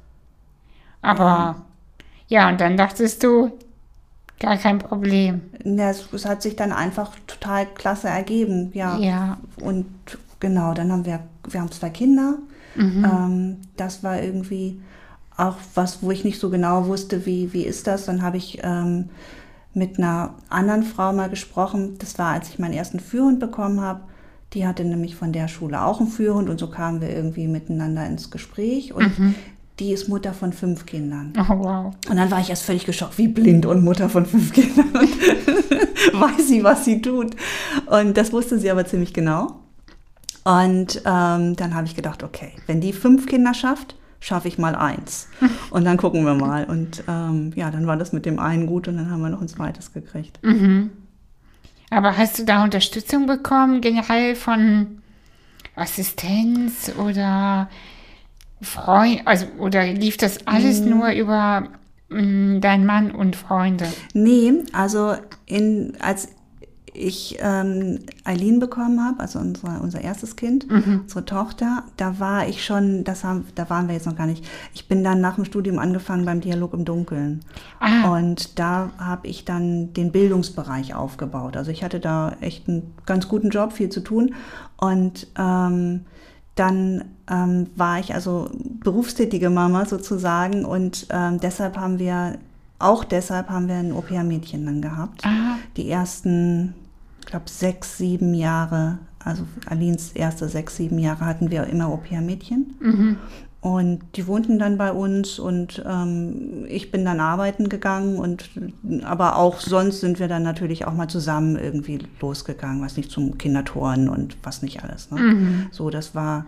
Aber 1.02 1.24
ja. 1.24 1.64
Ja, 2.28 2.50
und 2.50 2.60
dann 2.60 2.76
dachtest 2.76 3.24
du, 3.24 3.52
gar 4.38 4.56
kein 4.56 4.78
Problem. 4.78 5.42
Ja, 5.64 5.90
es, 5.90 6.12
es, 6.12 6.24
hat 6.24 6.42
sich 6.42 6.56
dann 6.56 6.72
einfach 6.72 7.12
total 7.26 7.66
klasse 7.66 8.08
ergeben, 8.08 8.70
ja. 8.74 8.98
Ja. 8.98 9.38
Und 9.60 9.86
genau, 10.40 10.74
dann 10.74 10.92
haben 10.92 11.04
wir, 11.04 11.20
wir 11.48 11.60
haben 11.60 11.70
zwei 11.70 11.90
Kinder. 11.90 12.38
Mhm. 12.76 13.04
Ähm, 13.04 13.56
das 13.76 14.02
war 14.02 14.20
irgendwie 14.22 14.80
auch 15.36 15.56
was, 15.74 16.02
wo 16.02 16.10
ich 16.10 16.24
nicht 16.24 16.40
so 16.40 16.50
genau 16.50 16.86
wusste, 16.86 17.26
wie, 17.26 17.52
wie 17.52 17.62
ist 17.62 17.86
das. 17.86 18.06
Dann 18.06 18.22
habe 18.22 18.36
ich 18.36 18.60
ähm, 18.62 19.10
mit 19.74 19.98
einer 19.98 20.34
anderen 20.48 20.82
Frau 20.82 21.12
mal 21.12 21.28
gesprochen. 21.28 21.96
Das 21.98 22.18
war, 22.18 22.32
als 22.32 22.48
ich 22.48 22.58
meinen 22.58 22.74
ersten 22.74 23.00
Führhund 23.00 23.40
bekommen 23.40 23.80
habe. 23.80 24.00
Die 24.54 24.66
hatte 24.66 24.84
nämlich 24.84 25.14
von 25.14 25.32
der 25.32 25.46
Schule 25.46 25.82
auch 25.82 26.00
einen 26.00 26.08
Führhund 26.08 26.48
und 26.48 26.58
so 26.58 26.70
kamen 26.70 27.02
wir 27.02 27.10
irgendwie 27.10 27.46
miteinander 27.46 28.06
ins 28.06 28.30
Gespräch. 28.30 28.94
Und 28.94 29.18
mhm 29.18 29.34
die 29.78 29.92
ist 29.92 30.08
Mutter 30.08 30.32
von 30.32 30.52
fünf 30.52 30.86
Kindern. 30.86 31.32
Oh, 31.38 31.58
wow. 31.58 31.94
Und 32.08 32.16
dann 32.16 32.30
war 32.30 32.40
ich 32.40 32.50
erst 32.50 32.64
völlig 32.64 32.84
geschockt, 32.84 33.18
wie 33.18 33.28
blind 33.28 33.66
und 33.66 33.84
Mutter 33.84 34.08
von 34.08 34.26
fünf 34.26 34.52
Kindern. 34.52 34.92
weiß 36.12 36.48
sie, 36.48 36.64
was 36.64 36.84
sie 36.84 37.00
tut. 37.00 37.36
Und 37.86 38.16
das 38.16 38.32
wusste 38.32 38.58
sie 38.58 38.70
aber 38.70 38.86
ziemlich 38.86 39.12
genau. 39.12 39.60
Und 40.44 41.02
ähm, 41.04 41.56
dann 41.56 41.74
habe 41.74 41.86
ich 41.86 41.94
gedacht, 41.94 42.22
okay, 42.22 42.52
wenn 42.66 42.80
die 42.80 42.92
fünf 42.92 43.26
Kinder 43.26 43.54
schafft, 43.54 43.96
schaffe 44.20 44.48
ich 44.48 44.58
mal 44.58 44.74
eins. 44.74 45.28
Und 45.70 45.84
dann 45.84 45.96
gucken 45.96 46.24
wir 46.24 46.34
mal. 46.34 46.64
Und 46.64 47.04
ähm, 47.06 47.52
ja, 47.54 47.70
dann 47.70 47.86
war 47.86 47.96
das 47.96 48.12
mit 48.12 48.26
dem 48.26 48.38
einen 48.38 48.66
gut 48.66 48.88
und 48.88 48.96
dann 48.96 49.10
haben 49.10 49.20
wir 49.20 49.28
noch 49.28 49.42
ein 49.42 49.48
zweites 49.48 49.92
gekriegt. 49.92 50.38
Mhm. 50.42 50.90
Aber 51.90 52.16
hast 52.16 52.38
du 52.38 52.44
da 52.44 52.64
Unterstützung 52.64 53.26
bekommen, 53.26 53.80
generell 53.80 54.34
von 54.34 55.02
Assistenz 55.76 56.92
oder 56.98 57.68
Freund, 58.60 59.22
also 59.24 59.46
oder 59.58 59.86
lief 59.86 60.16
das 60.16 60.46
alles 60.46 60.80
mhm. 60.80 60.90
nur 60.90 61.10
über 61.12 61.68
mh, 62.08 62.60
dein 62.60 62.84
Mann 62.84 63.10
und 63.10 63.36
Freunde? 63.36 63.86
Nee, 64.14 64.64
also 64.72 65.14
in, 65.46 65.96
als 66.00 66.28
ich 66.98 67.38
ähm, 67.40 68.00
Eileen 68.24 68.58
bekommen 68.58 69.02
habe, 69.02 69.20
also 69.20 69.38
unsere, 69.38 69.78
unser 69.80 70.00
erstes 70.00 70.36
Kind, 70.36 70.70
mhm. 70.70 71.02
unsere 71.02 71.24
Tochter, 71.24 71.84
da 71.96 72.18
war 72.18 72.48
ich 72.48 72.64
schon, 72.64 73.04
das 73.04 73.24
haben, 73.24 73.44
da 73.54 73.70
waren 73.70 73.86
wir 73.86 73.94
jetzt 73.94 74.06
noch 74.06 74.16
gar 74.16 74.26
nicht. 74.26 74.44
Ich 74.74 74.88
bin 74.88 75.04
dann 75.04 75.20
nach 75.20 75.36
dem 75.36 75.44
Studium 75.44 75.78
angefangen 75.78 76.24
beim 76.24 76.40
Dialog 76.40 76.74
im 76.74 76.84
Dunkeln. 76.84 77.40
Ah. 77.78 78.16
Und 78.16 78.58
da 78.58 78.90
habe 78.98 79.28
ich 79.28 79.44
dann 79.44 79.92
den 79.92 80.12
Bildungsbereich 80.12 80.94
aufgebaut. 80.94 81.56
Also 81.56 81.70
ich 81.70 81.84
hatte 81.84 82.00
da 82.00 82.36
echt 82.40 82.68
einen 82.68 82.94
ganz 83.06 83.28
guten 83.28 83.50
Job, 83.50 83.72
viel 83.72 83.90
zu 83.90 84.00
tun. 84.00 84.34
Und 84.76 85.28
ähm, 85.38 86.04
dann 86.58 87.04
ähm, 87.30 87.68
war 87.76 88.00
ich 88.00 88.14
also 88.14 88.50
berufstätige 88.80 89.50
Mama 89.50 89.84
sozusagen 89.84 90.64
und 90.64 91.06
ähm, 91.10 91.38
deshalb 91.40 91.76
haben 91.76 91.98
wir, 91.98 92.38
auch 92.78 93.04
deshalb 93.04 93.48
haben 93.48 93.68
wir 93.68 93.76
ein 93.76 93.92
Au-pair-Mädchen 93.92 94.66
dann 94.66 94.82
gehabt. 94.82 95.24
Aha. 95.24 95.58
Die 95.76 95.88
ersten, 95.88 96.74
ich 97.20 97.26
glaube, 97.26 97.48
sechs, 97.48 97.98
sieben 97.98 98.34
Jahre, 98.34 98.98
also 99.24 99.44
Alins 99.66 100.12
erste 100.12 100.48
sechs, 100.48 100.76
sieben 100.76 100.98
Jahre 100.98 101.26
hatten 101.26 101.50
wir 101.50 101.64
immer 101.64 101.86
Au-pair-Mädchen. 101.86 102.74
Mhm. 102.80 103.16
Und 103.60 104.00
die 104.14 104.28
wohnten 104.28 104.60
dann 104.60 104.78
bei 104.78 104.92
uns 104.92 105.40
und 105.40 105.82
ähm, 105.84 106.64
ich 106.68 106.92
bin 106.92 107.04
dann 107.04 107.18
arbeiten 107.18 107.68
gegangen 107.68 108.16
und 108.16 108.48
aber 109.02 109.34
auch 109.34 109.58
sonst 109.58 110.00
sind 110.00 110.20
wir 110.20 110.28
dann 110.28 110.44
natürlich 110.44 110.86
auch 110.86 110.92
mal 110.92 111.08
zusammen 111.08 111.56
irgendwie 111.56 111.98
losgegangen, 112.20 112.80
was 112.82 112.96
nicht 112.96 113.10
zum 113.10 113.36
Kindertoren 113.36 114.08
und 114.08 114.36
was 114.44 114.62
nicht 114.62 114.84
alles. 114.84 115.10
Ne? 115.10 115.20
Mhm. 115.20 115.66
So, 115.72 115.90
das 115.90 116.14
war 116.14 116.46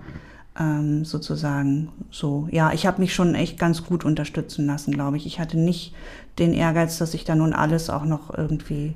ähm, 0.57 1.05
sozusagen 1.05 1.89
so. 2.13 2.47
Ja, 2.53 2.73
ich 2.73 2.87
habe 2.87 3.01
mich 3.01 3.13
schon 3.13 3.35
echt 3.35 3.59
ganz 3.59 3.85
gut 3.85 4.05
unterstützen 4.05 4.67
lassen, 4.67 4.93
glaube 4.93 5.17
ich. 5.17 5.27
Ich 5.27 5.41
hatte 5.41 5.59
nicht 5.59 5.93
den 6.39 6.53
Ehrgeiz, 6.53 6.99
dass 6.99 7.15
ich 7.15 7.25
da 7.25 7.35
nun 7.35 7.53
alles 7.53 7.91
auch 7.91 8.05
noch 8.05 8.33
irgendwie 8.39 8.95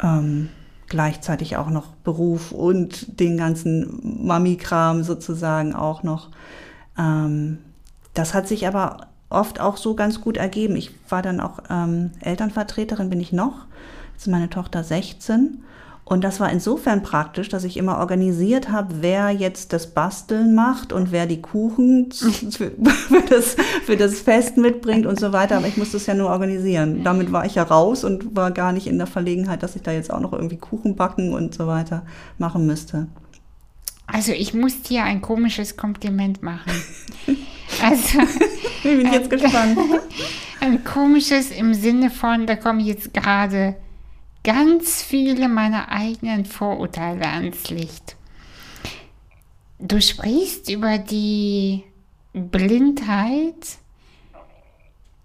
ähm, 0.00 0.50
gleichzeitig 0.88 1.56
auch 1.56 1.70
noch 1.70 1.88
Beruf 2.04 2.52
und 2.52 3.18
den 3.18 3.36
ganzen 3.36 4.24
Mami-Kram 4.24 5.02
sozusagen 5.02 5.74
auch 5.74 6.04
noch 6.04 6.28
ähm, 6.98 7.58
das 8.14 8.34
hat 8.34 8.48
sich 8.48 8.66
aber 8.66 9.08
oft 9.30 9.60
auch 9.60 9.76
so 9.76 9.94
ganz 9.94 10.20
gut 10.20 10.36
ergeben. 10.36 10.76
Ich 10.76 10.90
war 11.08 11.22
dann 11.22 11.40
auch 11.40 11.60
ähm, 11.70 12.10
Elternvertreterin, 12.20 13.10
bin 13.10 13.20
ich 13.20 13.32
noch. 13.32 13.66
Jetzt 14.12 14.22
ist 14.22 14.28
meine 14.28 14.50
Tochter 14.50 14.84
16. 14.84 15.62
Und 16.04 16.24
das 16.24 16.40
war 16.40 16.50
insofern 16.50 17.02
praktisch, 17.02 17.48
dass 17.48 17.62
ich 17.64 17.76
immer 17.76 17.98
organisiert 17.98 18.70
habe, 18.70 18.96
wer 19.00 19.30
jetzt 19.30 19.72
das 19.72 19.86
Basteln 19.86 20.54
macht 20.54 20.92
und 20.92 21.12
wer 21.12 21.26
die 21.26 21.40
Kuchen 21.40 22.10
für, 22.50 22.72
das, 23.30 23.56
für 23.84 23.96
das 23.96 24.20
Fest 24.20 24.56
mitbringt 24.56 25.06
und 25.06 25.18
so 25.18 25.32
weiter. 25.32 25.56
Aber 25.56 25.68
ich 25.68 25.76
musste 25.76 25.96
es 25.96 26.06
ja 26.06 26.14
nur 26.14 26.28
organisieren. 26.28 27.04
Damit 27.04 27.32
war 27.32 27.46
ich 27.46 27.54
ja 27.54 27.62
raus 27.62 28.04
und 28.04 28.34
war 28.36 28.50
gar 28.50 28.72
nicht 28.72 28.88
in 28.88 28.98
der 28.98 29.06
Verlegenheit, 29.06 29.62
dass 29.62 29.76
ich 29.76 29.82
da 29.82 29.92
jetzt 29.92 30.12
auch 30.12 30.20
noch 30.20 30.32
irgendwie 30.32 30.58
Kuchen 30.58 30.96
backen 30.96 31.32
und 31.32 31.54
so 31.54 31.66
weiter 31.68 32.02
machen 32.36 32.66
müsste. 32.66 33.06
Also 34.12 34.32
ich 34.32 34.52
muss 34.52 34.82
dir 34.82 35.04
ein 35.04 35.22
komisches 35.22 35.76
Kompliment 35.76 36.42
machen. 36.42 36.72
Also, 37.80 38.18
bin 38.82 39.06
ich 39.06 39.12
jetzt 39.12 39.30
gespannt. 39.30 39.78
Ein 40.60 40.84
komisches 40.84 41.50
im 41.50 41.72
Sinne 41.72 42.10
von, 42.10 42.46
da 42.46 42.54
kommen 42.54 42.80
jetzt 42.80 43.14
gerade 43.14 43.76
ganz 44.44 45.02
viele 45.02 45.48
meiner 45.48 45.88
eigenen 45.90 46.44
Vorurteile 46.44 47.26
ans 47.26 47.70
Licht. 47.70 48.14
Du 49.78 50.02
sprichst 50.02 50.68
über 50.68 50.98
die 50.98 51.82
Blindheit, 52.34 53.78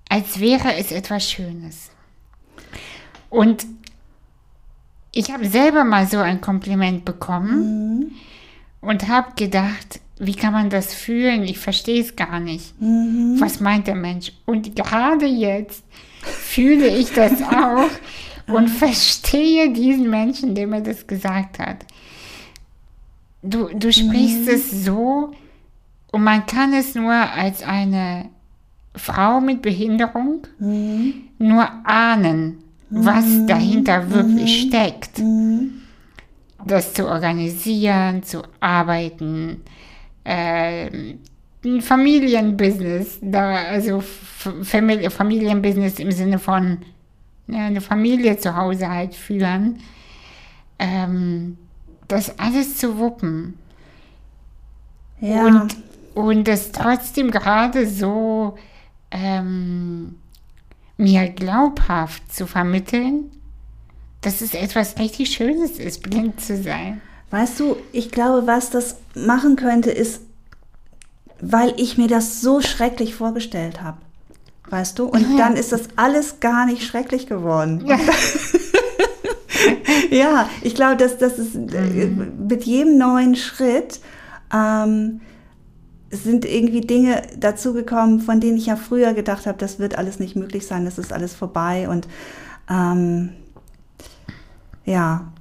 als 0.07 0.39
wäre 0.39 0.75
es 0.75 0.93
etwas 0.93 1.29
Schönes. 1.29 1.91
Und 3.29 3.65
ich 5.11 5.31
habe 5.31 5.49
selber 5.49 5.83
mal 5.83 6.07
so 6.07 6.19
ein 6.19 6.39
Kompliment 6.39 7.03
bekommen. 7.03 7.99
Mhm 7.99 8.11
und 8.81 9.07
habe 9.07 9.33
gedacht, 9.35 9.99
wie 10.19 10.35
kann 10.35 10.53
man 10.53 10.69
das 10.69 10.93
fühlen? 10.93 11.43
Ich 11.43 11.59
verstehe 11.59 12.01
es 12.01 12.15
gar 12.15 12.39
nicht. 12.39 12.79
Mhm. 12.81 13.39
Was 13.39 13.59
meint 13.59 13.87
der 13.87 13.95
Mensch? 13.95 14.31
Und 14.45 14.75
gerade 14.75 15.25
jetzt 15.25 15.83
fühle 16.21 16.87
ich 16.87 17.13
das 17.13 17.41
auch 17.43 17.89
und 18.47 18.69
verstehe 18.69 19.71
diesen 19.71 20.09
Menschen, 20.09 20.55
der 20.55 20.67
mir 20.67 20.81
das 20.81 21.05
gesagt 21.05 21.59
hat. 21.59 21.85
Du, 23.43 23.69
du 23.73 23.91
sprichst 23.93 24.45
mhm. 24.45 24.49
es 24.49 24.85
so 24.85 25.33
und 26.11 26.23
man 26.23 26.45
kann 26.45 26.73
es 26.73 26.95
nur 26.95 27.13
als 27.13 27.61
eine 27.61 28.29
Frau 28.95 29.39
mit 29.39 29.61
Behinderung 29.61 30.47
mhm. 30.59 31.13
nur 31.37 31.67
ahnen, 31.83 32.63
was 32.89 33.25
mhm. 33.25 33.47
dahinter 33.47 34.09
wirklich 34.09 34.65
mhm. 34.65 34.67
steckt. 34.69 35.19
Das 36.65 36.93
zu 36.93 37.07
organisieren, 37.07 38.23
zu 38.23 38.41
arbeiten, 38.59 39.61
äh, 40.23 41.15
ein 41.63 41.81
Familienbusiness, 41.81 43.19
da, 43.21 43.55
also 43.55 44.01
Famili 44.01 45.09
Familienbusiness 45.09 45.99
im 45.99 46.11
Sinne 46.11 46.39
von 46.39 46.79
ja, 47.47 47.65
eine 47.67 47.81
Familie 47.81 48.37
zu 48.37 48.55
Hause 48.55 48.89
halt 48.89 49.15
führen, 49.15 49.79
ähm, 50.79 51.57
das 52.07 52.37
alles 52.39 52.77
zu 52.77 52.97
wuppen. 52.97 53.57
Ja. 55.19 55.45
Und, 55.45 55.77
und 56.13 56.47
das 56.47 56.71
trotzdem 56.71 57.31
gerade 57.31 57.87
so 57.87 58.57
ähm, 59.11 60.15
mir 60.97 61.29
glaubhaft 61.29 62.31
zu 62.33 62.47
vermitteln, 62.47 63.31
dass 64.21 64.41
es 64.41 64.53
etwas 64.53 64.97
richtig 64.97 65.31
Schönes 65.31 65.79
ist, 65.79 66.03
blind 66.03 66.41
zu 66.41 66.61
sein. 66.61 67.01
Weißt 67.29 67.59
du, 67.59 67.77
ich 67.91 68.11
glaube, 68.11 68.47
was 68.47 68.69
das 68.69 68.97
machen 69.13 69.55
könnte, 69.55 69.91
ist, 69.91 70.21
weil 71.41 71.73
ich 71.77 71.97
mir 71.97 72.07
das 72.07 72.41
so 72.41 72.61
schrecklich 72.61 73.15
vorgestellt 73.15 73.81
habe. 73.81 73.97
Weißt 74.69 74.99
du? 74.99 75.05
Und 75.05 75.21
ja. 75.21 75.37
dann 75.37 75.55
ist 75.55 75.71
das 75.71 75.83
alles 75.95 76.39
gar 76.39 76.65
nicht 76.65 76.83
schrecklich 76.83 77.27
geworden. 77.27 77.83
Ja, 77.85 77.99
ja 80.09 80.49
ich 80.61 80.75
glaube, 80.75 80.97
dass 80.97 81.17
das 81.17 81.39
ist 81.39 81.55
mhm. 81.55 82.47
mit 82.47 82.63
jedem 82.63 82.97
neuen 82.97 83.35
Schritt 83.35 83.99
ähm, 84.53 85.21
sind 86.09 86.45
irgendwie 86.45 86.81
Dinge 86.81 87.23
dazugekommen, 87.37 88.21
von 88.21 88.39
denen 88.39 88.57
ich 88.57 88.67
ja 88.67 88.77
früher 88.77 89.13
gedacht 89.13 89.45
habe, 89.45 89.57
das 89.57 89.79
wird 89.79 89.97
alles 89.97 90.19
nicht 90.19 90.35
möglich 90.35 90.65
sein, 90.65 90.85
das 90.85 90.97
ist 90.97 91.11
alles 91.11 91.33
vorbei. 91.33 91.89
Und 91.89 92.07
ähm, 92.69 93.33
ja, 94.87 95.31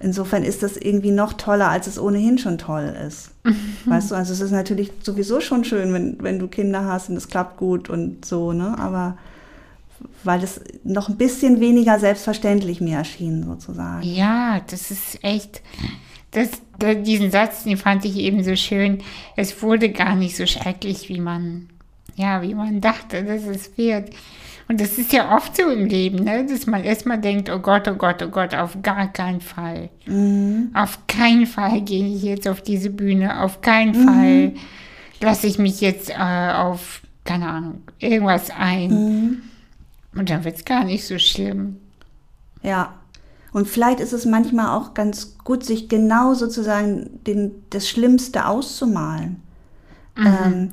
insofern 0.00 0.42
ist 0.42 0.62
das 0.62 0.76
irgendwie 0.76 1.12
noch 1.12 1.34
toller, 1.34 1.68
als 1.68 1.86
es 1.86 1.98
ohnehin 1.98 2.38
schon 2.38 2.58
toll 2.58 2.94
ist. 3.06 3.30
Mhm. 3.44 3.76
Weißt 3.84 4.10
du, 4.10 4.14
also 4.14 4.32
es 4.32 4.40
ist 4.40 4.50
natürlich 4.50 4.90
sowieso 5.02 5.40
schon 5.40 5.64
schön, 5.64 5.92
wenn, 5.92 6.16
wenn 6.20 6.38
du 6.38 6.48
Kinder 6.48 6.84
hast 6.84 7.10
und 7.10 7.16
es 7.16 7.28
klappt 7.28 7.58
gut 7.58 7.88
und 7.88 8.24
so, 8.24 8.52
ne? 8.52 8.76
Aber 8.78 9.16
weil 10.24 10.42
es 10.42 10.60
noch 10.82 11.08
ein 11.08 11.16
bisschen 11.16 11.60
weniger 11.60 11.98
selbstverständlich 11.98 12.80
mir 12.80 12.98
erschien, 12.98 13.44
sozusagen. 13.44 14.02
Ja, 14.02 14.60
das 14.68 14.90
ist 14.90 15.22
echt 15.22 15.62
das, 16.34 16.50
diesen 17.04 17.30
Satz, 17.30 17.64
den 17.64 17.76
fand 17.76 18.04
ich 18.04 18.16
eben 18.16 18.42
so 18.42 18.56
schön. 18.56 19.02
Es 19.36 19.62
wurde 19.62 19.90
gar 19.90 20.16
nicht 20.16 20.36
so 20.36 20.46
schrecklich, 20.46 21.08
wie 21.08 21.20
man, 21.20 21.68
ja, 22.16 22.42
wie 22.42 22.54
man 22.54 22.80
dachte, 22.80 23.22
dass 23.24 23.44
es 23.44 23.76
wird. 23.78 24.10
Und 24.66 24.80
das 24.80 24.96
ist 24.96 25.12
ja 25.12 25.36
oft 25.36 25.56
so 25.56 25.68
im 25.68 25.86
Leben, 25.86 26.24
ne? 26.24 26.46
dass 26.46 26.66
man 26.66 26.84
erstmal 26.84 27.20
denkt, 27.20 27.50
oh 27.50 27.58
Gott, 27.58 27.86
oh 27.86 27.94
Gott, 27.94 28.22
oh 28.22 28.28
Gott, 28.28 28.54
auf 28.54 28.80
gar 28.82 29.12
keinen 29.12 29.42
Fall. 29.42 29.90
Mhm. 30.06 30.70
Auf 30.72 31.06
keinen 31.06 31.46
Fall 31.46 31.82
gehe 31.82 32.06
ich 32.06 32.22
jetzt 32.22 32.48
auf 32.48 32.62
diese 32.62 32.90
Bühne, 32.90 33.42
auf 33.42 33.60
keinen 33.60 34.00
mhm. 34.00 34.08
Fall 34.08 34.52
lasse 35.20 35.46
ich 35.46 35.58
mich 35.58 35.80
jetzt 35.80 36.10
äh, 36.10 36.52
auf, 36.54 37.02
keine 37.24 37.48
Ahnung, 37.48 37.82
irgendwas 37.98 38.50
ein. 38.50 38.90
Mhm. 38.90 39.42
Und 40.16 40.30
dann 40.30 40.44
wird 40.44 40.56
es 40.56 40.64
gar 40.64 40.84
nicht 40.84 41.06
so 41.06 41.18
schlimm. 41.18 41.76
Ja, 42.62 42.94
und 43.52 43.68
vielleicht 43.68 44.00
ist 44.00 44.12
es 44.12 44.24
manchmal 44.24 44.76
auch 44.76 44.94
ganz 44.94 45.38
gut, 45.44 45.64
sich 45.64 45.88
genau 45.88 46.34
sozusagen 46.34 47.20
den, 47.24 47.52
das 47.70 47.88
Schlimmste 47.88 48.46
auszumalen. 48.46 49.42
Mhm. 50.16 50.26
Ähm, 50.26 50.72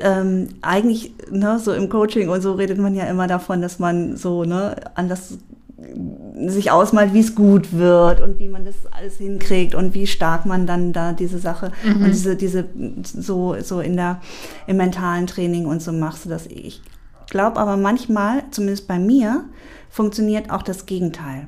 ähm, 0.00 0.48
eigentlich, 0.62 1.12
ne, 1.30 1.58
so 1.58 1.72
im 1.72 1.88
Coaching 1.88 2.28
und 2.28 2.40
so 2.40 2.52
redet 2.52 2.78
man 2.78 2.94
ja 2.94 3.04
immer 3.04 3.26
davon, 3.26 3.60
dass 3.60 3.78
man 3.78 4.16
so, 4.16 4.44
ne, 4.44 4.76
anders 4.94 5.38
sich 6.46 6.70
ausmalt, 6.70 7.12
wie 7.12 7.20
es 7.20 7.34
gut 7.34 7.72
wird 7.72 8.20
und 8.20 8.38
wie 8.38 8.48
man 8.48 8.64
das 8.64 8.74
alles 8.90 9.18
hinkriegt 9.18 9.74
und 9.74 9.94
wie 9.94 10.06
stark 10.06 10.46
man 10.46 10.66
dann 10.66 10.92
da 10.92 11.12
diese 11.12 11.38
Sache 11.38 11.70
mhm. 11.84 12.04
und 12.04 12.06
diese, 12.06 12.36
diese, 12.36 12.64
so, 13.02 13.56
so 13.60 13.80
in 13.80 13.96
der, 13.96 14.20
im 14.66 14.78
mentalen 14.78 15.26
Training 15.26 15.66
und 15.66 15.82
so 15.82 15.92
machst 15.92 16.24
du 16.24 16.28
das. 16.30 16.46
Ich 16.46 16.80
glaube 17.28 17.60
aber 17.60 17.76
manchmal, 17.76 18.42
zumindest 18.50 18.88
bei 18.88 18.98
mir, 18.98 19.44
funktioniert 19.90 20.50
auch 20.50 20.62
das 20.62 20.86
Gegenteil. 20.86 21.46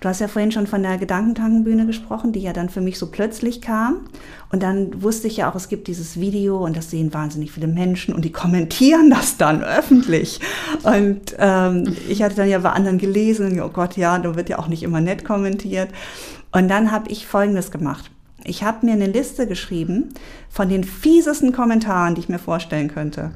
Du 0.00 0.08
hast 0.08 0.20
ja 0.20 0.28
vorhin 0.28 0.52
schon 0.52 0.66
von 0.66 0.82
der 0.82 0.98
Gedankentankenbühne 0.98 1.86
gesprochen, 1.86 2.32
die 2.32 2.40
ja 2.40 2.52
dann 2.52 2.68
für 2.68 2.80
mich 2.80 2.98
so 2.98 3.10
plötzlich 3.10 3.60
kam. 3.60 4.06
Und 4.50 4.62
dann 4.62 5.02
wusste 5.02 5.28
ich 5.28 5.38
ja 5.38 5.50
auch, 5.50 5.54
es 5.54 5.68
gibt 5.68 5.88
dieses 5.88 6.18
Video 6.18 6.64
und 6.64 6.76
das 6.76 6.90
sehen 6.90 7.14
wahnsinnig 7.14 7.52
viele 7.52 7.68
Menschen 7.68 8.14
und 8.14 8.24
die 8.24 8.32
kommentieren 8.32 9.10
das 9.10 9.36
dann 9.36 9.62
öffentlich. 9.62 10.40
Und 10.82 11.36
ähm, 11.38 11.96
ich 12.08 12.22
hatte 12.22 12.36
dann 12.36 12.48
ja 12.48 12.58
bei 12.58 12.70
anderen 12.70 12.98
gelesen, 12.98 13.60
oh 13.60 13.68
Gott, 13.68 13.96
ja, 13.96 14.18
da 14.18 14.34
wird 14.34 14.48
ja 14.48 14.58
auch 14.58 14.68
nicht 14.68 14.82
immer 14.82 15.00
nett 15.00 15.24
kommentiert. 15.24 15.88
Und 16.50 16.68
dann 16.68 16.90
habe 16.90 17.10
ich 17.10 17.26
Folgendes 17.26 17.70
gemacht. 17.70 18.10
Ich 18.44 18.62
habe 18.62 18.84
mir 18.84 18.92
eine 18.92 19.06
Liste 19.06 19.46
geschrieben 19.46 20.08
von 20.50 20.68
den 20.68 20.84
fiesesten 20.84 21.52
Kommentaren, 21.52 22.14
die 22.14 22.22
ich 22.22 22.28
mir 22.28 22.38
vorstellen 22.38 22.88
könnte. 22.88 23.30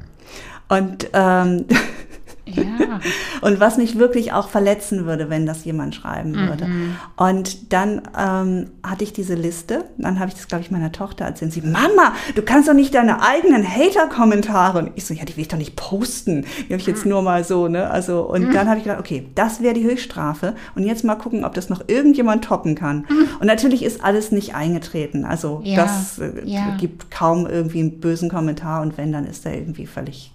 Und 0.67 1.07
ähm, 1.13 1.65
Ja. 2.55 2.99
und 3.41 3.59
was 3.59 3.77
mich 3.77 3.97
wirklich 3.97 4.33
auch 4.33 4.49
verletzen 4.49 5.05
würde, 5.05 5.29
wenn 5.29 5.45
das 5.45 5.65
jemand 5.65 5.95
schreiben 5.95 6.35
würde. 6.35 6.65
Mhm. 6.65 6.95
Und 7.15 7.73
dann 7.73 8.01
ähm, 8.17 8.69
hatte 8.83 9.03
ich 9.03 9.13
diese 9.13 9.35
Liste, 9.35 9.85
dann 9.97 10.19
habe 10.19 10.29
ich 10.29 10.35
das, 10.35 10.47
glaube 10.47 10.63
ich, 10.63 10.71
meiner 10.71 10.91
Tochter 10.91 11.25
erzählt. 11.25 11.53
Sie, 11.53 11.61
Mama, 11.61 12.13
du 12.35 12.41
kannst 12.41 12.69
doch 12.69 12.73
nicht 12.73 12.93
deine 12.93 13.21
eigenen 13.21 13.67
Hater-Kommentare. 13.67 14.79
Und 14.79 14.91
ich 14.95 15.05
so, 15.05 15.13
ja, 15.13 15.25
die 15.25 15.35
will 15.35 15.41
ich 15.41 15.47
doch 15.47 15.57
nicht 15.57 15.75
posten. 15.75 16.45
Die 16.59 16.73
habe 16.73 16.77
ich 16.77 16.87
jetzt 16.87 17.05
mhm. 17.05 17.11
nur 17.11 17.21
mal 17.21 17.43
so, 17.43 17.67
ne? 17.67 17.89
Also, 17.89 18.21
und 18.21 18.47
mhm. 18.47 18.53
dann 18.53 18.67
habe 18.67 18.77
ich 18.77 18.83
gedacht, 18.83 18.99
okay, 18.99 19.27
das 19.35 19.61
wäre 19.61 19.73
die 19.73 19.83
Höchststrafe. 19.83 20.55
Und 20.75 20.83
jetzt 20.83 21.03
mal 21.03 21.15
gucken, 21.15 21.45
ob 21.45 21.53
das 21.53 21.69
noch 21.69 21.81
irgendjemand 21.87 22.43
toppen 22.43 22.75
kann. 22.75 23.05
Mhm. 23.09 23.27
Und 23.39 23.47
natürlich 23.47 23.83
ist 23.83 24.03
alles 24.03 24.31
nicht 24.31 24.55
eingetreten. 24.55 25.25
Also, 25.25 25.61
ja. 25.63 25.83
das 25.83 26.19
äh, 26.19 26.43
ja. 26.45 26.75
gibt 26.79 27.11
kaum 27.11 27.47
irgendwie 27.47 27.79
einen 27.79 27.99
bösen 27.99 28.29
Kommentar. 28.29 28.81
Und 28.81 28.97
wenn, 28.97 29.11
dann 29.11 29.25
ist 29.25 29.45
er 29.45 29.55
irgendwie 29.55 29.85
völlig 29.85 30.31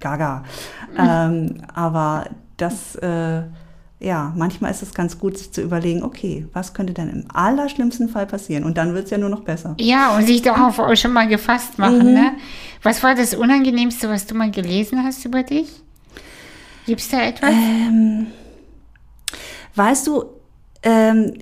gaga. 0.00 0.44
Ähm, 0.98 1.62
aber 1.74 2.26
das, 2.56 2.94
äh, 2.96 3.42
ja, 3.98 4.32
manchmal 4.36 4.70
ist 4.70 4.82
es 4.82 4.94
ganz 4.94 5.18
gut, 5.18 5.38
sich 5.38 5.52
zu 5.52 5.62
überlegen, 5.62 6.02
okay, 6.02 6.46
was 6.52 6.74
könnte 6.74 6.92
denn 6.92 7.08
im 7.08 7.24
allerschlimmsten 7.32 8.08
Fall 8.08 8.26
passieren? 8.26 8.64
Und 8.64 8.76
dann 8.76 8.94
wird 8.94 9.04
es 9.04 9.10
ja 9.10 9.18
nur 9.18 9.30
noch 9.30 9.40
besser. 9.40 9.74
Ja, 9.78 10.16
und 10.16 10.26
sich 10.26 10.42
darauf 10.42 10.78
auch 10.78 10.94
schon 10.96 11.12
mal 11.12 11.28
gefasst 11.28 11.78
machen. 11.78 12.08
Mhm. 12.08 12.14
Ne? 12.14 12.32
Was 12.82 13.02
war 13.02 13.14
das 13.14 13.34
Unangenehmste, 13.34 14.08
was 14.08 14.26
du 14.26 14.34
mal 14.34 14.50
gelesen 14.50 15.02
hast 15.02 15.24
über 15.24 15.42
dich? 15.42 15.82
Gibt 16.86 17.00
es 17.00 17.08
da 17.08 17.22
etwas? 17.22 17.50
Ähm, 17.50 18.28
weißt 19.74 20.06
du, 20.06 20.24
ähm, 20.82 21.34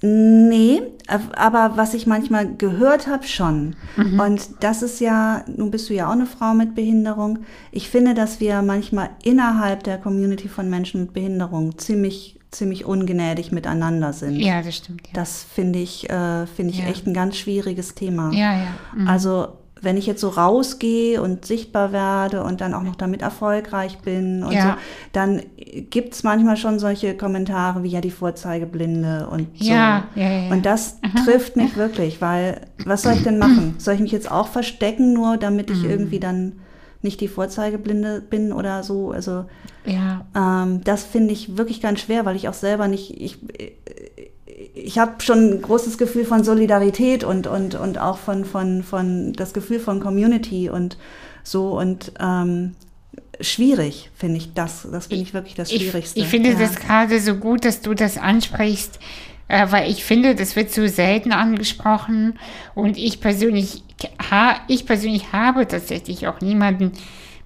Nee, 0.00 0.82
aber 1.06 1.72
was 1.76 1.94
ich 1.94 2.06
manchmal 2.06 2.54
gehört 2.56 3.06
habe, 3.08 3.26
schon. 3.26 3.74
Mhm. 3.96 4.20
Und 4.20 4.48
das 4.60 4.82
ist 4.82 5.00
ja, 5.00 5.44
nun 5.46 5.70
bist 5.70 5.90
du 5.90 5.94
ja 5.94 6.08
auch 6.08 6.12
eine 6.12 6.26
Frau 6.26 6.54
mit 6.54 6.74
Behinderung. 6.74 7.40
Ich 7.72 7.88
finde, 7.88 8.14
dass 8.14 8.40
wir 8.40 8.62
manchmal 8.62 9.10
innerhalb 9.22 9.82
der 9.82 9.98
Community 9.98 10.48
von 10.48 10.70
Menschen 10.70 11.00
mit 11.02 11.12
Behinderung 11.14 11.78
ziemlich, 11.78 12.38
ziemlich 12.50 12.84
ungnädig 12.84 13.50
miteinander 13.50 14.12
sind. 14.12 14.36
Ja, 14.36 14.62
das 14.62 14.76
stimmt. 14.76 15.06
Ja. 15.08 15.14
Das 15.14 15.42
finde 15.42 15.80
ich, 15.80 16.08
äh, 16.08 16.46
finde 16.46 16.72
ich 16.72 16.80
ja. 16.80 16.86
echt 16.86 17.06
ein 17.06 17.14
ganz 17.14 17.36
schwieriges 17.36 17.94
Thema. 17.94 18.32
Ja, 18.32 18.54
ja. 18.54 18.74
Mhm. 18.96 19.08
Also 19.08 19.48
wenn 19.80 19.96
ich 19.96 20.06
jetzt 20.06 20.20
so 20.20 20.28
rausgehe 20.28 21.22
und 21.22 21.44
sichtbar 21.44 21.92
werde 21.92 22.42
und 22.42 22.60
dann 22.60 22.74
auch 22.74 22.82
noch 22.82 22.96
damit 22.96 23.22
erfolgreich 23.22 23.98
bin 23.98 24.42
und 24.42 24.52
ja. 24.52 24.62
so, 24.62 24.68
dann 25.12 25.42
gibt 25.90 26.14
es 26.14 26.22
manchmal 26.22 26.56
schon 26.56 26.78
solche 26.78 27.16
Kommentare 27.16 27.82
wie 27.82 27.88
ja 27.88 28.00
die 28.00 28.10
Vorzeigeblinde 28.10 29.28
und 29.30 29.48
so. 29.58 29.70
Ja, 29.70 30.04
ja, 30.14 30.28
ja. 30.28 30.50
Und 30.50 30.66
das 30.66 30.98
Aha. 31.02 31.24
trifft 31.24 31.56
mich 31.56 31.76
wirklich, 31.76 32.20
weil 32.20 32.62
was 32.84 33.02
soll 33.02 33.14
ich 33.14 33.22
denn 33.22 33.38
machen? 33.38 33.74
Soll 33.78 33.94
ich 33.94 34.00
mich 34.00 34.12
jetzt 34.12 34.30
auch 34.30 34.48
verstecken, 34.48 35.12
nur 35.12 35.36
damit 35.36 35.70
ich 35.70 35.82
mhm. 35.82 35.90
irgendwie 35.90 36.20
dann 36.20 36.60
nicht 37.02 37.20
die 37.20 37.28
Vorzeigeblinde 37.28 38.20
bin 38.20 38.52
oder 38.52 38.82
so? 38.82 39.10
Also 39.10 39.44
ja. 39.84 40.26
ähm, 40.34 40.82
das 40.84 41.04
finde 41.04 41.32
ich 41.32 41.56
wirklich 41.56 41.80
ganz 41.80 42.00
schwer, 42.00 42.24
weil 42.24 42.36
ich 42.36 42.48
auch 42.48 42.54
selber 42.54 42.88
nicht, 42.88 43.20
ich, 43.20 43.38
ich 44.74 44.98
habe 44.98 45.22
schon 45.22 45.50
ein 45.50 45.62
großes 45.62 45.98
Gefühl 45.98 46.24
von 46.24 46.42
Solidarität 46.44 47.24
und, 47.24 47.46
und, 47.46 47.74
und 47.74 47.98
auch 47.98 48.18
von, 48.18 48.44
von, 48.44 48.82
von 48.82 49.32
das 49.32 49.52
Gefühl 49.52 49.80
von 49.80 50.00
Community 50.00 50.68
und 50.68 50.96
so 51.42 51.78
und 51.78 52.12
ähm, 52.20 52.74
schwierig, 53.40 54.10
finde 54.14 54.38
ich 54.38 54.54
das. 54.54 54.86
Das 54.90 55.06
finde 55.06 55.22
ich 55.22 55.34
wirklich 55.34 55.54
das 55.54 55.70
Schwierigste. 55.70 56.18
Ich, 56.18 56.24
ich 56.24 56.30
finde 56.30 56.50
ja. 56.50 56.58
das 56.58 56.76
gerade 56.76 57.20
so 57.20 57.36
gut, 57.36 57.64
dass 57.64 57.80
du 57.80 57.94
das 57.94 58.18
ansprichst, 58.18 58.98
äh, 59.48 59.66
weil 59.70 59.90
ich 59.90 60.04
finde, 60.04 60.34
das 60.34 60.56
wird 60.56 60.70
zu 60.70 60.88
selten 60.88 61.32
angesprochen 61.32 62.38
und 62.74 62.98
ich 62.98 63.20
persönlich, 63.20 63.82
ha, 64.30 64.56
ich 64.68 64.86
persönlich 64.86 65.32
habe 65.32 65.66
tatsächlich 65.66 66.26
auch 66.26 66.40
niemanden, 66.40 66.92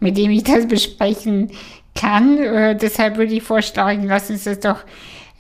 mit 0.00 0.16
dem 0.16 0.30
ich 0.30 0.44
das 0.44 0.66
besprechen 0.66 1.50
kann. 1.94 2.38
Äh, 2.38 2.76
deshalb 2.76 3.18
würde 3.18 3.34
ich 3.34 3.42
vorschlagen, 3.42 4.04
lass 4.06 4.30
uns 4.30 4.44
das 4.44 4.60
doch 4.60 4.78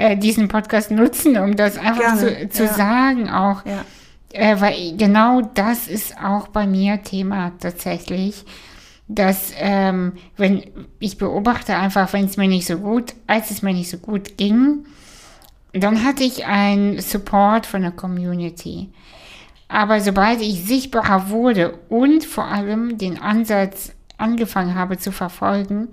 äh, 0.02 0.16
diesen 0.16 0.48
Podcast 0.48 0.90
nutzen, 0.90 1.36
um 1.36 1.54
das 1.54 1.78
einfach 1.78 2.18
Gerne. 2.18 2.48
zu, 2.48 2.48
zu 2.48 2.64
ja. 2.64 2.74
sagen 2.74 3.30
auch. 3.30 3.64
Ja. 3.64 3.84
Äh, 4.32 4.60
weil 4.60 4.96
genau 4.96 5.42
das 5.42 5.86
ist 5.86 6.16
auch 6.18 6.48
bei 6.48 6.66
mir 6.66 7.02
Thema 7.02 7.52
tatsächlich. 7.60 8.44
dass 9.08 9.52
ähm, 9.58 10.12
wenn 10.36 10.62
ich 10.98 11.18
beobachte 11.18 11.76
einfach, 11.76 12.12
wenn 12.12 12.24
es 12.24 12.36
mir 12.36 12.48
nicht 12.48 12.66
so 12.66 12.78
gut, 12.78 13.14
als 13.26 13.50
es 13.50 13.60
mir 13.62 13.74
nicht 13.74 13.90
so 13.90 13.98
gut 13.98 14.38
ging, 14.38 14.86
dann 15.72 16.02
hatte 16.02 16.24
ich 16.24 16.46
einen 16.46 17.00
Support 17.00 17.66
von 17.66 17.82
der 17.82 17.90
Community. 17.90 18.88
Aber 19.68 20.00
sobald 20.00 20.40
ich 20.40 20.64
sichtbarer 20.64 21.28
wurde 21.28 21.78
und 21.88 22.24
vor 22.24 22.44
allem 22.44 22.98
den 22.98 23.18
Ansatz 23.20 23.92
angefangen 24.18 24.74
habe 24.74 24.98
zu 24.98 25.12
verfolgen, 25.12 25.88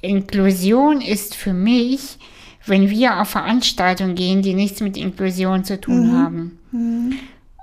Inklusion 0.00 1.00
ist 1.00 1.34
für 1.34 1.52
mich, 1.52 2.18
wenn 2.66 2.90
wir 2.90 3.20
auf 3.20 3.30
Veranstaltungen 3.30 4.14
gehen, 4.14 4.42
die 4.42 4.54
nichts 4.54 4.80
mit 4.80 4.96
Inklusion 4.96 5.64
zu 5.64 5.80
tun 5.80 6.08
mhm. 6.08 6.18
haben. 6.18 6.58
Mhm. 6.70 7.14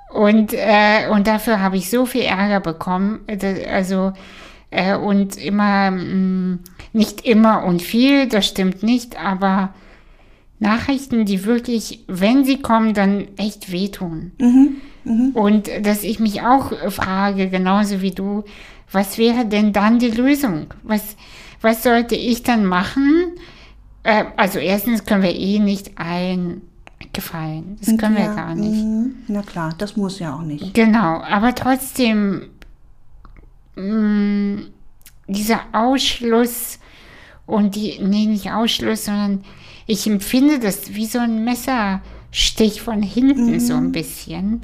Und, 0.10 0.54
äh, 0.54 1.08
und 1.12 1.28
dafür 1.28 1.62
habe 1.62 1.78
ich 1.78 1.90
so 1.90 2.06
viel 2.06 2.22
Ärger 2.22 2.60
bekommen. 2.60 3.20
Also, 3.72 4.14
äh, 4.72 4.96
und 4.96 5.38
immer, 5.38 5.92
mh, 5.92 6.04
mm, 6.04 6.60
nicht 6.94 7.26
immer 7.26 7.64
und 7.64 7.82
viel, 7.82 8.28
das 8.28 8.48
stimmt 8.48 8.82
nicht, 8.82 9.20
aber 9.24 9.74
Nachrichten, 10.60 11.26
die 11.26 11.46
wirklich, 11.46 12.04
wenn 12.08 12.44
sie 12.44 12.58
kommen, 12.58 12.94
dann 12.94 13.28
echt 13.38 13.72
wehtun. 13.72 14.32
Mhm. 14.40 14.78
Mhm. 15.06 15.30
Und 15.34 15.70
dass 15.84 16.04
ich 16.04 16.20
mich 16.20 16.42
auch 16.42 16.74
frage, 16.92 17.50
genauso 17.50 18.02
wie 18.02 18.12
du, 18.12 18.44
was 18.92 19.18
wäre 19.18 19.46
denn 19.46 19.72
dann 19.72 20.00
die 20.00 20.10
Lösung? 20.10 20.74
Was, 20.84 21.16
was 21.62 21.84
sollte 21.84 22.16
ich 22.16 22.44
dann 22.44 22.66
machen? 22.66 23.32
Äh, 24.04 24.26
also 24.38 24.60
erstens 24.60 25.06
können 25.06 25.24
wir 25.24 25.36
eh 25.36 25.60
nicht 25.60 25.98
allen 25.98 26.62
gefallen. 27.14 27.78
Das 27.80 27.98
können 27.98 28.18
ja, 28.18 28.30
wir 28.30 28.36
gar 28.36 28.56
nicht. 28.56 28.84
Mhm. 28.84 29.16
Na 29.28 29.42
klar, 29.42 29.74
das 29.78 29.96
muss 29.96 30.20
ja 30.20 30.36
auch 30.36 30.42
nicht. 30.42 30.74
Genau, 30.74 31.22
aber 31.22 31.56
trotzdem 31.56 32.50
mh, 33.76 33.84
mm, 33.84 34.68
dieser 35.28 35.62
Ausschluss 35.72 36.80
und 37.46 37.76
die, 37.76 38.00
nee, 38.00 38.26
nicht 38.26 38.52
Ausschluss, 38.52 39.06
sondern 39.06 39.44
ich 39.88 40.06
empfinde 40.06 40.60
das 40.60 40.94
wie 40.94 41.06
so 41.06 41.20
ein 41.20 41.44
Messerstich 41.44 42.82
von 42.82 43.02
hinten 43.02 43.54
mhm. 43.54 43.60
so 43.60 43.76
ein 43.76 43.92
bisschen. 43.92 44.62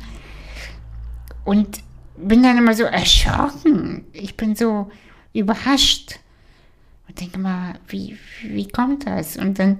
Und 1.43 1.79
bin 2.17 2.43
dann 2.43 2.57
immer 2.57 2.73
so 2.73 2.83
erschrocken. 2.83 4.05
Ich 4.13 4.37
bin 4.37 4.55
so 4.55 4.89
überrascht. 5.33 6.19
Denke 7.19 7.39
mal, 7.39 7.75
wie, 7.87 8.17
wie 8.43 8.67
kommt 8.67 9.07
das? 9.07 9.37
Und 9.37 9.59
dann 9.59 9.79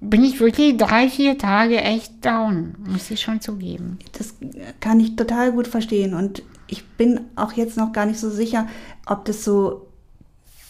bin 0.00 0.24
ich 0.24 0.40
wirklich 0.40 0.76
drei, 0.76 1.08
vier 1.08 1.36
Tage 1.36 1.80
echt 1.80 2.24
down, 2.24 2.74
muss 2.88 3.10
ich 3.10 3.20
schon 3.20 3.40
zugeben. 3.40 3.98
Das 4.16 4.34
kann 4.80 4.98
ich 5.00 5.16
total 5.16 5.52
gut 5.52 5.68
verstehen. 5.68 6.14
Und 6.14 6.42
ich 6.68 6.84
bin 6.84 7.20
auch 7.36 7.52
jetzt 7.52 7.76
noch 7.76 7.92
gar 7.92 8.06
nicht 8.06 8.18
so 8.18 8.30
sicher, 8.30 8.66
ob 9.06 9.24
das 9.26 9.44
so 9.44 9.88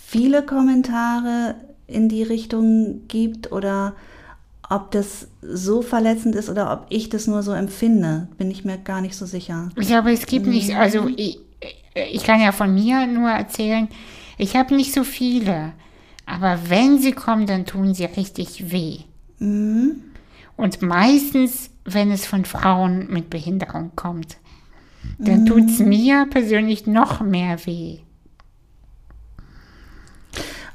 viele 0.04 0.44
Kommentare 0.44 1.54
in 1.86 2.08
die 2.08 2.22
Richtung 2.22 3.06
gibt 3.08 3.52
oder 3.52 3.94
ob 4.68 4.92
das 4.92 5.28
so 5.42 5.82
verletzend 5.82 6.36
ist 6.36 6.48
oder 6.48 6.72
ob 6.72 6.86
ich 6.90 7.08
das 7.08 7.26
nur 7.26 7.42
so 7.42 7.52
empfinde, 7.52 8.28
bin 8.38 8.50
ich 8.50 8.64
mir 8.64 8.78
gar 8.78 9.00
nicht 9.00 9.16
so 9.16 9.26
sicher. 9.26 9.68
Ich 9.76 9.88
glaube, 9.88 10.12
es 10.12 10.26
gibt 10.26 10.46
nicht, 10.46 10.76
also 10.76 11.02
mhm. 11.02 11.14
ich, 11.16 11.40
ich 11.94 12.22
kann 12.22 12.40
ja 12.40 12.52
von 12.52 12.72
mir 12.72 13.06
nur 13.08 13.28
erzählen, 13.28 13.88
ich 14.38 14.56
habe 14.56 14.74
nicht 14.76 14.94
so 14.94 15.02
viele, 15.02 15.72
aber 16.30 16.58
wenn 16.68 16.98
sie 16.98 17.12
kommen, 17.12 17.46
dann 17.46 17.66
tun 17.66 17.94
sie 17.94 18.04
richtig 18.04 18.70
weh. 18.70 18.98
Mhm. 19.38 20.02
Und 20.56 20.82
meistens, 20.82 21.70
wenn 21.84 22.10
es 22.10 22.26
von 22.26 22.44
Frauen 22.44 23.08
mit 23.10 23.30
Behinderung 23.30 23.92
kommt, 23.96 24.36
dann 25.18 25.42
mhm. 25.42 25.46
tut 25.46 25.70
es 25.70 25.78
mir 25.78 26.26
persönlich 26.30 26.86
noch 26.86 27.20
mehr 27.20 27.64
weh. 27.66 27.98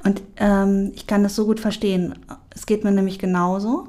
Und 0.04 0.22
ähm, 0.36 0.92
ich 0.94 1.06
kann 1.06 1.22
das 1.22 1.34
so 1.34 1.46
gut 1.46 1.58
verstehen. 1.58 2.14
Es 2.50 2.66
geht 2.66 2.84
mir 2.84 2.92
nämlich 2.92 3.18
genauso. 3.18 3.88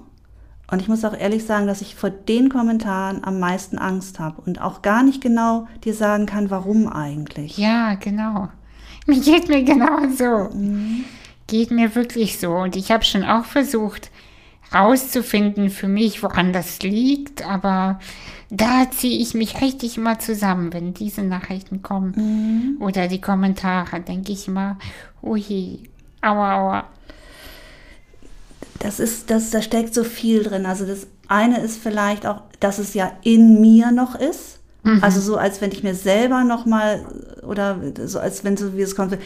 Und 0.69 0.81
ich 0.81 0.87
muss 0.87 1.05
auch 1.05 1.15
ehrlich 1.17 1.45
sagen, 1.45 1.67
dass 1.67 1.81
ich 1.81 1.95
vor 1.95 2.09
den 2.09 2.49
Kommentaren 2.49 3.23
am 3.23 3.39
meisten 3.39 3.77
Angst 3.77 4.19
habe 4.19 4.41
und 4.41 4.59
auch 4.61 4.81
gar 4.81 5.03
nicht 5.03 5.21
genau 5.21 5.67
dir 5.83 5.93
sagen 5.93 6.25
kann, 6.25 6.49
warum 6.49 6.87
eigentlich. 6.87 7.57
Ja, 7.57 7.95
genau. 7.95 8.49
Mir 9.05 9.21
geht 9.21 9.47
mir 9.47 9.63
genau 9.63 10.09
so. 10.09 10.55
Mhm. 10.55 11.05
Geht 11.47 11.71
mir 11.71 11.95
wirklich 11.95 12.39
so. 12.39 12.51
Und 12.51 12.75
ich 12.75 12.91
habe 12.91 13.03
schon 13.03 13.23
auch 13.23 13.45
versucht, 13.45 14.11
rauszufinden 14.73 15.69
für 15.69 15.87
mich, 15.87 16.21
woran 16.23 16.51
das 16.51 16.81
liegt, 16.81 17.47
aber 17.47 17.99
da 18.49 18.89
ziehe 18.91 19.17
ich 19.17 19.33
mich 19.33 19.61
richtig 19.61 19.97
immer 19.97 20.19
zusammen, 20.19 20.73
wenn 20.73 20.93
diese 20.93 21.23
Nachrichten 21.23 21.81
kommen 21.81 22.77
mhm. 22.77 22.81
oder 22.81 23.07
die 23.07 23.21
Kommentare, 23.21 24.01
denke 24.01 24.33
ich 24.33 24.47
immer, 24.49 24.77
ui, 25.21 25.79
Aua, 26.21 26.55
aua. 26.55 26.83
Das 28.79 28.99
ist, 28.99 29.29
das, 29.29 29.49
da 29.49 29.61
steckt 29.61 29.93
so 29.93 30.03
viel 30.03 30.43
drin. 30.43 30.65
Also 30.65 30.85
das 30.85 31.07
eine 31.27 31.59
ist 31.61 31.77
vielleicht 31.81 32.25
auch, 32.25 32.41
dass 32.59 32.79
es 32.79 32.93
ja 32.93 33.11
in 33.23 33.59
mir 33.61 33.91
noch 33.91 34.15
ist. 34.15 34.59
Mhm. 34.83 35.03
Also 35.03 35.19
so, 35.19 35.37
als 35.37 35.61
wenn 35.61 35.71
ich 35.71 35.83
mir 35.83 35.95
selber 35.95 36.43
noch 36.43 36.65
mal 36.65 37.05
oder 37.43 37.79
so, 38.05 38.19
als 38.19 38.43
wenn 38.43 38.57
so 38.57 38.75
wie 38.75 38.81
es 38.81 38.95
kommt, 38.95 39.17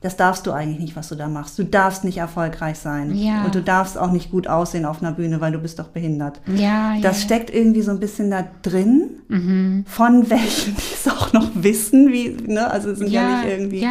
das 0.00 0.16
darfst 0.16 0.46
du 0.46 0.52
eigentlich 0.52 0.78
nicht, 0.78 0.94
was 0.94 1.08
du 1.08 1.16
da 1.16 1.26
machst. 1.26 1.58
Du 1.58 1.64
darfst 1.64 2.04
nicht 2.04 2.18
erfolgreich 2.18 2.78
sein. 2.78 3.16
Ja. 3.16 3.44
Und 3.44 3.56
du 3.56 3.60
darfst 3.60 3.98
auch 3.98 4.12
nicht 4.12 4.30
gut 4.30 4.46
aussehen 4.46 4.84
auf 4.84 5.02
einer 5.02 5.10
Bühne, 5.10 5.40
weil 5.40 5.50
du 5.50 5.58
bist 5.58 5.80
doch 5.80 5.88
behindert. 5.88 6.40
Ja, 6.46 6.94
das 7.02 7.18
ja. 7.18 7.24
steckt 7.24 7.52
irgendwie 7.52 7.82
so 7.82 7.90
ein 7.90 7.98
bisschen 7.98 8.30
da 8.30 8.44
drin, 8.62 9.10
mhm. 9.26 9.84
von 9.88 10.30
welchen 10.30 10.76
die 10.76 10.94
es 10.94 11.08
auch 11.08 11.32
noch 11.32 11.50
wissen, 11.54 12.12
wie, 12.12 12.28
ne? 12.46 12.70
Also 12.70 12.90
es 12.90 12.98
sind 12.98 13.10
ja, 13.10 13.22
ja 13.22 13.36
nicht 13.38 13.50
irgendwie 13.50 13.86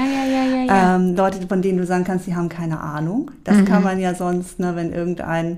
ähm, 0.70 1.16
Leute, 1.16 1.45
von 1.45 1.62
denen 1.62 1.78
du 1.78 1.86
sagen 1.86 2.05
kannst, 2.05 2.26
die 2.26 2.36
haben 2.36 2.47
keine 2.47 2.80
Ahnung. 2.80 3.32
Das 3.43 3.58
mhm. 3.58 3.66
kann 3.66 3.84
man 3.84 3.99
ja 3.99 4.16
sonst, 4.16 4.60
ne, 4.60 4.78
wenn 4.78 4.93
irgendein 4.93 5.58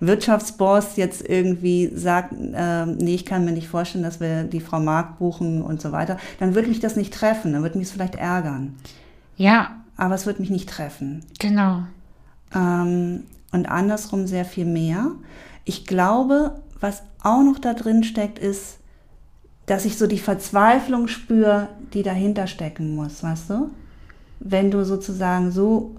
Wirtschaftsboss 0.00 0.96
jetzt 0.96 1.26
irgendwie 1.26 1.90
sagt, 1.94 2.34
äh, 2.34 2.84
nee, 2.84 3.14
ich 3.14 3.24
kann 3.24 3.46
mir 3.46 3.52
nicht 3.52 3.68
vorstellen, 3.68 4.04
dass 4.04 4.20
wir 4.20 4.44
die 4.44 4.60
Frau 4.60 4.80
Mark 4.80 5.18
buchen 5.18 5.62
und 5.62 5.80
so 5.80 5.92
weiter, 5.92 6.18
dann 6.40 6.54
würde 6.54 6.68
mich 6.68 6.80
das 6.80 6.94
nicht 6.94 7.14
treffen, 7.14 7.54
dann 7.54 7.62
würde 7.62 7.78
mich 7.78 7.88
es 7.88 7.92
vielleicht 7.92 8.16
ärgern. 8.16 8.74
Ja. 9.38 9.76
Aber 9.96 10.14
es 10.14 10.26
wird 10.26 10.40
mich 10.40 10.50
nicht 10.50 10.68
treffen. 10.68 11.24
Genau. 11.38 11.84
Ähm, 12.54 13.24
und 13.52 13.70
andersrum 13.70 14.26
sehr 14.26 14.44
viel 14.44 14.66
mehr. 14.66 15.12
Ich 15.64 15.86
glaube, 15.86 16.60
was 16.80 17.02
auch 17.22 17.42
noch 17.42 17.58
da 17.58 17.72
drin 17.74 18.04
steckt, 18.04 18.38
ist, 18.38 18.78
dass 19.66 19.84
ich 19.84 19.96
so 19.96 20.06
die 20.06 20.18
Verzweiflung 20.18 21.08
spüre, 21.08 21.68
die 21.94 22.02
dahinter 22.02 22.46
stecken 22.46 22.94
muss, 22.94 23.22
weißt 23.22 23.50
du? 23.50 23.70
Wenn 24.40 24.70
du 24.70 24.84
sozusagen 24.84 25.50
so, 25.50 25.96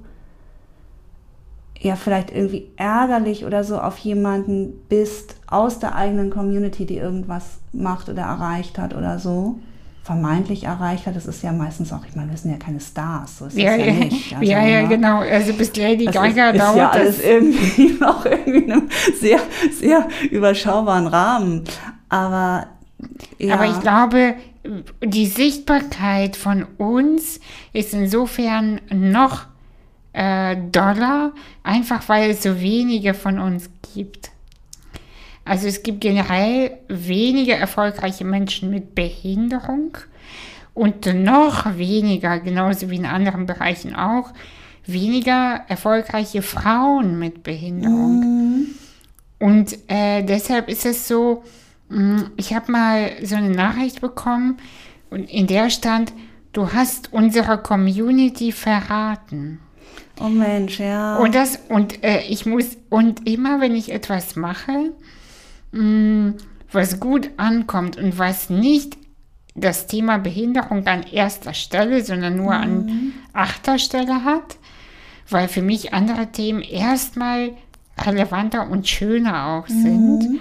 ja, 1.77 1.95
vielleicht 1.95 2.31
irgendwie 2.31 2.71
ärgerlich 2.77 3.45
oder 3.45 3.63
so 3.63 3.79
auf 3.79 3.97
jemanden 3.97 4.73
bist 4.89 5.35
aus 5.47 5.79
der 5.79 5.95
eigenen 5.95 6.29
Community, 6.29 6.85
die 6.85 6.97
irgendwas 6.97 7.59
macht 7.73 8.09
oder 8.09 8.23
erreicht 8.23 8.77
hat 8.77 8.95
oder 8.95 9.19
so 9.19 9.59
vermeintlich 10.03 10.63
erreicht 10.63 11.05
hat, 11.05 11.15
das 11.15 11.25
ist 11.25 11.43
ja 11.43 11.51
meistens 11.51 11.93
auch, 11.93 12.05
ich 12.07 12.15
meine, 12.15 12.31
wir 12.31 12.37
sind 12.37 12.51
ja 12.51 12.57
keine 12.57 12.79
Stars, 12.79 13.37
so 13.37 13.45
ist 13.45 13.57
ja, 13.57 13.75
ja, 13.75 13.85
ja 13.85 13.93
nicht. 13.93 14.33
Also, 14.33 14.51
ja, 14.51 14.65
ja, 14.65 14.87
genau. 14.87 15.19
Also 15.19 15.53
bis 15.53 15.75
Lady 15.75 16.05
Gaga 16.05 16.49
ist, 16.49 16.59
dauert 16.59 16.71
ist 16.71 16.77
ja 16.77 16.89
alles 16.89 17.17
das 17.17 17.25
irgendwie 17.25 17.93
noch 17.99 18.25
irgendwie 18.25 18.59
in 18.59 18.71
einem 18.71 18.89
sehr, 19.19 19.39
sehr 19.71 20.07
überschaubaren 20.31 21.07
Rahmen. 21.07 21.63
Aber 22.09 22.67
ja. 23.37 23.55
Aber 23.55 23.67
ich 23.67 23.79
glaube, 23.79 24.35
die 25.03 25.27
Sichtbarkeit 25.27 26.35
von 26.35 26.65
uns 26.77 27.39
ist 27.73 27.93
insofern 27.93 28.81
noch 28.91 29.45
äh, 30.13 30.57
doller, 30.71 31.31
einfach 31.63 32.07
weil 32.09 32.31
es 32.31 32.43
so 32.43 32.59
wenige 32.59 33.13
von 33.13 33.39
uns 33.39 33.69
gibt. 33.93 34.31
Also 35.49 35.67
es 35.67 35.81
gibt 35.81 36.01
generell 36.01 36.77
weniger 36.89 37.55
erfolgreiche 37.55 38.23
Menschen 38.23 38.69
mit 38.69 38.93
Behinderung 38.93 39.97
und 40.75 41.07
noch 41.07 41.75
weniger, 41.75 42.39
genauso 42.39 42.91
wie 42.91 42.97
in 42.97 43.07
anderen 43.07 43.47
Bereichen 43.47 43.95
auch, 43.95 44.31
weniger 44.85 45.61
erfolgreiche 45.67 46.43
Frauen 46.43 47.17
mit 47.17 47.41
Behinderung. 47.41 48.19
Mhm. 48.19 48.67
Und 49.39 49.75
äh, 49.87 50.21
deshalb 50.21 50.69
ist 50.69 50.85
es 50.85 51.07
so, 51.07 51.43
hm, 51.89 52.29
ich 52.37 52.53
habe 52.53 52.71
mal 52.71 53.11
so 53.23 53.35
eine 53.35 53.49
Nachricht 53.49 54.01
bekommen 54.01 54.57
und 55.09 55.31
in 55.31 55.47
der 55.47 55.71
stand, 55.71 56.13
du 56.53 56.73
hast 56.73 57.11
unsere 57.11 57.57
Community 57.57 58.51
verraten. 58.51 59.59
Oh 60.21 60.29
Mensch, 60.29 60.79
ja. 60.79 61.17
Und 61.17 61.33
das, 61.33 61.59
und 61.69 62.03
äh, 62.03 62.21
ich 62.29 62.45
muss, 62.45 62.77
und 62.89 63.27
immer 63.27 63.61
wenn 63.61 63.75
ich 63.75 63.91
etwas 63.91 64.35
mache, 64.35 64.91
Mm, 65.72 66.32
was 66.72 66.99
gut 66.99 67.30
ankommt 67.38 67.97
und 67.97 68.17
was 68.17 68.49
nicht 68.49 68.97
das 69.55 69.88
Thema 69.88 70.17
Behinderung 70.17 70.86
an 70.88 71.03
erster 71.03 71.53
Stelle, 71.53 72.03
sondern 72.03 72.36
nur 72.36 72.53
mhm. 72.53 72.61
an 72.61 73.13
achter 73.34 73.78
Stelle 73.78 74.24
hat, 74.24 74.57
weil 75.30 75.47
für 75.47 75.61
mich 75.61 75.93
andere 75.93 76.28
Themen 76.28 76.61
erstmal 76.61 77.51
relevanter 77.97 78.70
und 78.70 78.88
schöner 78.88 79.47
auch 79.47 79.67
mhm. 79.67 79.82
sind 79.82 80.39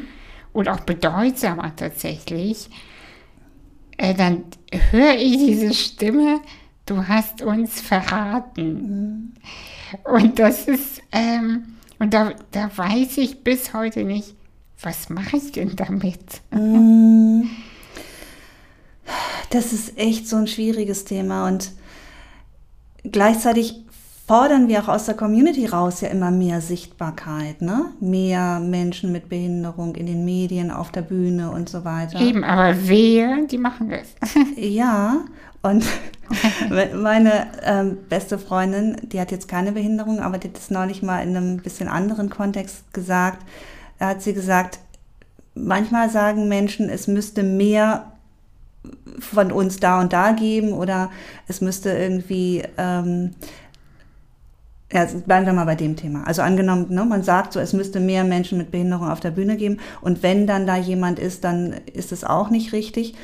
und 0.53 0.69
auch 0.69 0.81
bedeutsamer 0.81 1.75
tatsächlich, 1.75 2.69
äh, 3.97 4.15
dann 4.15 4.45
höre 4.91 5.17
ich 5.17 5.37
diese 5.37 5.75
Stimme, 5.75 6.41
du 6.87 7.09
hast 7.09 7.43
uns 7.43 7.81
verraten. 7.81 8.73
Mhm. 8.73 9.33
Und 10.05 10.39
das 10.39 10.69
ist, 10.69 11.03
ähm, 11.13 11.77
und 11.99 12.15
da, 12.15 12.33
da 12.53 12.71
weiß 12.75 13.19
ich 13.19 13.43
bis 13.43 13.75
heute 13.75 14.05
nicht, 14.05 14.38
was 14.83 15.09
mache 15.11 15.37
ich 15.37 15.53
denn 15.53 15.75
damit? 15.77 16.43
Mhm. 16.51 17.49
Das 19.51 19.73
ist 19.73 19.99
echt 19.99 20.29
so 20.29 20.37
ein 20.37 20.47
schwieriges 20.47 21.05
Thema 21.05 21.49
und 21.49 21.73
gleichzeitig 23.05 23.85
fordern 24.27 24.69
wir 24.69 24.83
auch 24.83 24.89
aus 24.89 25.07
der 25.07 25.15
Community 25.15 25.65
raus 25.65 26.03
ja 26.03 26.09
immer 26.09 26.31
mehr 26.31 26.61
Sichtbarkeit, 26.61 27.63
ne? 27.63 27.87
Mehr 27.99 28.61
Menschen 28.61 29.11
mit 29.11 29.31
Behinderung 29.31 29.95
in 29.95 30.05
den 30.05 30.27
Medien, 30.27 30.71
auf 30.71 30.93
der 30.93 31.01
Bühne 31.01 31.51
und 31.51 31.71
so 31.71 31.87
weiter. 31.87 32.21
Eben, 32.21 32.45
aber 32.45 32.77
wer, 32.83 33.47
die 33.47 33.57
machen 33.57 33.89
das. 33.89 34.09
ja, 34.57 35.25
und 35.63 35.85
meine 36.95 37.47
ähm, 37.65 37.97
beste 38.11 38.39
Freundin, 38.39 38.97
die 39.03 39.19
hat 39.19 39.31
jetzt 39.31 39.49
keine 39.49 39.73
Behinderung, 39.73 40.21
aber 40.21 40.37
die 40.37 40.49
hat 40.49 40.59
es 40.59 40.71
neulich 40.71 41.03
mal 41.03 41.23
in 41.23 41.35
einem 41.35 41.57
bisschen 41.57 41.89
anderen 41.89 42.29
Kontext 42.29 42.93
gesagt. 42.93 43.43
Da 43.99 44.09
hat 44.09 44.23
sie 44.23 44.35
gesagt, 44.35 44.79
manchmal 45.55 46.11
sagen 46.11 46.49
Menschen, 46.49 46.89
es 46.89 47.07
müsste 47.07 47.43
mehr 47.43 48.13
von 49.19 49.53
uns 49.53 49.79
da 49.79 50.01
und 50.01 50.13
da 50.13 50.33
geben 50.33 50.73
oder 50.73 51.11
es 51.49 51.61
müsste 51.61 51.91
irgendwie 51.91 52.63
ähm, 52.77 53.35
ja, 54.93 55.05
bleiben 55.05 55.45
wir 55.45 55.53
mal 55.53 55.67
bei 55.67 55.75
dem 55.75 55.97
Thema. 55.97 56.27
Also 56.27 56.43
angenommen, 56.43 56.87
ne, 56.89 57.05
man 57.05 57.23
sagt 57.23 57.53
so, 57.53 57.61
es 57.61 57.73
müsste 57.73 58.01
mehr 58.01 58.25
Menschen 58.25 58.57
mit 58.57 58.71
Behinderung 58.71 59.09
auf 59.09 59.21
der 59.21 59.33
Bühne 59.33 59.57
geben 59.57 59.79
und 60.01 60.23
wenn 60.23 60.47
dann 60.47 60.67
da 60.67 60.77
jemand 60.77 61.19
ist, 61.19 61.45
dann 61.45 61.75
ist 61.93 62.13
es 62.13 62.25
auch 62.25 62.51
nicht 62.51 62.73
richtig. 62.73 63.15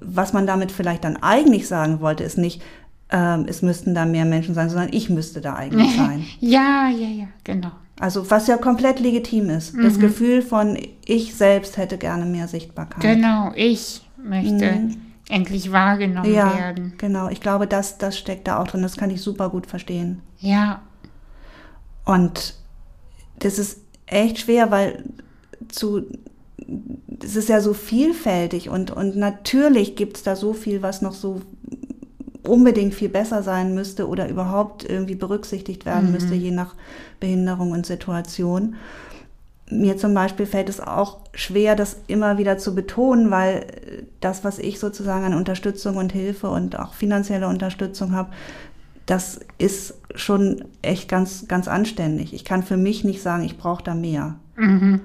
Was 0.00 0.32
man 0.32 0.46
damit 0.46 0.70
vielleicht 0.70 1.02
dann 1.02 1.16
eigentlich 1.16 1.66
sagen 1.66 2.00
wollte, 2.00 2.22
ist 2.22 2.38
nicht, 2.38 2.62
ähm, 3.10 3.46
es 3.48 3.60
müssten 3.60 3.94
da 3.94 4.04
mehr 4.04 4.24
Menschen 4.24 4.54
sein, 4.54 4.70
sondern 4.70 4.92
ich 4.92 5.10
müsste 5.10 5.40
da 5.40 5.54
eigentlich 5.54 5.96
sein. 5.96 6.24
Ja, 6.38 6.88
ja, 6.88 7.08
ja, 7.08 7.26
genau. 7.42 7.72
Also 7.98 8.30
was 8.30 8.46
ja 8.48 8.56
komplett 8.56 9.00
legitim 9.00 9.50
ist. 9.50 9.74
Mhm. 9.74 9.82
Das 9.82 9.98
Gefühl 9.98 10.42
von, 10.42 10.78
ich 11.04 11.34
selbst 11.34 11.76
hätte 11.76 11.98
gerne 11.98 12.24
mehr 12.24 12.48
Sichtbarkeit. 12.48 13.00
Genau, 13.00 13.52
ich 13.54 14.02
möchte 14.16 14.72
mhm. 14.72 14.96
endlich 15.28 15.70
wahrgenommen 15.70 16.32
ja, 16.32 16.56
werden. 16.58 16.94
Genau, 16.98 17.28
ich 17.28 17.40
glaube, 17.40 17.66
das, 17.66 17.98
das 17.98 18.18
steckt 18.18 18.48
da 18.48 18.58
auch 18.60 18.66
drin. 18.66 18.82
Das 18.82 18.96
kann 18.96 19.10
ich 19.10 19.20
super 19.20 19.48
gut 19.48 19.66
verstehen. 19.66 20.22
Ja. 20.38 20.82
Und 22.04 22.54
das 23.38 23.58
ist 23.58 23.80
echt 24.06 24.40
schwer, 24.40 24.70
weil 24.70 25.04
zu 25.68 26.04
es 27.22 27.36
ist 27.36 27.48
ja 27.48 27.60
so 27.60 27.74
vielfältig 27.74 28.68
und, 28.68 28.90
und 28.90 29.16
natürlich 29.16 29.96
gibt 29.96 30.16
es 30.16 30.22
da 30.22 30.36
so 30.36 30.52
viel, 30.52 30.82
was 30.82 31.02
noch 31.02 31.12
so 31.12 31.42
unbedingt 32.46 32.94
viel 32.94 33.08
besser 33.08 33.42
sein 33.42 33.74
müsste 33.74 34.08
oder 34.08 34.28
überhaupt 34.28 34.88
irgendwie 34.88 35.14
berücksichtigt 35.14 35.86
werden 35.86 36.06
mhm. 36.06 36.12
müsste, 36.12 36.34
je 36.34 36.50
nach 36.50 36.74
Behinderung 37.20 37.72
und 37.72 37.86
Situation. 37.86 38.76
Mir 39.70 39.96
zum 39.96 40.12
Beispiel 40.12 40.46
fällt 40.46 40.68
es 40.68 40.80
auch 40.80 41.20
schwer, 41.32 41.74
das 41.74 41.96
immer 42.06 42.36
wieder 42.36 42.58
zu 42.58 42.74
betonen, 42.74 43.30
weil 43.30 43.66
das, 44.20 44.44
was 44.44 44.58
ich 44.58 44.78
sozusagen 44.78 45.24
an 45.24 45.34
Unterstützung 45.34 45.96
und 45.96 46.12
Hilfe 46.12 46.50
und 46.50 46.78
auch 46.78 46.92
finanzielle 46.92 47.48
Unterstützung 47.48 48.12
habe, 48.12 48.30
das 49.06 49.40
ist 49.58 49.94
schon 50.14 50.64
echt 50.82 51.08
ganz, 51.08 51.46
ganz 51.48 51.68
anständig. 51.68 52.34
Ich 52.34 52.44
kann 52.44 52.62
für 52.62 52.76
mich 52.76 53.04
nicht 53.04 53.22
sagen, 53.22 53.44
ich 53.44 53.58
brauche 53.58 53.82
da 53.82 53.94
mehr. 53.94 54.36
Mhm. 54.56 55.00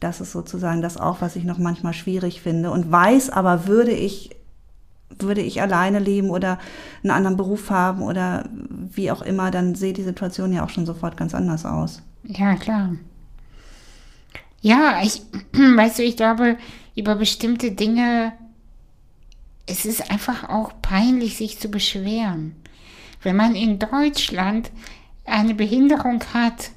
Das 0.00 0.20
ist 0.20 0.32
sozusagen 0.32 0.82
das 0.82 0.96
auch, 0.96 1.20
was 1.20 1.36
ich 1.36 1.44
noch 1.44 1.58
manchmal 1.58 1.92
schwierig 1.92 2.40
finde 2.40 2.70
und 2.70 2.90
weiß 2.90 3.30
aber, 3.30 3.66
würde 3.66 3.92
ich, 3.92 4.30
würde 5.18 5.40
ich 5.40 5.60
alleine 5.60 5.98
leben 5.98 6.30
oder 6.30 6.58
einen 7.02 7.10
anderen 7.10 7.36
Beruf 7.36 7.70
haben 7.70 8.02
oder 8.02 8.48
wie 8.94 9.10
auch 9.10 9.22
immer, 9.22 9.50
dann 9.50 9.74
sehe 9.74 9.92
die 9.92 10.02
Situation 10.02 10.52
ja 10.52 10.64
auch 10.64 10.70
schon 10.70 10.86
sofort 10.86 11.16
ganz 11.16 11.34
anders 11.34 11.64
aus. 11.64 12.02
Ja, 12.24 12.54
klar. 12.56 12.96
Ja, 14.60 15.00
ich, 15.02 15.22
weißt 15.52 15.98
du, 15.98 16.02
ich 16.02 16.16
glaube, 16.16 16.56
über 16.94 17.16
bestimmte 17.16 17.72
Dinge, 17.72 18.32
es 19.66 19.84
ist 19.84 20.10
einfach 20.10 20.48
auch 20.48 20.72
peinlich, 20.82 21.36
sich 21.36 21.58
zu 21.58 21.68
beschweren. 21.68 22.54
Wenn 23.22 23.36
man 23.36 23.54
in 23.54 23.78
Deutschland 23.78 24.70
eine 25.24 25.54
Behinderung 25.54 26.22
hat, 26.34 26.70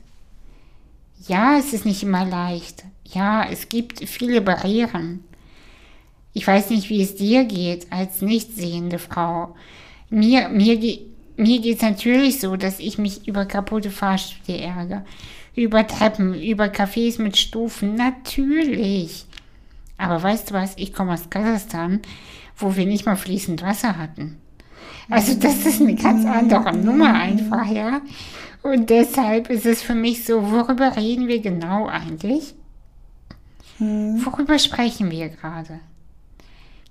ja, 1.27 1.57
es 1.57 1.73
ist 1.73 1.85
nicht 1.85 2.03
immer 2.03 2.25
leicht. 2.25 2.83
Ja, 3.03 3.43
es 3.49 3.69
gibt 3.69 4.07
viele 4.07 4.41
Barrieren. 4.41 5.23
Ich 6.35 6.45
weiß 6.45 6.69
nicht, 6.69 6.89
wie 6.89 7.01
es 7.01 7.15
dir 7.15 7.45
geht 7.45 7.87
als 7.93 8.21
nicht 8.21 8.53
sehende 8.57 8.99
Frau. 8.99 9.55
Mir, 10.09 10.49
mir, 10.49 10.77
mir 11.37 11.61
geht 11.61 11.77
es 11.77 11.81
natürlich 11.81 12.41
so, 12.41 12.57
dass 12.57 12.79
ich 12.79 12.97
mich 12.97 13.25
über 13.25 13.45
kaputte 13.45 13.89
Fahrstühle 13.89 14.59
ärgere. 14.59 15.05
Über 15.55 15.87
Treppen, 15.87 16.33
über 16.33 16.65
Cafés 16.65 17.21
mit 17.21 17.37
Stufen, 17.37 17.95
natürlich. 17.95 19.25
Aber 19.97 20.21
weißt 20.21 20.49
du 20.49 20.55
was, 20.55 20.73
ich 20.75 20.93
komme 20.93 21.13
aus 21.13 21.29
Kasachstan, 21.29 22.01
wo 22.57 22.75
wir 22.75 22.85
nicht 22.85 23.05
mal 23.05 23.15
fließend 23.15 23.61
Wasser 23.61 23.97
hatten. 23.97 24.35
Also 25.09 25.35
das 25.35 25.65
ist 25.65 25.79
eine 25.79 25.95
ganz 25.95 26.25
andere 26.25 26.75
Nummer 26.75 27.13
einfach, 27.13 27.71
ja. 27.71 28.01
Und 28.61 28.89
deshalb 28.89 29.49
ist 29.49 29.65
es 29.65 29.81
für 29.81 29.95
mich 29.95 30.25
so, 30.25 30.51
worüber 30.51 30.97
reden 30.97 31.29
wir 31.29 31.39
genau 31.39 31.87
eigentlich? 31.87 32.55
Hm. 33.77 34.25
Worüber 34.25 34.59
sprechen 34.59 35.11
wir 35.11 35.29
gerade? 35.29 35.79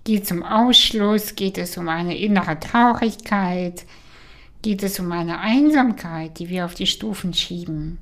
Geht 0.04 0.24
es 0.24 0.32
um 0.32 0.42
Ausschluss? 0.42 1.34
Geht 1.34 1.58
es 1.58 1.76
um 1.78 1.88
eine 1.88 2.16
innere 2.16 2.60
Traurigkeit? 2.60 3.84
Geht 4.62 4.82
es 4.82 5.00
um 5.00 5.10
eine 5.12 5.40
Einsamkeit, 5.40 6.38
die 6.38 6.48
wir 6.48 6.66
auf 6.66 6.74
die 6.74 6.86
Stufen 6.86 7.32
schieben? 7.34 7.98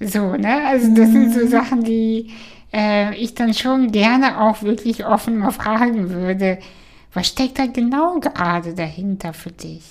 So, 0.00 0.36
ne? 0.36 0.66
Also 0.66 0.94
das 0.94 1.10
sind 1.10 1.32
so 1.32 1.40
hm. 1.40 1.48
Sachen, 1.48 1.84
die 1.84 2.30
äh, 2.72 3.14
ich 3.16 3.34
dann 3.34 3.54
schon 3.54 3.92
gerne 3.92 4.40
auch 4.40 4.62
wirklich 4.62 5.04
offen 5.04 5.38
mal 5.38 5.52
fragen 5.52 6.10
würde. 6.10 6.58
Was 7.12 7.28
steckt 7.28 7.58
da 7.58 7.66
genau 7.66 8.18
gerade 8.20 8.74
dahinter 8.74 9.32
für 9.32 9.50
dich? 9.50 9.84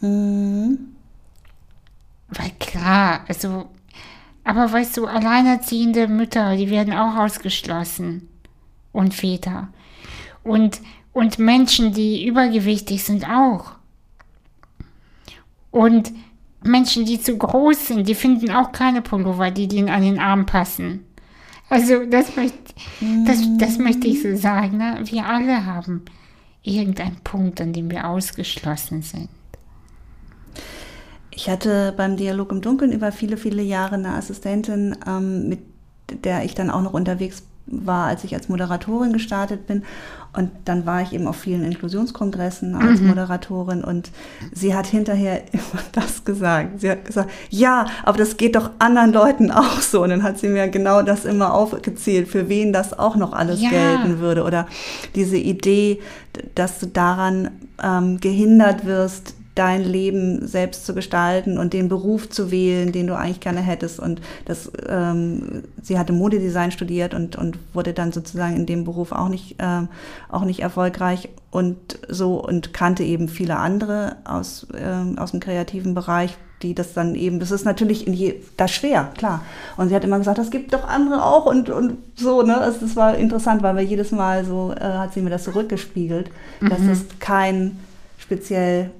Mhm. 0.00 0.78
Weil 2.28 2.50
klar, 2.58 3.24
also, 3.28 3.66
aber 4.42 4.72
weißt 4.72 4.96
du, 4.96 5.06
alleinerziehende 5.06 6.08
Mütter, 6.08 6.56
die 6.56 6.70
werden 6.70 6.94
auch 6.94 7.16
ausgeschlossen. 7.16 8.28
Und 8.92 9.14
Väter. 9.14 9.68
Und, 10.44 10.80
und 11.12 11.38
Menschen, 11.38 11.92
die 11.92 12.26
übergewichtig 12.26 13.04
sind, 13.04 13.28
auch. 13.28 13.72
Und 15.70 16.12
Menschen, 16.62 17.04
die 17.04 17.20
zu 17.20 17.36
groß 17.36 17.88
sind, 17.88 18.08
die 18.08 18.14
finden 18.14 18.50
auch 18.50 18.72
keine 18.72 19.02
Pullover, 19.02 19.50
die 19.50 19.64
ihnen 19.74 19.88
an 19.88 20.02
den 20.02 20.18
Arm 20.18 20.46
passen. 20.46 21.04
Also 21.68 22.04
das 22.04 22.36
möchte, 22.36 22.74
das, 23.26 23.40
das 23.58 23.78
möchte 23.78 24.06
ich 24.06 24.22
so 24.22 24.36
sagen. 24.36 24.76
Ne? 24.76 25.00
Wir 25.04 25.24
alle 25.24 25.64
haben 25.64 26.02
irgendein 26.62 27.16
Punkt, 27.24 27.60
an 27.60 27.72
dem 27.72 27.90
wir 27.90 28.06
ausgeschlossen 28.06 29.02
sind. 29.02 29.28
Ich 31.30 31.48
hatte 31.48 31.94
beim 31.96 32.18
Dialog 32.18 32.52
im 32.52 32.60
Dunkeln 32.60 32.92
über 32.92 33.10
viele, 33.10 33.38
viele 33.38 33.62
Jahre 33.62 33.94
eine 33.94 34.10
Assistentin, 34.10 34.96
ähm, 35.06 35.48
mit 35.48 35.60
der 36.10 36.44
ich 36.44 36.54
dann 36.54 36.70
auch 36.70 36.82
noch 36.82 36.92
unterwegs 36.92 37.42
war, 37.66 38.06
als 38.06 38.24
ich 38.24 38.34
als 38.34 38.48
Moderatorin 38.48 39.12
gestartet 39.12 39.66
bin. 39.66 39.84
Und 40.34 40.50
dann 40.64 40.86
war 40.86 41.02
ich 41.02 41.12
eben 41.12 41.26
auf 41.26 41.36
vielen 41.36 41.62
Inklusionskongressen 41.62 42.74
als 42.74 43.00
mhm. 43.00 43.08
Moderatorin 43.08 43.84
und 43.84 44.10
sie 44.50 44.74
hat 44.74 44.86
hinterher 44.86 45.42
immer 45.52 45.82
das 45.92 46.24
gesagt. 46.24 46.80
Sie 46.80 46.90
hat 46.90 47.04
gesagt, 47.04 47.30
ja, 47.50 47.86
aber 48.02 48.16
das 48.16 48.38
geht 48.38 48.56
doch 48.56 48.70
anderen 48.78 49.12
Leuten 49.12 49.50
auch 49.50 49.80
so. 49.80 50.02
Und 50.02 50.08
dann 50.08 50.22
hat 50.22 50.38
sie 50.38 50.48
mir 50.48 50.68
genau 50.68 51.02
das 51.02 51.26
immer 51.26 51.52
aufgezählt, 51.52 52.28
für 52.28 52.48
wen 52.48 52.72
das 52.72 52.98
auch 52.98 53.16
noch 53.16 53.34
alles 53.34 53.60
ja. 53.60 53.68
gelten 53.68 54.20
würde. 54.20 54.44
Oder 54.44 54.66
diese 55.14 55.36
Idee, 55.36 56.00
dass 56.54 56.78
du 56.78 56.86
daran 56.86 57.50
ähm, 57.82 58.18
gehindert 58.18 58.86
wirst, 58.86 59.34
dein 59.54 59.84
Leben 59.84 60.46
selbst 60.46 60.86
zu 60.86 60.94
gestalten 60.94 61.58
und 61.58 61.72
den 61.74 61.88
Beruf 61.88 62.30
zu 62.30 62.50
wählen, 62.50 62.90
den 62.90 63.06
du 63.06 63.16
eigentlich 63.16 63.40
gerne 63.40 63.60
hättest. 63.60 64.00
Und 64.00 64.20
das, 64.46 64.72
ähm, 64.88 65.64
sie 65.82 65.98
hatte 65.98 66.14
Modedesign 66.14 66.70
studiert 66.70 67.12
und, 67.12 67.36
und 67.36 67.58
wurde 67.74 67.92
dann 67.92 68.12
sozusagen 68.12 68.56
in 68.56 68.66
dem 68.66 68.84
Beruf 68.84 69.12
auch 69.12 69.28
nicht, 69.28 69.56
ähm, 69.58 69.88
auch 70.30 70.44
nicht 70.44 70.60
erfolgreich 70.60 71.28
und 71.50 71.98
so 72.08 72.42
und 72.42 72.72
kannte 72.72 73.04
eben 73.04 73.28
viele 73.28 73.56
andere 73.56 74.16
aus, 74.24 74.66
ähm, 74.74 75.18
aus 75.18 75.32
dem 75.32 75.40
kreativen 75.40 75.94
Bereich, 75.94 76.38
die 76.62 76.74
das 76.74 76.94
dann 76.94 77.14
eben, 77.14 77.38
das 77.38 77.50
ist 77.50 77.66
natürlich 77.66 78.06
in 78.06 78.14
je, 78.14 78.36
das 78.56 78.70
schwer, 78.70 79.10
klar. 79.18 79.44
Und 79.76 79.88
sie 79.88 79.94
hat 79.94 80.04
immer 80.04 80.18
gesagt, 80.18 80.38
das 80.38 80.50
gibt 80.50 80.72
doch 80.72 80.88
andere 80.88 81.22
auch 81.24 81.44
und, 81.44 81.68
und 81.68 81.98
so, 82.16 82.42
ne? 82.42 82.56
Also 82.56 82.78
das 82.80 82.96
war 82.96 83.16
interessant, 83.16 83.62
weil 83.62 83.76
wir 83.76 83.82
jedes 83.82 84.12
Mal 84.12 84.46
so, 84.46 84.72
äh, 84.72 84.80
hat 84.82 85.12
sie 85.12 85.20
mir 85.20 85.30
das 85.30 85.44
zurückgespiegelt, 85.44 86.30
mhm. 86.60 86.70
dass 86.70 86.80
es 86.80 87.04
kein 87.18 87.78
speziell 88.18 88.90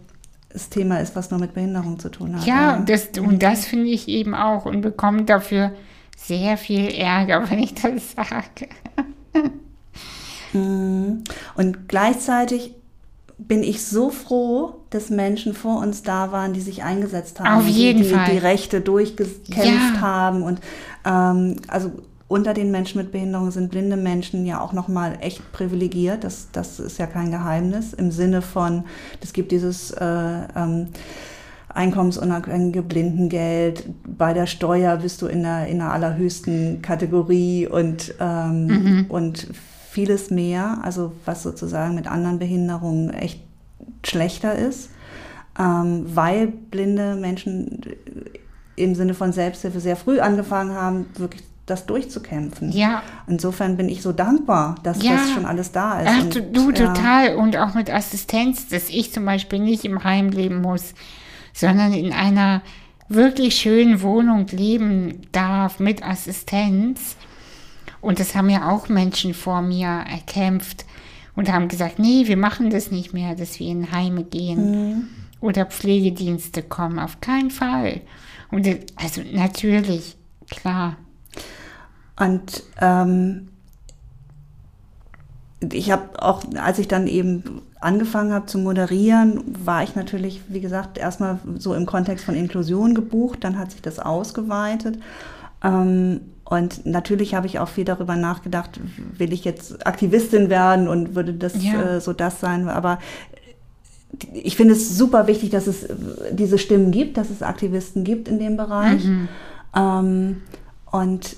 das 0.53 0.69
Thema 0.69 1.01
ist, 1.01 1.17
was 1.17 1.31
nur 1.31 1.41
mit 1.41 1.55
Behinderung 1.55 1.99
zu 1.99 2.11
tun 2.11 2.37
hat. 2.37 2.47
Ja, 2.47 2.77
ja. 2.77 2.83
Das, 2.85 3.09
und 3.19 3.43
das 3.43 3.67
finde 3.67 3.89
ich 3.89 4.09
eben 4.09 4.35
auch 4.35 4.67
und 4.67 4.83
bekomme 4.83 5.25
dafür 5.25 5.73
sehr 6.17 6.57
viel 6.57 6.89
Ärger, 6.89 7.51
wenn 7.51 7.59
ich 7.59 7.75
das 7.75 8.13
sage. 8.13 8.69
Mhm. 10.53 11.25
Und 11.57 11.89
gleichzeitig 11.89 12.75
bin 13.39 13.63
ich 13.63 13.85
so 13.85 14.11
froh, 14.11 14.75
dass 14.91 15.11
Menschen 15.11 15.55
vor 15.55 15.81
uns 15.81 16.03
da 16.03 16.31
waren, 16.31 16.53
die 16.53 16.61
sich 16.61 16.83
eingesetzt 16.83 17.41
haben. 17.41 17.61
Auf 17.61 17.67
jeden 17.67 18.03
die, 18.03 18.09
Fall. 18.09 18.31
Die 18.31 18.39
Rechte 18.39 18.81
durchgekämpft 18.81 19.95
ja. 19.95 20.01
haben. 20.01 20.43
Und 20.43 20.61
ähm, 21.05 21.57
also 21.67 21.91
unter 22.33 22.55
den 22.55 22.71
Menschen 22.71 22.97
mit 22.97 23.13
Behinderung 23.13 23.51
sind 23.51 23.71
blinde 23.71 23.99
Menschen 23.99 24.47
ja 24.47 24.63
auch 24.63 24.73
nochmal 24.73 25.19
echt 25.21 25.53
privilegiert. 25.53 26.25
Das, 26.25 26.49
das 26.51 26.81
ist 26.81 26.99
ja 26.99 27.07
kein 27.07 27.31
Geheimnis. 27.31 27.93
Im 27.93 28.11
Sinne 28.11 28.41
von, 28.41 28.85
es 29.21 29.35
gibt 29.35 29.53
dieses 29.53 29.91
äh, 29.91 30.39
ähm, 30.57 30.87
einkommensunabhängige 31.69 32.81
Blindengeld. 32.81 33.85
Bei 34.07 34.33
der 34.33 34.47
Steuer 34.47 34.97
bist 34.97 35.21
du 35.21 35.27
in 35.27 35.43
der, 35.43 35.67
in 35.67 35.81
der 35.81 35.93
allerhöchsten 35.93 36.81
Kategorie 36.81 37.67
und, 37.67 38.15
ähm, 38.19 38.67
mhm. 38.67 39.07
und 39.11 39.49
vieles 39.91 40.31
mehr, 40.31 40.79
also 40.83 41.13
was 41.27 41.43
sozusagen 41.43 41.95
mit 41.95 42.07
anderen 42.07 42.39
Behinderungen 42.39 43.11
echt 43.11 43.43
schlechter 44.07 44.55
ist, 44.55 44.89
ähm, 45.59 46.07
weil 46.07 46.47
blinde 46.47 47.15
Menschen 47.15 47.83
im 48.75 48.95
Sinne 48.95 49.13
von 49.13 49.33
Selbsthilfe 49.33 49.81
sehr 49.81 49.97
früh 49.97 50.19
angefangen 50.19 50.73
haben, 50.73 51.05
wirklich 51.19 51.52
das 51.73 51.87
durchzukämpfen. 51.87 52.71
Ja. 52.73 53.03
Insofern 53.27 53.77
bin 53.77 53.89
ich 53.89 54.03
so 54.03 54.13
dankbar, 54.13 54.77
dass 54.83 55.03
ja. 55.03 55.13
das 55.13 55.31
schon 55.31 55.47
alles 55.47 55.73
da 55.73 56.01
ist. 56.01 56.09
Ach, 56.11 56.23
und, 56.23 56.57
du, 56.57 56.71
ja. 56.71 56.87
total. 56.87 57.37
Und 57.37 57.57
auch 57.57 57.75
mit 57.75 57.93
Assistenz, 57.93 58.69
dass 58.69 58.91
ich 58.91 59.13
zum 59.13 59.25
Beispiel 59.25 59.59
nicht 59.59 59.85
im 59.85 60.05
Heim 60.05 60.29
leben 60.29 60.61
muss, 60.61 60.95
sondern 61.53 61.93
in 61.93 62.13
einer 62.13 62.63
wirklich 63.09 63.57
schönen 63.57 64.03
Wohnung 64.03 64.47
leben 64.49 65.23
darf 65.33 65.81
mit 65.81 66.07
Assistenz. 66.07 67.17
Und 68.01 68.21
das 68.21 68.35
haben 68.35 68.51
ja 68.51 68.71
auch 68.71 68.89
Menschen 68.89 69.35
vor 69.35 69.63
mir 69.63 69.89
erkämpft 69.89 70.85
und 71.35 71.51
haben 71.51 71.69
gesagt, 71.69 71.99
nee, 71.99 72.27
wir 72.27 72.37
machen 72.37 72.71
das 72.71 72.91
nicht 72.91 73.15
mehr, 73.15 73.35
dass 73.35 73.59
wir 73.59 73.69
in 73.69 73.93
Heime 73.93 74.25
gehen 74.25 74.71
mhm. 74.71 75.09
oder 75.41 75.67
Pflegedienste 75.67 76.63
kommen. 76.63 76.99
Auf 76.99 77.21
keinen 77.21 77.51
Fall. 77.51 78.01
Und 78.51 78.69
also 78.97 79.23
natürlich, 79.33 80.17
klar. 80.51 80.97
Und 82.23 82.63
ähm, 82.81 83.49
ich 85.73 85.91
habe 85.91 86.23
auch, 86.23 86.43
als 86.61 86.79
ich 86.79 86.89
dann 86.89 87.07
eben 87.07 87.63
angefangen 87.81 88.33
habe 88.33 88.47
zu 88.47 88.59
moderieren, 88.59 89.43
war 89.65 89.83
ich 89.83 89.95
natürlich, 89.95 90.41
wie 90.49 90.61
gesagt, 90.61 90.99
erstmal 90.99 91.39
so 91.59 91.75
im 91.75 91.87
Kontext 91.87 92.25
von 92.25 92.35
Inklusion 92.35 92.95
gebucht, 92.95 93.43
dann 93.43 93.59
hat 93.59 93.73
sich 93.73 93.83
das 93.83 93.99
ausgeweitet. 93.99 94.99
Ähm, 95.65 96.21
und 96.45 96.87
natürlich 96.87 97.35
habe 97.35 97.47
ich 97.47 97.59
auch 97.59 97.69
viel 97.69 97.85
darüber 97.85 98.15
nachgedacht, 98.17 98.79
will 99.17 99.33
ich 99.33 99.45
jetzt 99.45 99.87
Aktivistin 99.87 100.51
werden 100.51 100.87
und 100.87 101.15
würde 101.15 101.33
das 101.33 101.63
ja. 101.63 101.97
äh, 101.97 102.01
so 102.01 102.13
das 102.13 102.41
sein. 102.41 102.69
Aber 102.69 102.99
ich 104.33 104.57
finde 104.57 104.75
es 104.75 104.97
super 104.97 105.27
wichtig, 105.27 105.51
dass 105.51 105.67
es 105.67 105.87
diese 106.31 106.59
Stimmen 106.59 106.91
gibt, 106.91 107.17
dass 107.17 107.31
es 107.31 107.43
Aktivisten 107.43 108.05
gibt 108.05 108.29
in 108.29 108.39
dem 108.39 108.57
Bereich. 108.57 109.05
Mhm. 109.05 109.29
Ähm, 109.75 110.43
und 110.91 111.37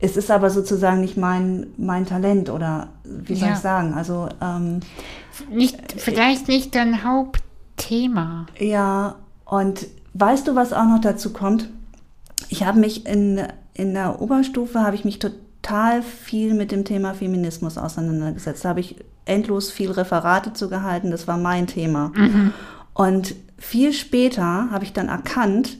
es 0.00 0.16
ist 0.16 0.30
aber 0.30 0.50
sozusagen 0.50 1.00
nicht 1.00 1.16
mein, 1.16 1.68
mein 1.76 2.06
Talent 2.06 2.50
oder 2.50 2.88
wie 3.04 3.34
soll 3.34 3.48
ja. 3.48 3.54
ich 3.54 3.60
sagen? 3.60 3.94
Also 3.94 4.28
ähm, 4.40 4.80
nicht, 5.50 5.76
vielleicht 5.96 6.48
nicht 6.48 6.74
dein 6.74 7.04
Hauptthema. 7.04 8.46
Ja, 8.58 9.16
und 9.44 9.86
weißt 10.14 10.46
du, 10.46 10.54
was 10.54 10.72
auch 10.72 10.84
noch 10.84 11.00
dazu 11.00 11.32
kommt? 11.32 11.68
Ich 12.48 12.64
habe 12.64 12.78
mich 12.78 13.06
in 13.06 13.42
in 13.78 13.94
der 13.94 14.20
Oberstufe 14.20 14.80
habe 14.80 14.96
ich 14.96 15.04
mich 15.04 15.20
total 15.20 16.02
viel 16.02 16.52
mit 16.52 16.72
dem 16.72 16.84
Thema 16.84 17.14
Feminismus 17.14 17.78
auseinandergesetzt. 17.78 18.64
Da 18.64 18.70
habe 18.70 18.80
ich 18.80 18.96
endlos 19.24 19.70
viel 19.70 19.92
Referate 19.92 20.52
zu 20.52 20.68
gehalten. 20.68 21.12
Das 21.12 21.28
war 21.28 21.38
mein 21.38 21.68
Thema. 21.68 22.10
Mhm. 22.14 22.52
Und 22.92 23.36
viel 23.56 23.92
später 23.92 24.68
habe 24.72 24.84
ich 24.84 24.92
dann 24.92 25.08
erkannt, 25.08 25.78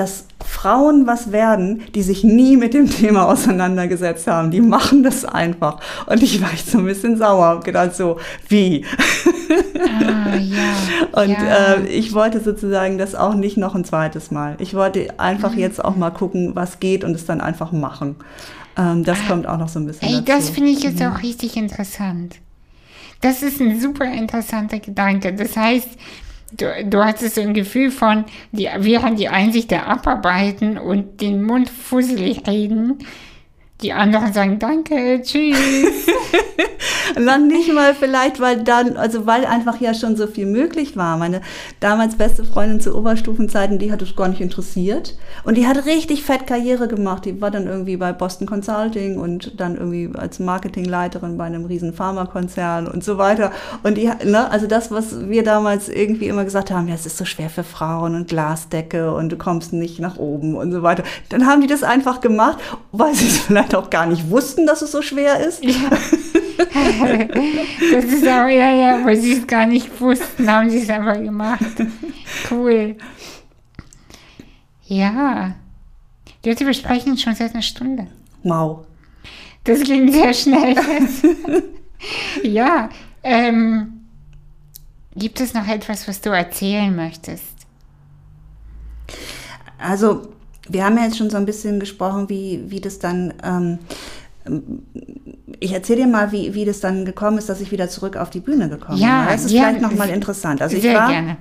dass 0.00 0.24
Frauen 0.42 1.06
was 1.06 1.30
werden, 1.30 1.82
die 1.94 2.00
sich 2.00 2.24
nie 2.24 2.56
mit 2.56 2.72
dem 2.72 2.88
Thema 2.88 3.28
auseinandergesetzt 3.28 4.26
haben. 4.26 4.50
Die 4.50 4.62
machen 4.62 5.02
das 5.02 5.26
einfach. 5.26 5.78
Und 6.06 6.22
ich 6.22 6.40
war 6.40 6.50
echt 6.52 6.70
so 6.70 6.78
ein 6.78 6.86
bisschen 6.86 7.18
sauer 7.18 7.56
und 7.56 7.64
gedacht 7.64 7.94
so, 7.94 8.18
wie? 8.48 8.86
Ah, 9.78 10.36
ja, 10.36 11.22
und 11.22 11.30
ja. 11.30 11.74
Äh, 11.74 11.86
ich 11.88 12.14
wollte 12.14 12.40
sozusagen 12.40 12.96
das 12.96 13.14
auch 13.14 13.34
nicht 13.34 13.58
noch 13.58 13.74
ein 13.74 13.84
zweites 13.84 14.30
Mal. 14.30 14.56
Ich 14.58 14.74
wollte 14.74 15.18
einfach 15.18 15.52
mhm. 15.52 15.58
jetzt 15.58 15.84
auch 15.84 15.96
mal 15.96 16.10
gucken, 16.10 16.54
was 16.54 16.80
geht 16.80 17.04
und 17.04 17.14
es 17.14 17.26
dann 17.26 17.40
einfach 17.40 17.72
machen. 17.72 18.16
Ähm, 18.78 19.04
das 19.04 19.18
ah, 19.24 19.28
kommt 19.28 19.46
auch 19.46 19.58
noch 19.58 19.68
so 19.68 19.80
ein 19.80 19.86
bisschen 19.86 20.08
Ey, 20.08 20.22
dazu. 20.24 20.32
das 20.32 20.50
finde 20.50 20.70
ich 20.70 20.82
jetzt 20.82 21.00
mhm. 21.00 21.08
auch 21.08 21.22
richtig 21.22 21.56
interessant. 21.56 22.36
Das 23.20 23.42
ist 23.42 23.60
ein 23.60 23.78
super 23.80 24.10
interessanter 24.10 24.78
Gedanke. 24.78 25.34
Das 25.34 25.56
heißt, 25.56 25.88
Du, 26.52 26.66
du 26.84 27.04
hattest 27.04 27.36
so 27.36 27.40
ein 27.40 27.54
Gefühl 27.54 27.90
von, 27.90 28.24
die, 28.52 28.68
wir 28.78 29.02
haben 29.02 29.16
die 29.16 29.28
Einsicht 29.28 29.70
der 29.70 29.86
Abarbeiten 29.86 30.78
und 30.78 31.20
den 31.20 31.42
Mund 31.42 31.70
fusselig 31.70 32.46
reden. 32.46 32.98
Die 33.82 33.92
anderen 33.92 34.32
sagen 34.32 34.58
Danke, 34.58 35.22
tschüss. 35.22 35.56
dann 37.14 37.48
nicht 37.48 37.72
mal 37.72 37.94
vielleicht, 37.94 38.40
weil 38.40 38.62
dann, 38.62 38.96
also 38.96 39.26
weil 39.26 39.44
einfach 39.44 39.80
ja 39.80 39.94
schon 39.94 40.16
so 40.16 40.26
viel 40.26 40.46
möglich 40.46 40.96
war. 40.96 41.16
Meine 41.16 41.40
damals 41.80 42.16
beste 42.16 42.44
Freundin 42.44 42.80
zu 42.80 42.96
Oberstufenzeiten, 42.96 43.78
die 43.78 43.92
hat 43.92 44.02
es 44.02 44.16
gar 44.16 44.28
nicht 44.28 44.40
interessiert. 44.40 45.16
Und 45.44 45.56
die 45.56 45.66
hat 45.66 45.86
richtig 45.86 46.24
fett 46.24 46.46
Karriere 46.46 46.88
gemacht. 46.88 47.24
Die 47.24 47.40
war 47.40 47.50
dann 47.50 47.66
irgendwie 47.66 47.96
bei 47.96 48.12
Boston 48.12 48.46
Consulting 48.46 49.18
und 49.18 49.60
dann 49.60 49.76
irgendwie 49.76 50.10
als 50.14 50.38
Marketingleiterin 50.38 51.36
bei 51.36 51.44
einem 51.44 51.64
riesen 51.64 51.92
Pharmakonzern 51.92 52.86
und 52.86 53.04
so 53.04 53.18
weiter. 53.18 53.52
Und 53.82 53.96
die, 53.96 54.10
ne, 54.24 54.50
also 54.50 54.66
das, 54.66 54.90
was 54.90 55.28
wir 55.28 55.42
damals 55.42 55.88
irgendwie 55.88 56.28
immer 56.28 56.44
gesagt 56.44 56.70
haben, 56.70 56.88
ja, 56.88 56.94
es 56.94 57.06
ist 57.06 57.16
so 57.16 57.24
schwer 57.24 57.50
für 57.50 57.64
Frauen 57.64 58.14
und 58.14 58.28
Glasdecke 58.28 59.12
und 59.14 59.30
du 59.30 59.36
kommst 59.36 59.72
nicht 59.72 60.00
nach 60.00 60.16
oben 60.16 60.54
und 60.54 60.72
so 60.72 60.82
weiter. 60.82 61.02
Dann 61.28 61.46
haben 61.46 61.60
die 61.60 61.66
das 61.66 61.82
einfach 61.82 62.20
gemacht, 62.20 62.58
weil 62.92 63.14
sie 63.14 63.26
es 63.26 63.38
vielleicht 63.46 63.74
auch 63.74 63.90
gar 63.90 64.06
nicht 64.06 64.30
wussten, 64.30 64.66
dass 64.66 64.82
es 64.82 64.92
so 64.92 65.02
schwer 65.02 65.46
ist. 65.46 65.64
Ja. 65.64 65.72
das 66.64 68.04
ist 68.04 68.24
auch, 68.24 68.48
ja, 68.48 68.74
ja, 68.74 69.04
weil 69.04 69.16
sie 69.16 69.32
es 69.34 69.46
gar 69.46 69.66
nicht 69.66 70.00
wussten, 70.00 70.50
haben 70.50 70.70
sie 70.70 70.82
es 70.82 70.90
einfach 70.90 71.14
gemacht. 71.14 71.64
Cool. 72.50 72.96
Ja. 74.86 75.54
Jetzt 76.44 76.60
wir 76.60 76.74
sprechen 76.74 77.16
schon 77.16 77.34
seit 77.34 77.52
einer 77.52 77.62
Stunde. 77.62 78.06
Wow. 78.42 78.86
Das 79.64 79.82
ging 79.82 80.10
sehr 80.10 80.32
schnell. 80.32 80.76
ja. 82.42 82.88
Ähm, 83.22 84.00
gibt 85.14 85.40
es 85.40 85.54
noch 85.54 85.68
etwas, 85.68 86.08
was 86.08 86.20
du 86.20 86.30
erzählen 86.30 86.94
möchtest? 86.94 87.44
Also, 89.78 90.28
wir 90.68 90.84
haben 90.84 90.96
ja 90.96 91.04
jetzt 91.04 91.18
schon 91.18 91.30
so 91.30 91.36
ein 91.36 91.46
bisschen 91.46 91.80
gesprochen, 91.80 92.28
wie, 92.28 92.62
wie 92.66 92.80
das 92.80 92.98
dann 92.98 93.34
ähm, 93.42 93.78
ich 95.60 95.72
erzähle 95.72 96.02
dir 96.02 96.06
mal, 96.06 96.32
wie, 96.32 96.54
wie 96.54 96.64
das 96.64 96.80
dann 96.80 97.04
gekommen 97.04 97.38
ist, 97.38 97.48
dass 97.48 97.60
ich 97.60 97.70
wieder 97.70 97.88
zurück 97.88 98.16
auf 98.16 98.30
die 98.30 98.40
Bühne 98.40 98.68
gekommen 98.68 98.98
ja, 98.98 99.22
bin. 99.22 99.32
Das 99.32 99.44
ist 99.44 99.52
ja, 99.52 99.62
vielleicht 99.62 99.82
nochmal 99.82 100.08
interessant. 100.10 100.62
Also 100.62 100.76
ich 100.76 100.84
war, 100.84 101.08
gerne. 101.08 101.36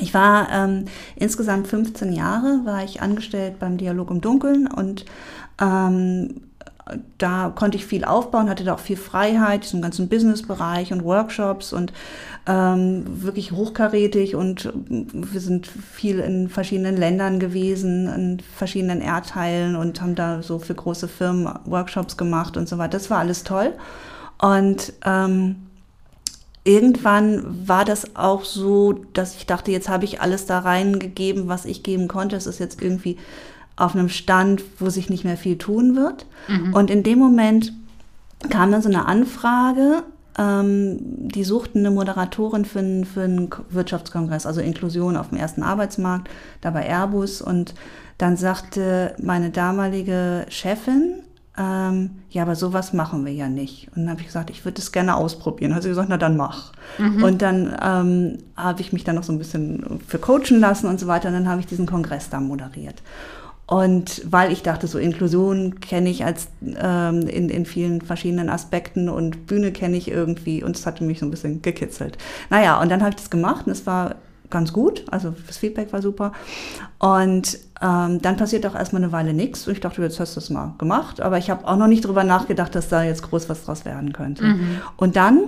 Ich 0.00 0.14
war 0.14 0.48
ähm, 0.50 0.84
insgesamt 1.16 1.68
15 1.68 2.12
Jahre, 2.12 2.62
war 2.64 2.84
ich 2.84 3.02
angestellt 3.02 3.58
beim 3.58 3.76
Dialog 3.76 4.10
im 4.10 4.20
Dunkeln 4.20 4.66
und 4.66 5.04
ähm, 5.60 6.42
da 7.18 7.52
konnte 7.54 7.76
ich 7.76 7.84
viel 7.84 8.04
aufbauen, 8.04 8.48
hatte 8.48 8.64
da 8.64 8.74
auch 8.74 8.78
viel 8.78 8.96
Freiheit, 8.96 9.64
diesen 9.64 9.82
ganzen 9.82 10.08
Businessbereich 10.08 10.92
und 10.92 11.04
Workshops 11.04 11.72
und 11.72 11.92
ähm, 12.48 13.04
wirklich 13.22 13.52
hochkarätig 13.52 14.34
und 14.34 14.72
wir 14.88 15.40
sind 15.40 15.66
viel 15.66 16.18
in 16.18 16.48
verschiedenen 16.48 16.96
Ländern 16.96 17.38
gewesen, 17.38 18.08
in 18.08 18.40
verschiedenen 18.40 19.02
Erdteilen 19.02 19.76
und 19.76 20.00
haben 20.00 20.14
da 20.14 20.42
so 20.42 20.58
für 20.58 20.74
große 20.74 21.08
Firmen 21.08 21.52
Workshops 21.66 22.16
gemacht 22.16 22.56
und 22.56 22.66
so 22.66 22.78
weiter. 22.78 22.92
Das 22.92 23.10
war 23.10 23.18
alles 23.18 23.44
toll. 23.44 23.74
Und 24.40 24.94
ähm, 25.04 25.56
irgendwann 26.64 27.68
war 27.68 27.84
das 27.84 28.16
auch 28.16 28.44
so, 28.44 29.04
dass 29.12 29.36
ich 29.36 29.44
dachte, 29.44 29.70
jetzt 29.70 29.90
habe 29.90 30.06
ich 30.06 30.22
alles 30.22 30.46
da 30.46 30.60
reingegeben, 30.60 31.48
was 31.48 31.66
ich 31.66 31.82
geben 31.82 32.08
konnte. 32.08 32.36
Es 32.36 32.46
ist 32.46 32.60
jetzt 32.60 32.80
irgendwie 32.80 33.18
auf 33.76 33.94
einem 33.94 34.08
Stand, 34.08 34.64
wo 34.78 34.88
sich 34.88 35.10
nicht 35.10 35.24
mehr 35.24 35.36
viel 35.36 35.58
tun 35.58 35.96
wird. 35.96 36.24
Mhm. 36.48 36.72
Und 36.72 36.90
in 36.90 37.02
dem 37.02 37.18
Moment 37.18 37.74
kam 38.48 38.72
dann 38.72 38.80
so 38.80 38.88
eine 38.88 39.04
Anfrage, 39.04 40.02
ähm, 40.38 40.98
die 41.00 41.44
suchten 41.44 41.80
eine 41.80 41.90
Moderatorin 41.90 42.64
für, 42.64 42.78
einen, 42.78 43.04
für 43.04 43.22
einen 43.22 43.50
Wirtschaftskongress, 43.70 44.46
also 44.46 44.60
Inklusion 44.60 45.16
auf 45.16 45.30
dem 45.30 45.38
ersten 45.38 45.62
Arbeitsmarkt, 45.62 46.28
da 46.60 46.70
bei 46.70 46.86
Airbus. 46.86 47.42
Und 47.42 47.74
dann 48.18 48.36
sagte 48.36 49.14
meine 49.20 49.50
damalige 49.50 50.46
Chefin, 50.48 51.22
ähm, 51.58 52.10
ja, 52.30 52.42
aber 52.42 52.54
sowas 52.54 52.92
machen 52.92 53.26
wir 53.26 53.32
ja 53.32 53.48
nicht. 53.48 53.88
Und 53.88 54.02
dann 54.02 54.10
habe 54.10 54.20
ich 54.20 54.28
gesagt, 54.28 54.48
ich 54.50 54.64
würde 54.64 54.76
das 54.76 54.92
gerne 54.92 55.16
ausprobieren. 55.16 55.74
Hat 55.74 55.82
sie 55.82 55.88
gesagt, 55.88 56.08
na 56.08 56.16
dann 56.16 56.36
mach. 56.36 56.72
Mhm. 56.98 57.24
Und 57.24 57.42
dann 57.42 57.76
ähm, 57.82 58.38
habe 58.56 58.80
ich 58.80 58.92
mich 58.92 59.02
dann 59.02 59.16
noch 59.16 59.24
so 59.24 59.32
ein 59.32 59.38
bisschen 59.38 59.98
für 60.06 60.18
coachen 60.18 60.60
lassen 60.60 60.86
und 60.86 61.00
so 61.00 61.08
weiter. 61.08 61.28
Und 61.28 61.34
dann 61.34 61.48
habe 61.48 61.60
ich 61.60 61.66
diesen 61.66 61.86
Kongress 61.86 62.30
da 62.30 62.38
moderiert. 62.38 63.02
Und 63.68 64.22
weil 64.24 64.50
ich 64.50 64.62
dachte, 64.62 64.86
so 64.86 64.98
Inklusion 64.98 65.78
kenne 65.80 66.08
ich 66.08 66.24
als 66.24 66.48
ähm, 66.64 67.28
in, 67.28 67.50
in 67.50 67.66
vielen 67.66 68.00
verschiedenen 68.00 68.48
Aspekten 68.48 69.10
und 69.10 69.46
Bühne 69.46 69.72
kenne 69.72 69.98
ich 69.98 70.10
irgendwie 70.10 70.64
und 70.64 70.74
es 70.74 70.86
hatte 70.86 71.04
mich 71.04 71.18
so 71.18 71.26
ein 71.26 71.30
bisschen 71.30 71.60
gekitzelt. 71.60 72.16
Naja, 72.48 72.80
und 72.80 72.88
dann 72.88 73.00
habe 73.00 73.10
ich 73.10 73.16
das 73.16 73.28
gemacht 73.28 73.66
und 73.66 73.72
es 73.72 73.84
war 73.84 74.14
ganz 74.48 74.72
gut, 74.72 75.04
also 75.10 75.34
das 75.46 75.58
Feedback 75.58 75.92
war 75.92 76.00
super. 76.00 76.32
Und 76.98 77.58
ähm, 77.82 78.22
dann 78.22 78.38
passiert 78.38 78.64
auch 78.66 78.74
erstmal 78.74 79.02
eine 79.02 79.12
Weile 79.12 79.34
nichts. 79.34 79.66
Und 79.66 79.74
ich 79.74 79.80
dachte, 79.80 80.00
jetzt 80.00 80.18
hast 80.18 80.36
du 80.36 80.40
es 80.40 80.48
mal 80.48 80.74
gemacht, 80.78 81.20
aber 81.20 81.36
ich 81.36 81.50
habe 81.50 81.68
auch 81.68 81.76
noch 81.76 81.88
nicht 81.88 82.06
drüber 82.06 82.24
nachgedacht, 82.24 82.74
dass 82.74 82.88
da 82.88 83.02
jetzt 83.02 83.22
groß 83.22 83.50
was 83.50 83.66
draus 83.66 83.84
werden 83.84 84.14
könnte. 84.14 84.44
Mhm. 84.44 84.80
Und 84.96 85.16
dann 85.16 85.40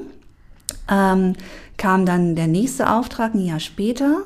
ähm, 0.90 1.36
kam 1.78 2.04
dann 2.04 2.36
der 2.36 2.48
nächste 2.48 2.90
Auftrag 2.90 3.34
ein 3.34 3.46
Jahr 3.46 3.60
später 3.60 4.18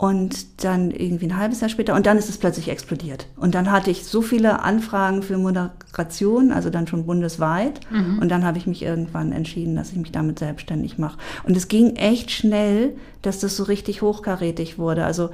und 0.00 0.64
dann 0.64 0.90
irgendwie 0.92 1.26
ein 1.26 1.36
halbes 1.36 1.60
Jahr 1.60 1.68
später 1.68 1.94
und 1.94 2.06
dann 2.06 2.16
ist 2.16 2.30
es 2.30 2.38
plötzlich 2.38 2.70
explodiert. 2.70 3.26
Und 3.36 3.54
dann 3.54 3.70
hatte 3.70 3.90
ich 3.90 4.06
so 4.06 4.22
viele 4.22 4.62
Anfragen 4.62 5.22
für 5.22 5.36
Moderation, 5.36 6.52
also 6.52 6.70
dann 6.70 6.86
schon 6.86 7.04
bundesweit. 7.04 7.80
Mhm. 7.90 8.18
Und 8.18 8.30
dann 8.30 8.46
habe 8.46 8.56
ich 8.56 8.66
mich 8.66 8.82
irgendwann 8.82 9.30
entschieden, 9.30 9.76
dass 9.76 9.90
ich 9.92 9.98
mich 9.98 10.10
damit 10.10 10.38
selbstständig 10.38 10.96
mache. 10.96 11.18
Und 11.44 11.54
es 11.54 11.68
ging 11.68 11.96
echt 11.96 12.30
schnell, 12.30 12.94
dass 13.20 13.40
das 13.40 13.58
so 13.58 13.64
richtig 13.64 14.00
hochkarätig 14.00 14.78
wurde. 14.78 15.04
Also 15.04 15.28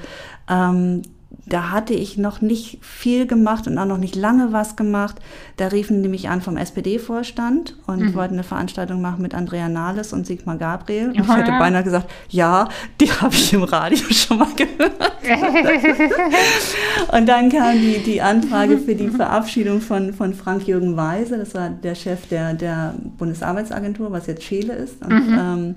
ähm, 0.50 1.02
da 1.48 1.70
hatte 1.70 1.94
ich 1.94 2.16
noch 2.16 2.40
nicht 2.40 2.78
viel 2.84 3.26
gemacht 3.26 3.66
und 3.66 3.78
auch 3.78 3.86
noch 3.86 3.98
nicht 3.98 4.16
lange 4.16 4.52
was 4.52 4.74
gemacht. 4.74 5.16
Da 5.56 5.68
riefen 5.68 6.02
die 6.02 6.08
mich 6.08 6.28
an 6.28 6.40
vom 6.40 6.56
SPD-Vorstand 6.56 7.76
und 7.86 8.00
mhm. 8.00 8.14
wollten 8.14 8.34
eine 8.34 8.42
Veranstaltung 8.42 9.00
machen 9.00 9.22
mit 9.22 9.34
Andrea 9.34 9.68
Nahles 9.68 10.12
und 10.12 10.26
Sigmar 10.26 10.56
Gabriel. 10.56 11.08
Und 11.08 11.20
ich 11.20 11.28
hätte 11.28 11.52
beinahe 11.52 11.84
gesagt, 11.84 12.10
ja, 12.28 12.68
die 13.00 13.10
habe 13.20 13.34
ich 13.34 13.52
im 13.52 13.62
Radio 13.62 14.04
schon 14.10 14.38
mal 14.38 14.48
gehört. 14.56 14.92
und 17.12 17.26
dann 17.26 17.50
kam 17.50 17.74
die, 17.74 17.98
die 18.04 18.20
Anfrage 18.20 18.78
für 18.78 18.94
die 18.94 19.08
Verabschiedung 19.08 19.80
von, 19.80 20.14
von 20.14 20.34
Frank-Jürgen 20.34 20.96
Weise. 20.96 21.38
Das 21.38 21.54
war 21.54 21.70
der 21.70 21.94
Chef 21.94 22.28
der, 22.28 22.54
der 22.54 22.94
Bundesarbeitsagentur, 23.18 24.12
was 24.12 24.26
jetzt 24.26 24.42
Chile 24.42 24.74
ist. 24.74 25.04
Und, 25.04 25.28
mhm. 25.28 25.38
ähm, 25.38 25.74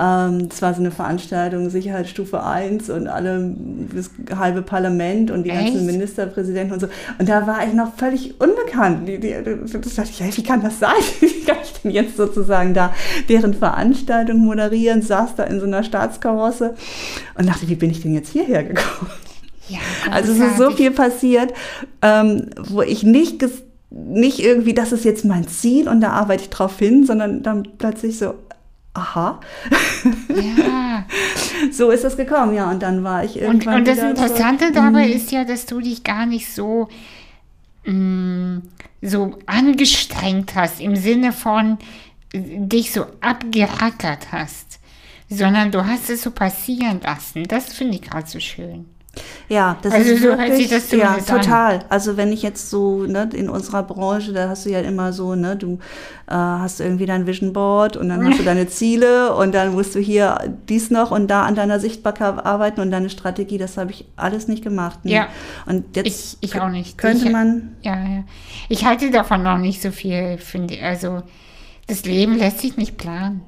ähm, 0.00 0.48
das 0.48 0.62
war 0.62 0.72
so 0.72 0.80
eine 0.80 0.90
Veranstaltung, 0.90 1.68
Sicherheitsstufe 1.68 2.42
1 2.42 2.88
und 2.88 3.06
alle, 3.06 3.54
das 3.94 4.10
halbe 4.38 4.62
Parlament 4.62 5.30
und 5.30 5.44
die 5.44 5.50
Echt? 5.50 5.74
ganzen 5.74 5.84
Ministerpräsidenten 5.84 6.72
und 6.72 6.80
so. 6.80 6.88
Und 7.18 7.28
da 7.28 7.46
war 7.46 7.66
ich 7.66 7.74
noch 7.74 7.94
völlig 7.96 8.40
unbekannt. 8.40 9.06
Die, 9.06 9.20
die, 9.20 9.34
das 9.34 9.94
dachte 9.94 10.10
ich, 10.10 10.20
hey, 10.20 10.30
wie 10.34 10.42
kann 10.42 10.62
das 10.62 10.78
sein? 10.78 10.90
Wie 11.20 11.44
kann 11.44 11.58
ich 11.62 11.72
denn 11.82 11.90
jetzt 11.90 12.16
sozusagen 12.16 12.72
da 12.74 12.94
deren 13.28 13.54
Veranstaltung 13.54 14.38
moderieren? 14.38 15.02
Saß 15.02 15.34
da 15.36 15.44
in 15.44 15.60
so 15.60 15.66
einer 15.66 15.82
Staatskarosse 15.82 16.74
und 17.36 17.48
dachte, 17.48 17.68
wie 17.68 17.74
bin 17.74 17.90
ich 17.90 18.00
denn 18.02 18.14
jetzt 18.14 18.30
hierher 18.30 18.64
gekommen? 18.64 19.10
Ja, 19.68 19.78
also 20.10 20.32
es 20.32 20.38
ist 20.38 20.56
so 20.56 20.70
viel 20.70 20.92
passiert, 20.92 21.52
ähm, 22.02 22.50
wo 22.56 22.82
ich 22.82 23.02
nicht 23.02 23.44
nicht 23.92 24.38
irgendwie, 24.38 24.72
das 24.72 24.92
ist 24.92 25.04
jetzt 25.04 25.24
mein 25.24 25.48
Ziel 25.48 25.88
und 25.88 26.00
da 26.00 26.10
arbeite 26.10 26.44
ich 26.44 26.50
drauf 26.50 26.78
hin, 26.78 27.04
sondern 27.04 27.42
dann 27.42 27.66
plötzlich 27.76 28.18
so, 28.18 28.34
aha. 28.94 29.40
Ja. 30.28 31.04
so 31.72 31.90
ist 31.90 32.04
es 32.04 32.16
gekommen, 32.16 32.54
ja. 32.54 32.70
Und 32.70 32.82
dann 32.82 33.04
war 33.04 33.24
ich 33.24 33.40
irgendwann. 33.40 33.74
Und, 33.74 33.88
und 33.88 33.88
das 33.88 33.98
Interessante 33.98 34.68
so, 34.68 34.74
dabei 34.74 35.08
mm. 35.08 35.12
ist 35.12 35.32
ja, 35.32 35.44
dass 35.44 35.66
du 35.66 35.80
dich 35.80 36.04
gar 36.04 36.26
nicht 36.26 36.52
so, 36.52 36.88
mh, 37.84 37.92
mm, 37.92 38.62
so 39.02 39.38
angestrengt 39.46 40.54
hast, 40.54 40.80
im 40.80 40.96
Sinne 40.96 41.32
von 41.32 41.78
dich 42.32 42.92
so 42.92 43.06
abgerackert 43.20 44.30
hast, 44.32 44.78
sondern 45.28 45.72
du 45.72 45.86
hast 45.86 46.10
es 46.10 46.22
so 46.22 46.30
passieren 46.30 47.00
lassen. 47.02 47.44
Das 47.44 47.72
finde 47.72 47.96
ich 47.96 48.02
gerade 48.02 48.28
so 48.28 48.40
schön. 48.40 48.86
Ja, 49.48 49.76
das 49.82 49.92
also 49.92 50.12
ist 50.12 50.22
so 50.22 50.28
wirklich, 50.28 50.68
das 50.68 50.90
ja, 50.92 51.16
total. 51.16 51.78
An. 51.78 51.84
Also 51.88 52.16
wenn 52.16 52.32
ich 52.32 52.42
jetzt 52.42 52.70
so 52.70 53.02
ne, 53.02 53.28
in 53.32 53.50
unserer 53.50 53.82
Branche, 53.82 54.32
da 54.32 54.48
hast 54.48 54.64
du 54.64 54.70
ja 54.70 54.78
immer 54.80 55.12
so, 55.12 55.34
ne, 55.34 55.56
du 55.56 55.80
äh, 56.28 56.34
hast 56.34 56.80
irgendwie 56.80 57.06
dein 57.06 57.26
Vision 57.26 57.52
Board 57.52 57.96
und 57.96 58.08
dann 58.08 58.24
hast 58.24 58.38
du 58.38 58.44
deine 58.44 58.66
Ziele 58.68 59.34
und 59.34 59.52
dann 59.52 59.72
musst 59.72 59.96
du 59.96 59.98
hier 59.98 60.56
dies 60.68 60.90
noch 60.90 61.10
und 61.10 61.28
da 61.28 61.42
an 61.42 61.56
deiner 61.56 61.80
Sichtbarkeit 61.80 62.46
arbeiten 62.46 62.80
und 62.80 62.92
deine 62.92 63.10
Strategie. 63.10 63.58
Das 63.58 63.76
habe 63.76 63.90
ich 63.90 64.04
alles 64.14 64.46
nicht 64.46 64.62
gemacht. 64.62 65.04
Ne? 65.04 65.12
Ja. 65.12 65.28
Und 65.66 65.96
jetzt 65.96 66.06
ich, 66.40 66.52
ich 66.52 66.60
auch 66.60 66.68
nicht. 66.68 66.96
Könnte 66.96 67.26
ich, 67.26 67.32
man. 67.32 67.76
Ja, 67.82 67.96
ja. 67.96 68.24
Ich 68.68 68.84
halte 68.84 69.10
davon 69.10 69.42
noch 69.42 69.58
nicht 69.58 69.82
so 69.82 69.90
viel, 69.90 70.38
finde 70.38 70.74
ich. 70.74 70.82
Also 70.84 71.24
das 71.88 72.04
Leben 72.04 72.38
lässt 72.38 72.60
sich 72.60 72.76
nicht 72.76 72.96
planen. 72.96 73.42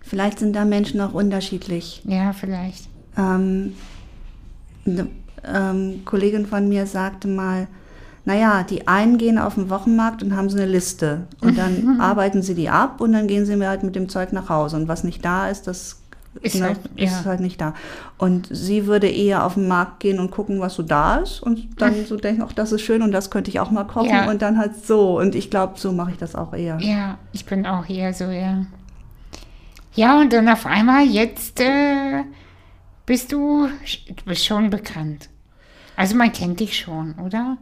Vielleicht 0.00 0.38
sind 0.38 0.54
da 0.56 0.64
Menschen 0.64 1.02
auch 1.02 1.12
unterschiedlich. 1.12 2.00
Ja, 2.06 2.32
vielleicht. 2.32 2.84
Ähm, 3.18 3.74
eine 4.86 5.08
ähm, 5.44 6.02
Kollegin 6.04 6.46
von 6.46 6.68
mir 6.68 6.86
sagte 6.86 7.28
mal, 7.28 7.68
naja, 8.24 8.62
die 8.62 8.86
einen 8.86 9.18
gehen 9.18 9.38
auf 9.38 9.54
den 9.54 9.68
Wochenmarkt 9.68 10.22
und 10.22 10.36
haben 10.36 10.48
so 10.48 10.56
eine 10.56 10.66
Liste 10.66 11.26
und 11.40 11.58
dann 11.58 12.00
arbeiten 12.00 12.42
sie 12.42 12.54
die 12.54 12.68
ab 12.68 13.00
und 13.00 13.12
dann 13.12 13.26
gehen 13.26 13.46
sie 13.46 13.56
mir 13.56 13.68
halt 13.68 13.82
mit 13.82 13.96
dem 13.96 14.08
Zeug 14.08 14.32
nach 14.32 14.48
Hause 14.48 14.76
und 14.76 14.88
was 14.88 15.02
nicht 15.02 15.24
da 15.24 15.48
ist, 15.48 15.66
das 15.66 16.02
ist, 16.40 16.54
ne, 16.54 16.66
halt, 16.66 16.78
ist 16.96 17.12
ja. 17.12 17.24
halt 17.24 17.40
nicht 17.40 17.60
da. 17.60 17.74
Und 18.18 18.48
sie 18.50 18.86
würde 18.86 19.08
eher 19.08 19.44
auf 19.44 19.54
den 19.54 19.68
Markt 19.68 20.00
gehen 20.00 20.18
und 20.18 20.30
gucken, 20.30 20.60
was 20.60 20.74
so 20.74 20.82
da 20.82 21.16
ist 21.16 21.42
und 21.42 21.80
dann 21.80 22.06
so 22.06 22.16
denken, 22.16 22.42
ach, 22.46 22.52
das 22.52 22.72
ist 22.72 22.82
schön 22.82 23.02
und 23.02 23.12
das 23.12 23.30
könnte 23.30 23.50
ich 23.50 23.60
auch 23.60 23.70
mal 23.70 23.84
kochen 23.84 24.10
ja. 24.10 24.30
und 24.30 24.40
dann 24.40 24.56
halt 24.56 24.84
so. 24.84 25.18
Und 25.18 25.34
ich 25.34 25.50
glaube, 25.50 25.74
so 25.76 25.92
mache 25.92 26.12
ich 26.12 26.16
das 26.16 26.34
auch 26.34 26.54
eher. 26.54 26.78
Ja, 26.80 27.18
ich 27.32 27.44
bin 27.44 27.66
auch 27.66 27.88
eher 27.88 28.14
so, 28.14 28.24
ja. 28.24 28.64
Ja, 29.94 30.20
und 30.20 30.32
dann 30.32 30.48
auf 30.48 30.64
einmal 30.64 31.04
jetzt 31.04 31.60
äh, 31.60 32.22
bist 33.06 33.32
du, 33.32 33.68
du 34.08 34.24
bist 34.24 34.44
schon 34.44 34.70
bekannt. 34.70 35.28
Also 35.96 36.16
man 36.16 36.32
kennt 36.32 36.60
dich 36.60 36.78
schon, 36.78 37.14
oder? 37.18 37.58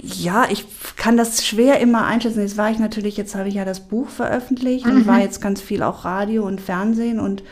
Ja, 0.00 0.46
ich 0.48 0.64
kann 0.96 1.16
das 1.16 1.44
schwer 1.44 1.80
immer 1.80 2.06
einschätzen. 2.06 2.40
Jetzt 2.40 2.56
war 2.56 2.70
ich 2.70 2.78
natürlich, 2.78 3.16
jetzt 3.16 3.34
habe 3.34 3.48
ich 3.48 3.56
ja 3.56 3.64
das 3.64 3.88
Buch 3.88 4.08
veröffentlicht 4.08 4.86
mhm. 4.86 4.92
und 4.92 5.06
war 5.06 5.20
jetzt 5.20 5.40
ganz 5.40 5.60
viel 5.60 5.82
auch 5.82 6.04
Radio 6.04 6.46
und 6.46 6.60
Fernsehen 6.60 7.18
und 7.18 7.42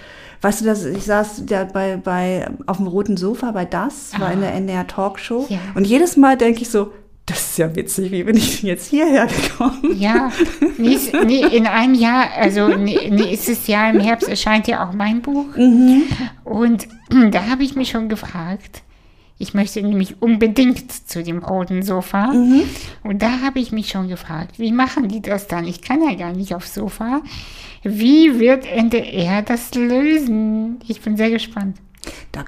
weißt 0.43 0.61
du, 0.61 0.65
dass 0.65 0.85
ich 0.85 1.05
saß 1.05 1.45
ja 1.49 1.65
bei, 1.65 1.97
bei 1.97 2.49
auf 2.67 2.77
dem 2.77 2.87
roten 2.87 3.17
Sofa 3.17 3.51
bei 3.51 3.65
das, 3.65 4.19
war 4.21 4.33
in 4.33 4.41
der 4.41 4.51
ah. 4.53 4.57
NDR 4.57 4.87
Talkshow 4.87 5.47
ja. 5.49 5.59
und 5.75 5.87
jedes 5.87 6.17
Mal 6.17 6.37
denke 6.37 6.63
ich 6.63 6.71
so, 6.71 6.93
das 7.27 7.41
ist 7.41 7.59
ja 7.59 7.75
witzig, 7.75 8.13
wie 8.13 8.23
bin 8.23 8.37
ich 8.37 8.63
jetzt 8.63 8.89
hierher 8.89 9.27
gekommen? 9.27 9.99
Ja, 9.99 10.31
nee, 10.79 10.97
nee, 11.27 11.45
in 11.57 11.67
einem 11.67 11.95
Jahr, 11.95 12.29
also 12.37 12.69
nächstes 12.69 13.67
Jahr 13.67 13.91
im 13.91 13.99
Herbst 13.99 14.29
erscheint 14.29 14.69
ja 14.69 14.89
auch 14.89 14.93
mein 14.93 15.23
Buch. 15.23 15.57
Mhm. 15.57 16.05
Und 16.45 16.87
da 17.33 17.49
habe 17.49 17.65
ich 17.65 17.75
mich 17.75 17.91
schon 17.91 18.09
gefragt, 18.09 18.83
ich 19.39 19.55
möchte 19.55 19.83
nämlich 19.83 20.23
unbedingt 20.23 20.91
zu 20.93 21.23
dem 21.23 21.41
roten 21.41 21.83
Sofa. 21.83 22.29
Mhm. 22.29 22.63
Und 23.03 23.21
da 23.21 23.41
habe 23.41 23.59
ich 23.59 23.73
mich 23.73 23.89
schon 23.89 24.09
gefragt, 24.09 24.59
wie 24.59 24.73
machen 24.73 25.09
die 25.09 25.21
das 25.21 25.49
dann? 25.49 25.67
Ich 25.67 25.83
kann 25.83 26.03
ja 26.03 26.15
gar 26.15 26.33
nicht 26.33 26.55
aufs 26.55 26.75
Sofa. 26.75 27.23
Wie 27.83 28.39
wird 28.39 28.67
NDR 28.67 29.43
das 29.43 29.75
lösen? 29.75 30.79
Ich 30.87 31.01
bin 31.01 31.17
sehr 31.17 31.31
gespannt. 31.31 31.77
Da 32.31 32.45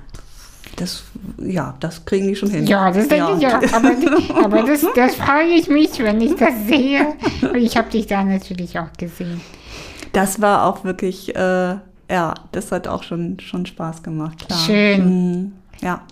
das, 0.79 1.05
ja, 1.39 1.75
das 1.81 2.05
kriegen 2.05 2.29
die 2.29 2.37
schon 2.37 2.51
hin. 2.51 2.67
Ja, 2.67 2.91
das 2.91 3.09
denke 3.09 3.37
ja. 3.41 3.61
ich 3.61 3.73
auch. 3.73 3.75
Aber, 3.75 3.93
aber 4.45 4.63
das, 4.63 4.87
das 4.95 5.15
frage 5.17 5.49
ich 5.49 5.69
mich, 5.69 5.99
wenn 5.99 6.21
ich 6.21 6.35
das 6.37 6.55
sehe. 6.67 7.15
Und 7.43 7.57
ich 7.57 7.77
habe 7.77 7.91
dich 7.91 8.07
da 8.07 8.23
natürlich 8.25 8.79
auch 8.79 8.93
gesehen. 8.97 9.41
Das 10.13 10.41
war 10.41 10.65
auch 10.65 10.85
wirklich, 10.85 11.35
äh, 11.35 11.77
ja, 12.11 12.35
das 12.53 12.73
hat 12.73 12.89
auch 12.89 13.03
schon, 13.03 13.39
schon 13.41 13.67
Spaß 13.67 14.03
gemacht. 14.03 14.47
Klar. 14.47 14.59
Schön. 14.59 15.05
Mhm, 15.05 15.53
ja. 15.83 16.03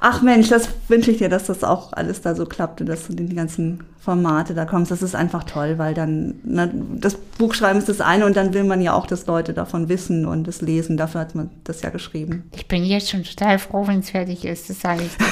Ach 0.00 0.22
Mensch, 0.22 0.48
das 0.48 0.68
wünsche 0.88 1.10
ich 1.10 1.18
dir, 1.18 1.28
dass 1.28 1.46
das 1.46 1.64
auch 1.64 1.92
alles 1.92 2.20
da 2.20 2.34
so 2.34 2.46
klappt 2.46 2.80
und 2.80 2.88
dass 2.88 3.06
du 3.06 3.12
in 3.14 3.28
die 3.28 3.36
ganzen 3.36 3.84
Formate 4.00 4.54
da 4.54 4.64
kommst. 4.64 4.90
Das 4.90 5.02
ist 5.02 5.14
einfach 5.14 5.44
toll, 5.44 5.78
weil 5.78 5.94
dann, 5.94 6.34
ne, 6.44 6.72
das 6.96 7.14
Buchschreiben 7.14 7.78
ist 7.78 7.88
das 7.88 8.00
eine 8.00 8.26
und 8.26 8.36
dann 8.36 8.54
will 8.54 8.64
man 8.64 8.80
ja 8.80 8.92
auch, 8.92 9.06
dass 9.06 9.26
Leute 9.26 9.52
davon 9.52 9.88
wissen 9.88 10.26
und 10.26 10.46
es 10.48 10.60
lesen. 10.60 10.96
Dafür 10.96 11.22
hat 11.22 11.34
man 11.34 11.50
das 11.64 11.82
ja 11.82 11.90
geschrieben. 11.90 12.50
Ich 12.54 12.68
bin 12.68 12.84
jetzt 12.84 13.10
schon 13.10 13.24
total 13.24 13.58
froh, 13.58 13.86
wenn 13.86 14.00
es 14.00 14.10
fertig 14.10 14.44
ist, 14.44 14.70
das 14.70 14.80
sage 14.80 15.02
ich 15.02 15.26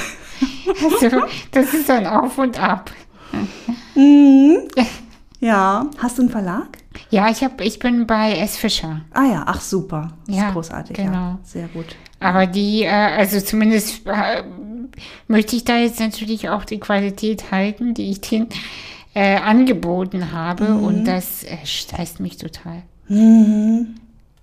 also, 1.03 1.23
das 1.51 1.75
ist 1.75 1.91
ein 1.91 2.07
Auf 2.07 2.39
und 2.39 2.59
Ab. 2.59 2.91
mhm. 3.95 4.69
Ja, 5.41 5.91
hast 5.99 6.19
du 6.19 6.23
einen 6.23 6.31
Verlag? 6.31 6.79
Ja, 7.15 7.31
ich, 7.31 7.45
hab, 7.45 7.61
ich 7.61 7.79
bin 7.79 8.09
bei 8.09 8.33
S. 8.39 8.57
Fischer. 8.57 9.03
Ah 9.13 9.23
ja, 9.23 9.45
ach 9.47 9.61
super. 9.61 10.15
Das 10.27 10.35
ja, 10.35 10.49
ist 10.49 10.53
großartig. 10.55 10.97
Genau. 10.97 11.13
Ja, 11.13 11.39
sehr 11.45 11.69
gut. 11.69 11.95
Aber 12.19 12.49
die, 12.49 12.83
äh, 12.83 12.89
also 12.89 13.41
zumindest 13.41 14.05
äh, 14.05 14.43
möchte 15.29 15.55
ich 15.55 15.63
da 15.63 15.79
jetzt 15.79 16.01
natürlich 16.01 16.49
auch 16.49 16.65
die 16.65 16.81
Qualität 16.81 17.53
halten, 17.53 17.95
die 17.95 18.11
ich 18.11 18.21
denen 18.21 18.49
äh, 19.15 19.37
angeboten 19.37 20.33
habe. 20.33 20.71
Mhm. 20.71 20.83
Und 20.83 21.05
das 21.05 21.45
äh, 21.45 21.59
steißt 21.65 22.19
mich 22.19 22.37
total. 22.37 22.83
Mhm. 23.07 23.95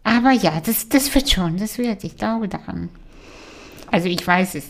Aber 0.06 0.32
ja, 0.32 0.62
das, 0.66 0.88
das 0.88 1.14
wird 1.14 1.30
schon, 1.30 1.58
das 1.58 1.78
wird, 1.78 2.06
ich 2.06 2.16
glaube 2.16 2.48
daran. 2.48 2.88
Also 3.92 4.08
ich 4.08 4.26
weiß 4.26 4.56
es. 4.56 4.68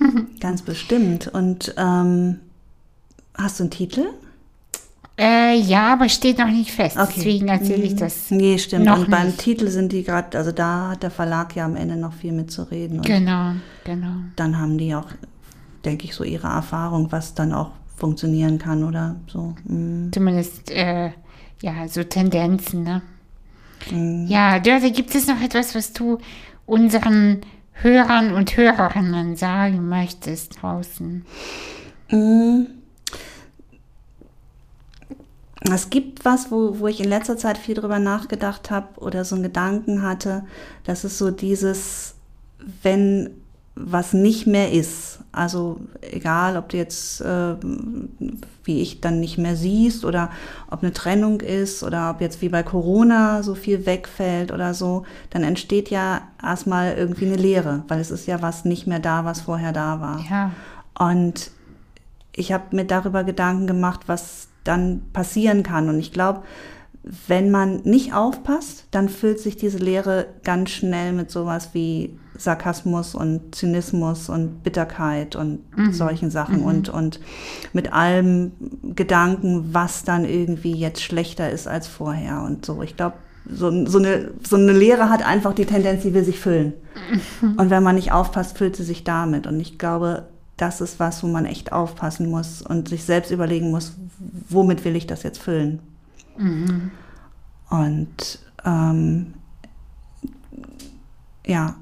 Ganz 0.40 0.62
bestimmt. 0.62 1.28
Und 1.28 1.76
ähm, 1.78 2.40
hast 3.36 3.60
du 3.60 3.62
einen 3.62 3.70
Titel? 3.70 4.04
Äh, 5.16 5.58
ja, 5.58 5.92
aber 5.92 6.08
steht 6.08 6.38
noch 6.38 6.50
nicht 6.50 6.72
fest. 6.72 6.96
Okay. 6.96 7.12
Deswegen 7.16 7.48
erzähle 7.48 7.84
ich 7.84 7.92
mhm. 7.92 7.98
das. 7.98 8.30
Nee, 8.30 8.58
stimmt. 8.58 8.84
Noch 8.84 9.00
und 9.00 9.10
beim 9.10 9.26
nicht. 9.26 9.38
Titel 9.38 9.68
sind 9.68 9.92
die 9.92 10.02
gerade, 10.02 10.36
also 10.36 10.50
da 10.50 10.90
hat 10.90 11.02
der 11.04 11.10
Verlag 11.10 11.54
ja 11.54 11.64
am 11.64 11.76
Ende 11.76 11.96
noch 11.96 12.12
viel 12.12 12.32
mitzureden. 12.32 13.00
Genau, 13.02 13.52
genau. 13.84 14.14
Dann 14.34 14.58
haben 14.58 14.76
die 14.76 14.94
auch 14.94 15.06
denke 15.84 16.04
ich, 16.04 16.14
so 16.14 16.24
ihre 16.24 16.48
Erfahrung, 16.48 17.12
was 17.12 17.34
dann 17.34 17.52
auch 17.52 17.70
funktionieren 17.96 18.58
kann 18.58 18.84
oder 18.84 19.16
so. 19.26 19.54
Mhm. 19.64 20.10
Zumindest, 20.12 20.70
äh, 20.70 21.10
ja, 21.62 21.88
so 21.88 22.02
Tendenzen, 22.02 22.82
ne? 22.82 23.02
Mhm. 23.90 24.26
Ja, 24.26 24.58
Dörte, 24.58 24.90
gibt 24.90 25.14
es 25.14 25.26
noch 25.26 25.40
etwas, 25.40 25.74
was 25.74 25.92
du 25.92 26.18
unseren 26.66 27.42
Hörern 27.72 28.32
und 28.32 28.56
Hörerinnen 28.56 29.36
sagen 29.36 29.88
möchtest 29.88 30.62
draußen? 30.62 31.24
Mhm. 32.10 32.66
Es 35.72 35.88
gibt 35.88 36.24
was, 36.24 36.50
wo, 36.50 36.78
wo 36.78 36.88
ich 36.88 37.00
in 37.00 37.08
letzter 37.08 37.38
Zeit 37.38 37.56
viel 37.56 37.74
drüber 37.74 37.98
nachgedacht 37.98 38.70
habe 38.70 39.00
oder 39.00 39.24
so 39.24 39.34
einen 39.34 39.44
Gedanken 39.44 40.02
hatte. 40.02 40.44
Das 40.84 41.04
ist 41.04 41.16
so 41.18 41.30
dieses, 41.30 42.14
wenn 42.82 43.30
was 43.76 44.12
nicht 44.12 44.46
mehr 44.46 44.72
ist. 44.72 45.18
Also 45.32 45.80
egal, 46.00 46.56
ob 46.56 46.68
du 46.68 46.76
jetzt, 46.76 47.20
äh, 47.20 47.56
wie 48.62 48.80
ich, 48.80 49.00
dann 49.00 49.18
nicht 49.18 49.36
mehr 49.36 49.56
siehst 49.56 50.04
oder 50.04 50.30
ob 50.70 50.82
eine 50.82 50.92
Trennung 50.92 51.40
ist 51.40 51.82
oder 51.82 52.10
ob 52.10 52.20
jetzt 52.20 52.40
wie 52.40 52.48
bei 52.48 52.62
Corona 52.62 53.42
so 53.42 53.56
viel 53.56 53.84
wegfällt 53.84 54.52
oder 54.52 54.74
so, 54.74 55.04
dann 55.30 55.42
entsteht 55.42 55.90
ja 55.90 56.22
erstmal 56.40 56.94
irgendwie 56.94 57.26
eine 57.26 57.36
Leere, 57.36 57.82
weil 57.88 58.00
es 58.00 58.12
ist 58.12 58.26
ja 58.26 58.42
was 58.42 58.64
nicht 58.64 58.86
mehr 58.86 59.00
da, 59.00 59.24
was 59.24 59.40
vorher 59.40 59.72
da 59.72 60.00
war. 60.00 60.24
Ja. 60.30 60.52
Und 60.96 61.50
ich 62.32 62.52
habe 62.52 62.76
mir 62.76 62.84
darüber 62.84 63.24
Gedanken 63.24 63.66
gemacht, 63.66 64.02
was 64.06 64.48
dann 64.64 65.02
passieren 65.12 65.62
kann. 65.62 65.88
Und 65.88 65.98
ich 65.98 66.12
glaube, 66.12 66.42
wenn 67.28 67.50
man 67.50 67.82
nicht 67.82 68.14
aufpasst, 68.14 68.86
dann 68.90 69.08
füllt 69.08 69.38
sich 69.38 69.56
diese 69.56 69.78
Leere 69.78 70.26
ganz 70.42 70.70
schnell 70.70 71.12
mit 71.12 71.30
sowas 71.30 71.70
wie 71.74 72.18
Sarkasmus 72.36 73.14
und 73.14 73.54
Zynismus 73.54 74.28
und 74.28 74.62
Bitterkeit 74.62 75.36
und 75.36 75.60
mhm. 75.76 75.92
solchen 75.92 76.30
Sachen 76.30 76.60
mhm. 76.60 76.64
und, 76.64 76.88
und 76.88 77.20
mit 77.72 77.92
allem 77.92 78.52
Gedanken, 78.94 79.72
was 79.72 80.04
dann 80.04 80.24
irgendwie 80.24 80.72
jetzt 80.72 81.02
schlechter 81.02 81.50
ist 81.50 81.68
als 81.68 81.86
vorher 81.86 82.42
und 82.42 82.64
so. 82.64 82.82
Ich 82.82 82.96
glaube, 82.96 83.16
so, 83.48 83.86
so, 83.86 83.98
eine, 83.98 84.30
so 84.42 84.56
eine 84.56 84.72
Lehre 84.72 85.10
hat 85.10 85.24
einfach 85.24 85.52
die 85.52 85.66
Tendenz, 85.66 86.02
sie 86.02 86.14
will 86.14 86.24
sich 86.24 86.40
füllen. 86.40 86.72
Mhm. 87.40 87.58
Und 87.58 87.70
wenn 87.70 87.82
man 87.82 87.96
nicht 87.96 88.12
aufpasst, 88.12 88.56
füllt 88.56 88.76
sie 88.76 88.84
sich 88.84 89.04
damit. 89.04 89.46
Und 89.46 89.60
ich 89.60 89.78
glaube, 89.78 90.28
das 90.56 90.80
ist 90.80 91.00
was, 91.00 91.22
wo 91.22 91.26
man 91.26 91.46
echt 91.46 91.72
aufpassen 91.72 92.30
muss 92.30 92.62
und 92.62 92.88
sich 92.88 93.04
selbst 93.04 93.30
überlegen 93.30 93.70
muss, 93.70 93.96
womit 94.48 94.84
will 94.84 94.96
ich 94.96 95.06
das 95.06 95.22
jetzt 95.22 95.42
füllen. 95.42 95.80
Mhm. 96.36 96.90
Und 97.70 98.38
ähm, 98.64 99.34
ja. 101.46 101.76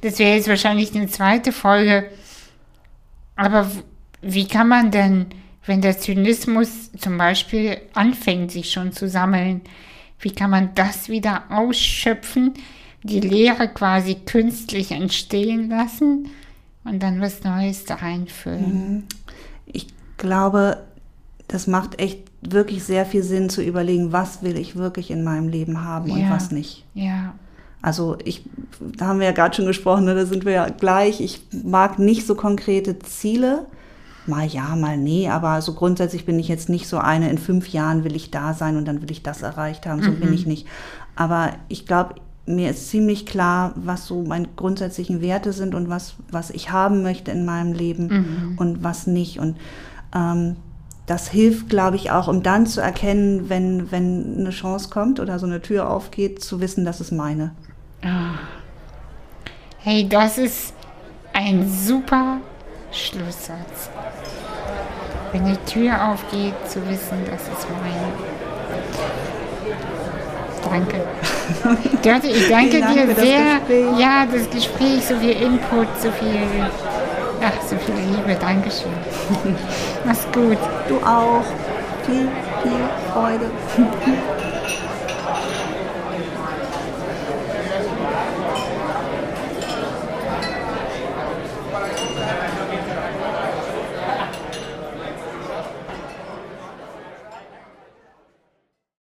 Das 0.00 0.18
wäre 0.18 0.34
jetzt 0.34 0.48
wahrscheinlich 0.48 0.94
eine 0.94 1.06
zweite 1.06 1.52
Folge. 1.52 2.10
Aber 3.36 3.70
wie 4.22 4.48
kann 4.48 4.68
man 4.68 4.90
denn, 4.90 5.26
wenn 5.64 5.80
der 5.80 5.98
Zynismus 5.98 6.90
zum 6.92 7.18
Beispiel 7.18 7.78
anfängt, 7.94 8.50
sich 8.50 8.72
schon 8.72 8.92
zu 8.92 9.08
sammeln, 9.08 9.60
wie 10.18 10.32
kann 10.32 10.50
man 10.50 10.74
das 10.74 11.08
wieder 11.08 11.44
ausschöpfen, 11.50 12.54
die 13.02 13.20
Lehre 13.20 13.68
quasi 13.68 14.16
künstlich 14.16 14.90
entstehen 14.90 15.68
lassen 15.68 16.28
und 16.86 17.02
dann 17.02 17.20
was 17.20 17.42
Neues 17.42 17.84
da 17.84 17.96
einfüllen? 17.96 18.94
Mhm. 18.94 19.02
Ich 19.66 19.88
glaube, 20.16 20.78
das 21.48 21.66
macht 21.66 22.00
echt 22.00 22.20
wirklich 22.40 22.84
sehr 22.84 23.06
viel 23.06 23.22
Sinn 23.22 23.50
zu 23.50 23.62
überlegen, 23.62 24.12
was 24.12 24.42
will 24.42 24.56
ich 24.56 24.76
wirklich 24.76 25.10
in 25.10 25.24
meinem 25.24 25.48
Leben 25.48 25.84
haben 25.84 26.10
und 26.10 26.20
ja. 26.20 26.30
was 26.30 26.50
nicht. 26.50 26.84
Ja. 26.94 27.34
Also 27.82 28.16
ich, 28.24 28.42
da 28.80 29.06
haben 29.06 29.20
wir 29.20 29.26
ja 29.26 29.32
gerade 29.32 29.54
schon 29.54 29.66
gesprochen, 29.66 30.04
ne, 30.04 30.14
da 30.14 30.26
sind 30.26 30.44
wir 30.44 30.52
ja 30.52 30.68
gleich. 30.68 31.20
Ich 31.20 31.42
mag 31.52 31.98
nicht 31.98 32.26
so 32.26 32.34
konkrete 32.34 32.98
Ziele. 32.98 33.66
Mal 34.26 34.46
ja, 34.46 34.74
mal 34.74 34.96
nee, 34.96 35.28
aber 35.28 35.62
so 35.62 35.74
grundsätzlich 35.74 36.26
bin 36.26 36.38
ich 36.40 36.48
jetzt 36.48 36.68
nicht 36.68 36.88
so 36.88 36.98
eine, 36.98 37.30
in 37.30 37.38
fünf 37.38 37.68
Jahren 37.68 38.02
will 38.02 38.16
ich 38.16 38.32
da 38.32 38.54
sein 38.54 38.76
und 38.76 38.86
dann 38.86 39.02
will 39.02 39.10
ich 39.12 39.22
das 39.22 39.42
erreicht 39.42 39.86
haben. 39.86 40.02
So 40.02 40.10
mhm. 40.10 40.20
bin 40.20 40.34
ich 40.34 40.46
nicht. 40.46 40.66
Aber 41.14 41.52
ich 41.68 41.86
glaube, 41.86 42.16
mir 42.46 42.70
ist 42.70 42.88
ziemlich 42.90 43.26
klar, 43.26 43.72
was 43.74 44.06
so 44.06 44.22
meine 44.22 44.48
grundsätzlichen 44.54 45.20
Werte 45.20 45.52
sind 45.52 45.74
und 45.74 45.88
was, 45.88 46.14
was 46.30 46.50
ich 46.50 46.70
haben 46.70 47.02
möchte 47.02 47.32
in 47.32 47.44
meinem 47.44 47.72
Leben 47.72 48.06
mhm. 48.06 48.58
und 48.58 48.84
was 48.84 49.06
nicht. 49.06 49.40
Und 49.40 49.56
ähm, 50.14 50.56
das 51.06 51.28
hilft, 51.28 51.68
glaube 51.68 51.96
ich, 51.96 52.10
auch, 52.10 52.28
um 52.28 52.42
dann 52.42 52.66
zu 52.66 52.80
erkennen, 52.80 53.48
wenn, 53.48 53.90
wenn 53.90 54.38
eine 54.38 54.50
Chance 54.50 54.88
kommt 54.90 55.20
oder 55.20 55.38
so 55.38 55.46
eine 55.46 55.60
Tür 55.60 55.90
aufgeht, 55.90 56.42
zu 56.42 56.60
wissen, 56.60 56.84
das 56.84 57.00
ist 57.00 57.12
meine. 57.12 57.52
Ah. 58.02 58.34
Hey, 59.78 60.08
das 60.08 60.38
ist 60.38 60.74
ein 61.32 61.68
super 61.70 62.38
Schlusssatz. 62.90 63.90
Wenn 65.32 65.44
die 65.44 65.56
Tür 65.70 66.12
aufgeht, 66.12 66.54
zu 66.68 66.80
wissen, 66.88 67.18
das 67.30 67.42
ist 67.42 67.66
meine. 67.82 68.12
Danke. 70.64 71.04
Dörte, 72.02 72.28
ich 72.28 72.48
danke 72.48 72.78
dir 72.78 73.14
sehr. 73.14 73.60
Das 73.66 74.00
ja, 74.00 74.26
das 74.30 74.50
Gespräch, 74.50 75.04
so 75.06 75.16
viel 75.16 75.30
Input, 75.30 75.88
so 76.00 76.10
viel, 76.12 76.40
ach, 77.42 77.62
so 77.68 77.76
viel 77.76 77.94
Liebe. 77.94 78.38
Dankeschön. 78.40 78.90
Mach's 80.04 80.26
gut. 80.32 80.58
Du 80.88 80.96
auch. 81.06 81.44
Viel, 82.04 82.28
viel 82.62 83.12
Freude. 83.12 83.50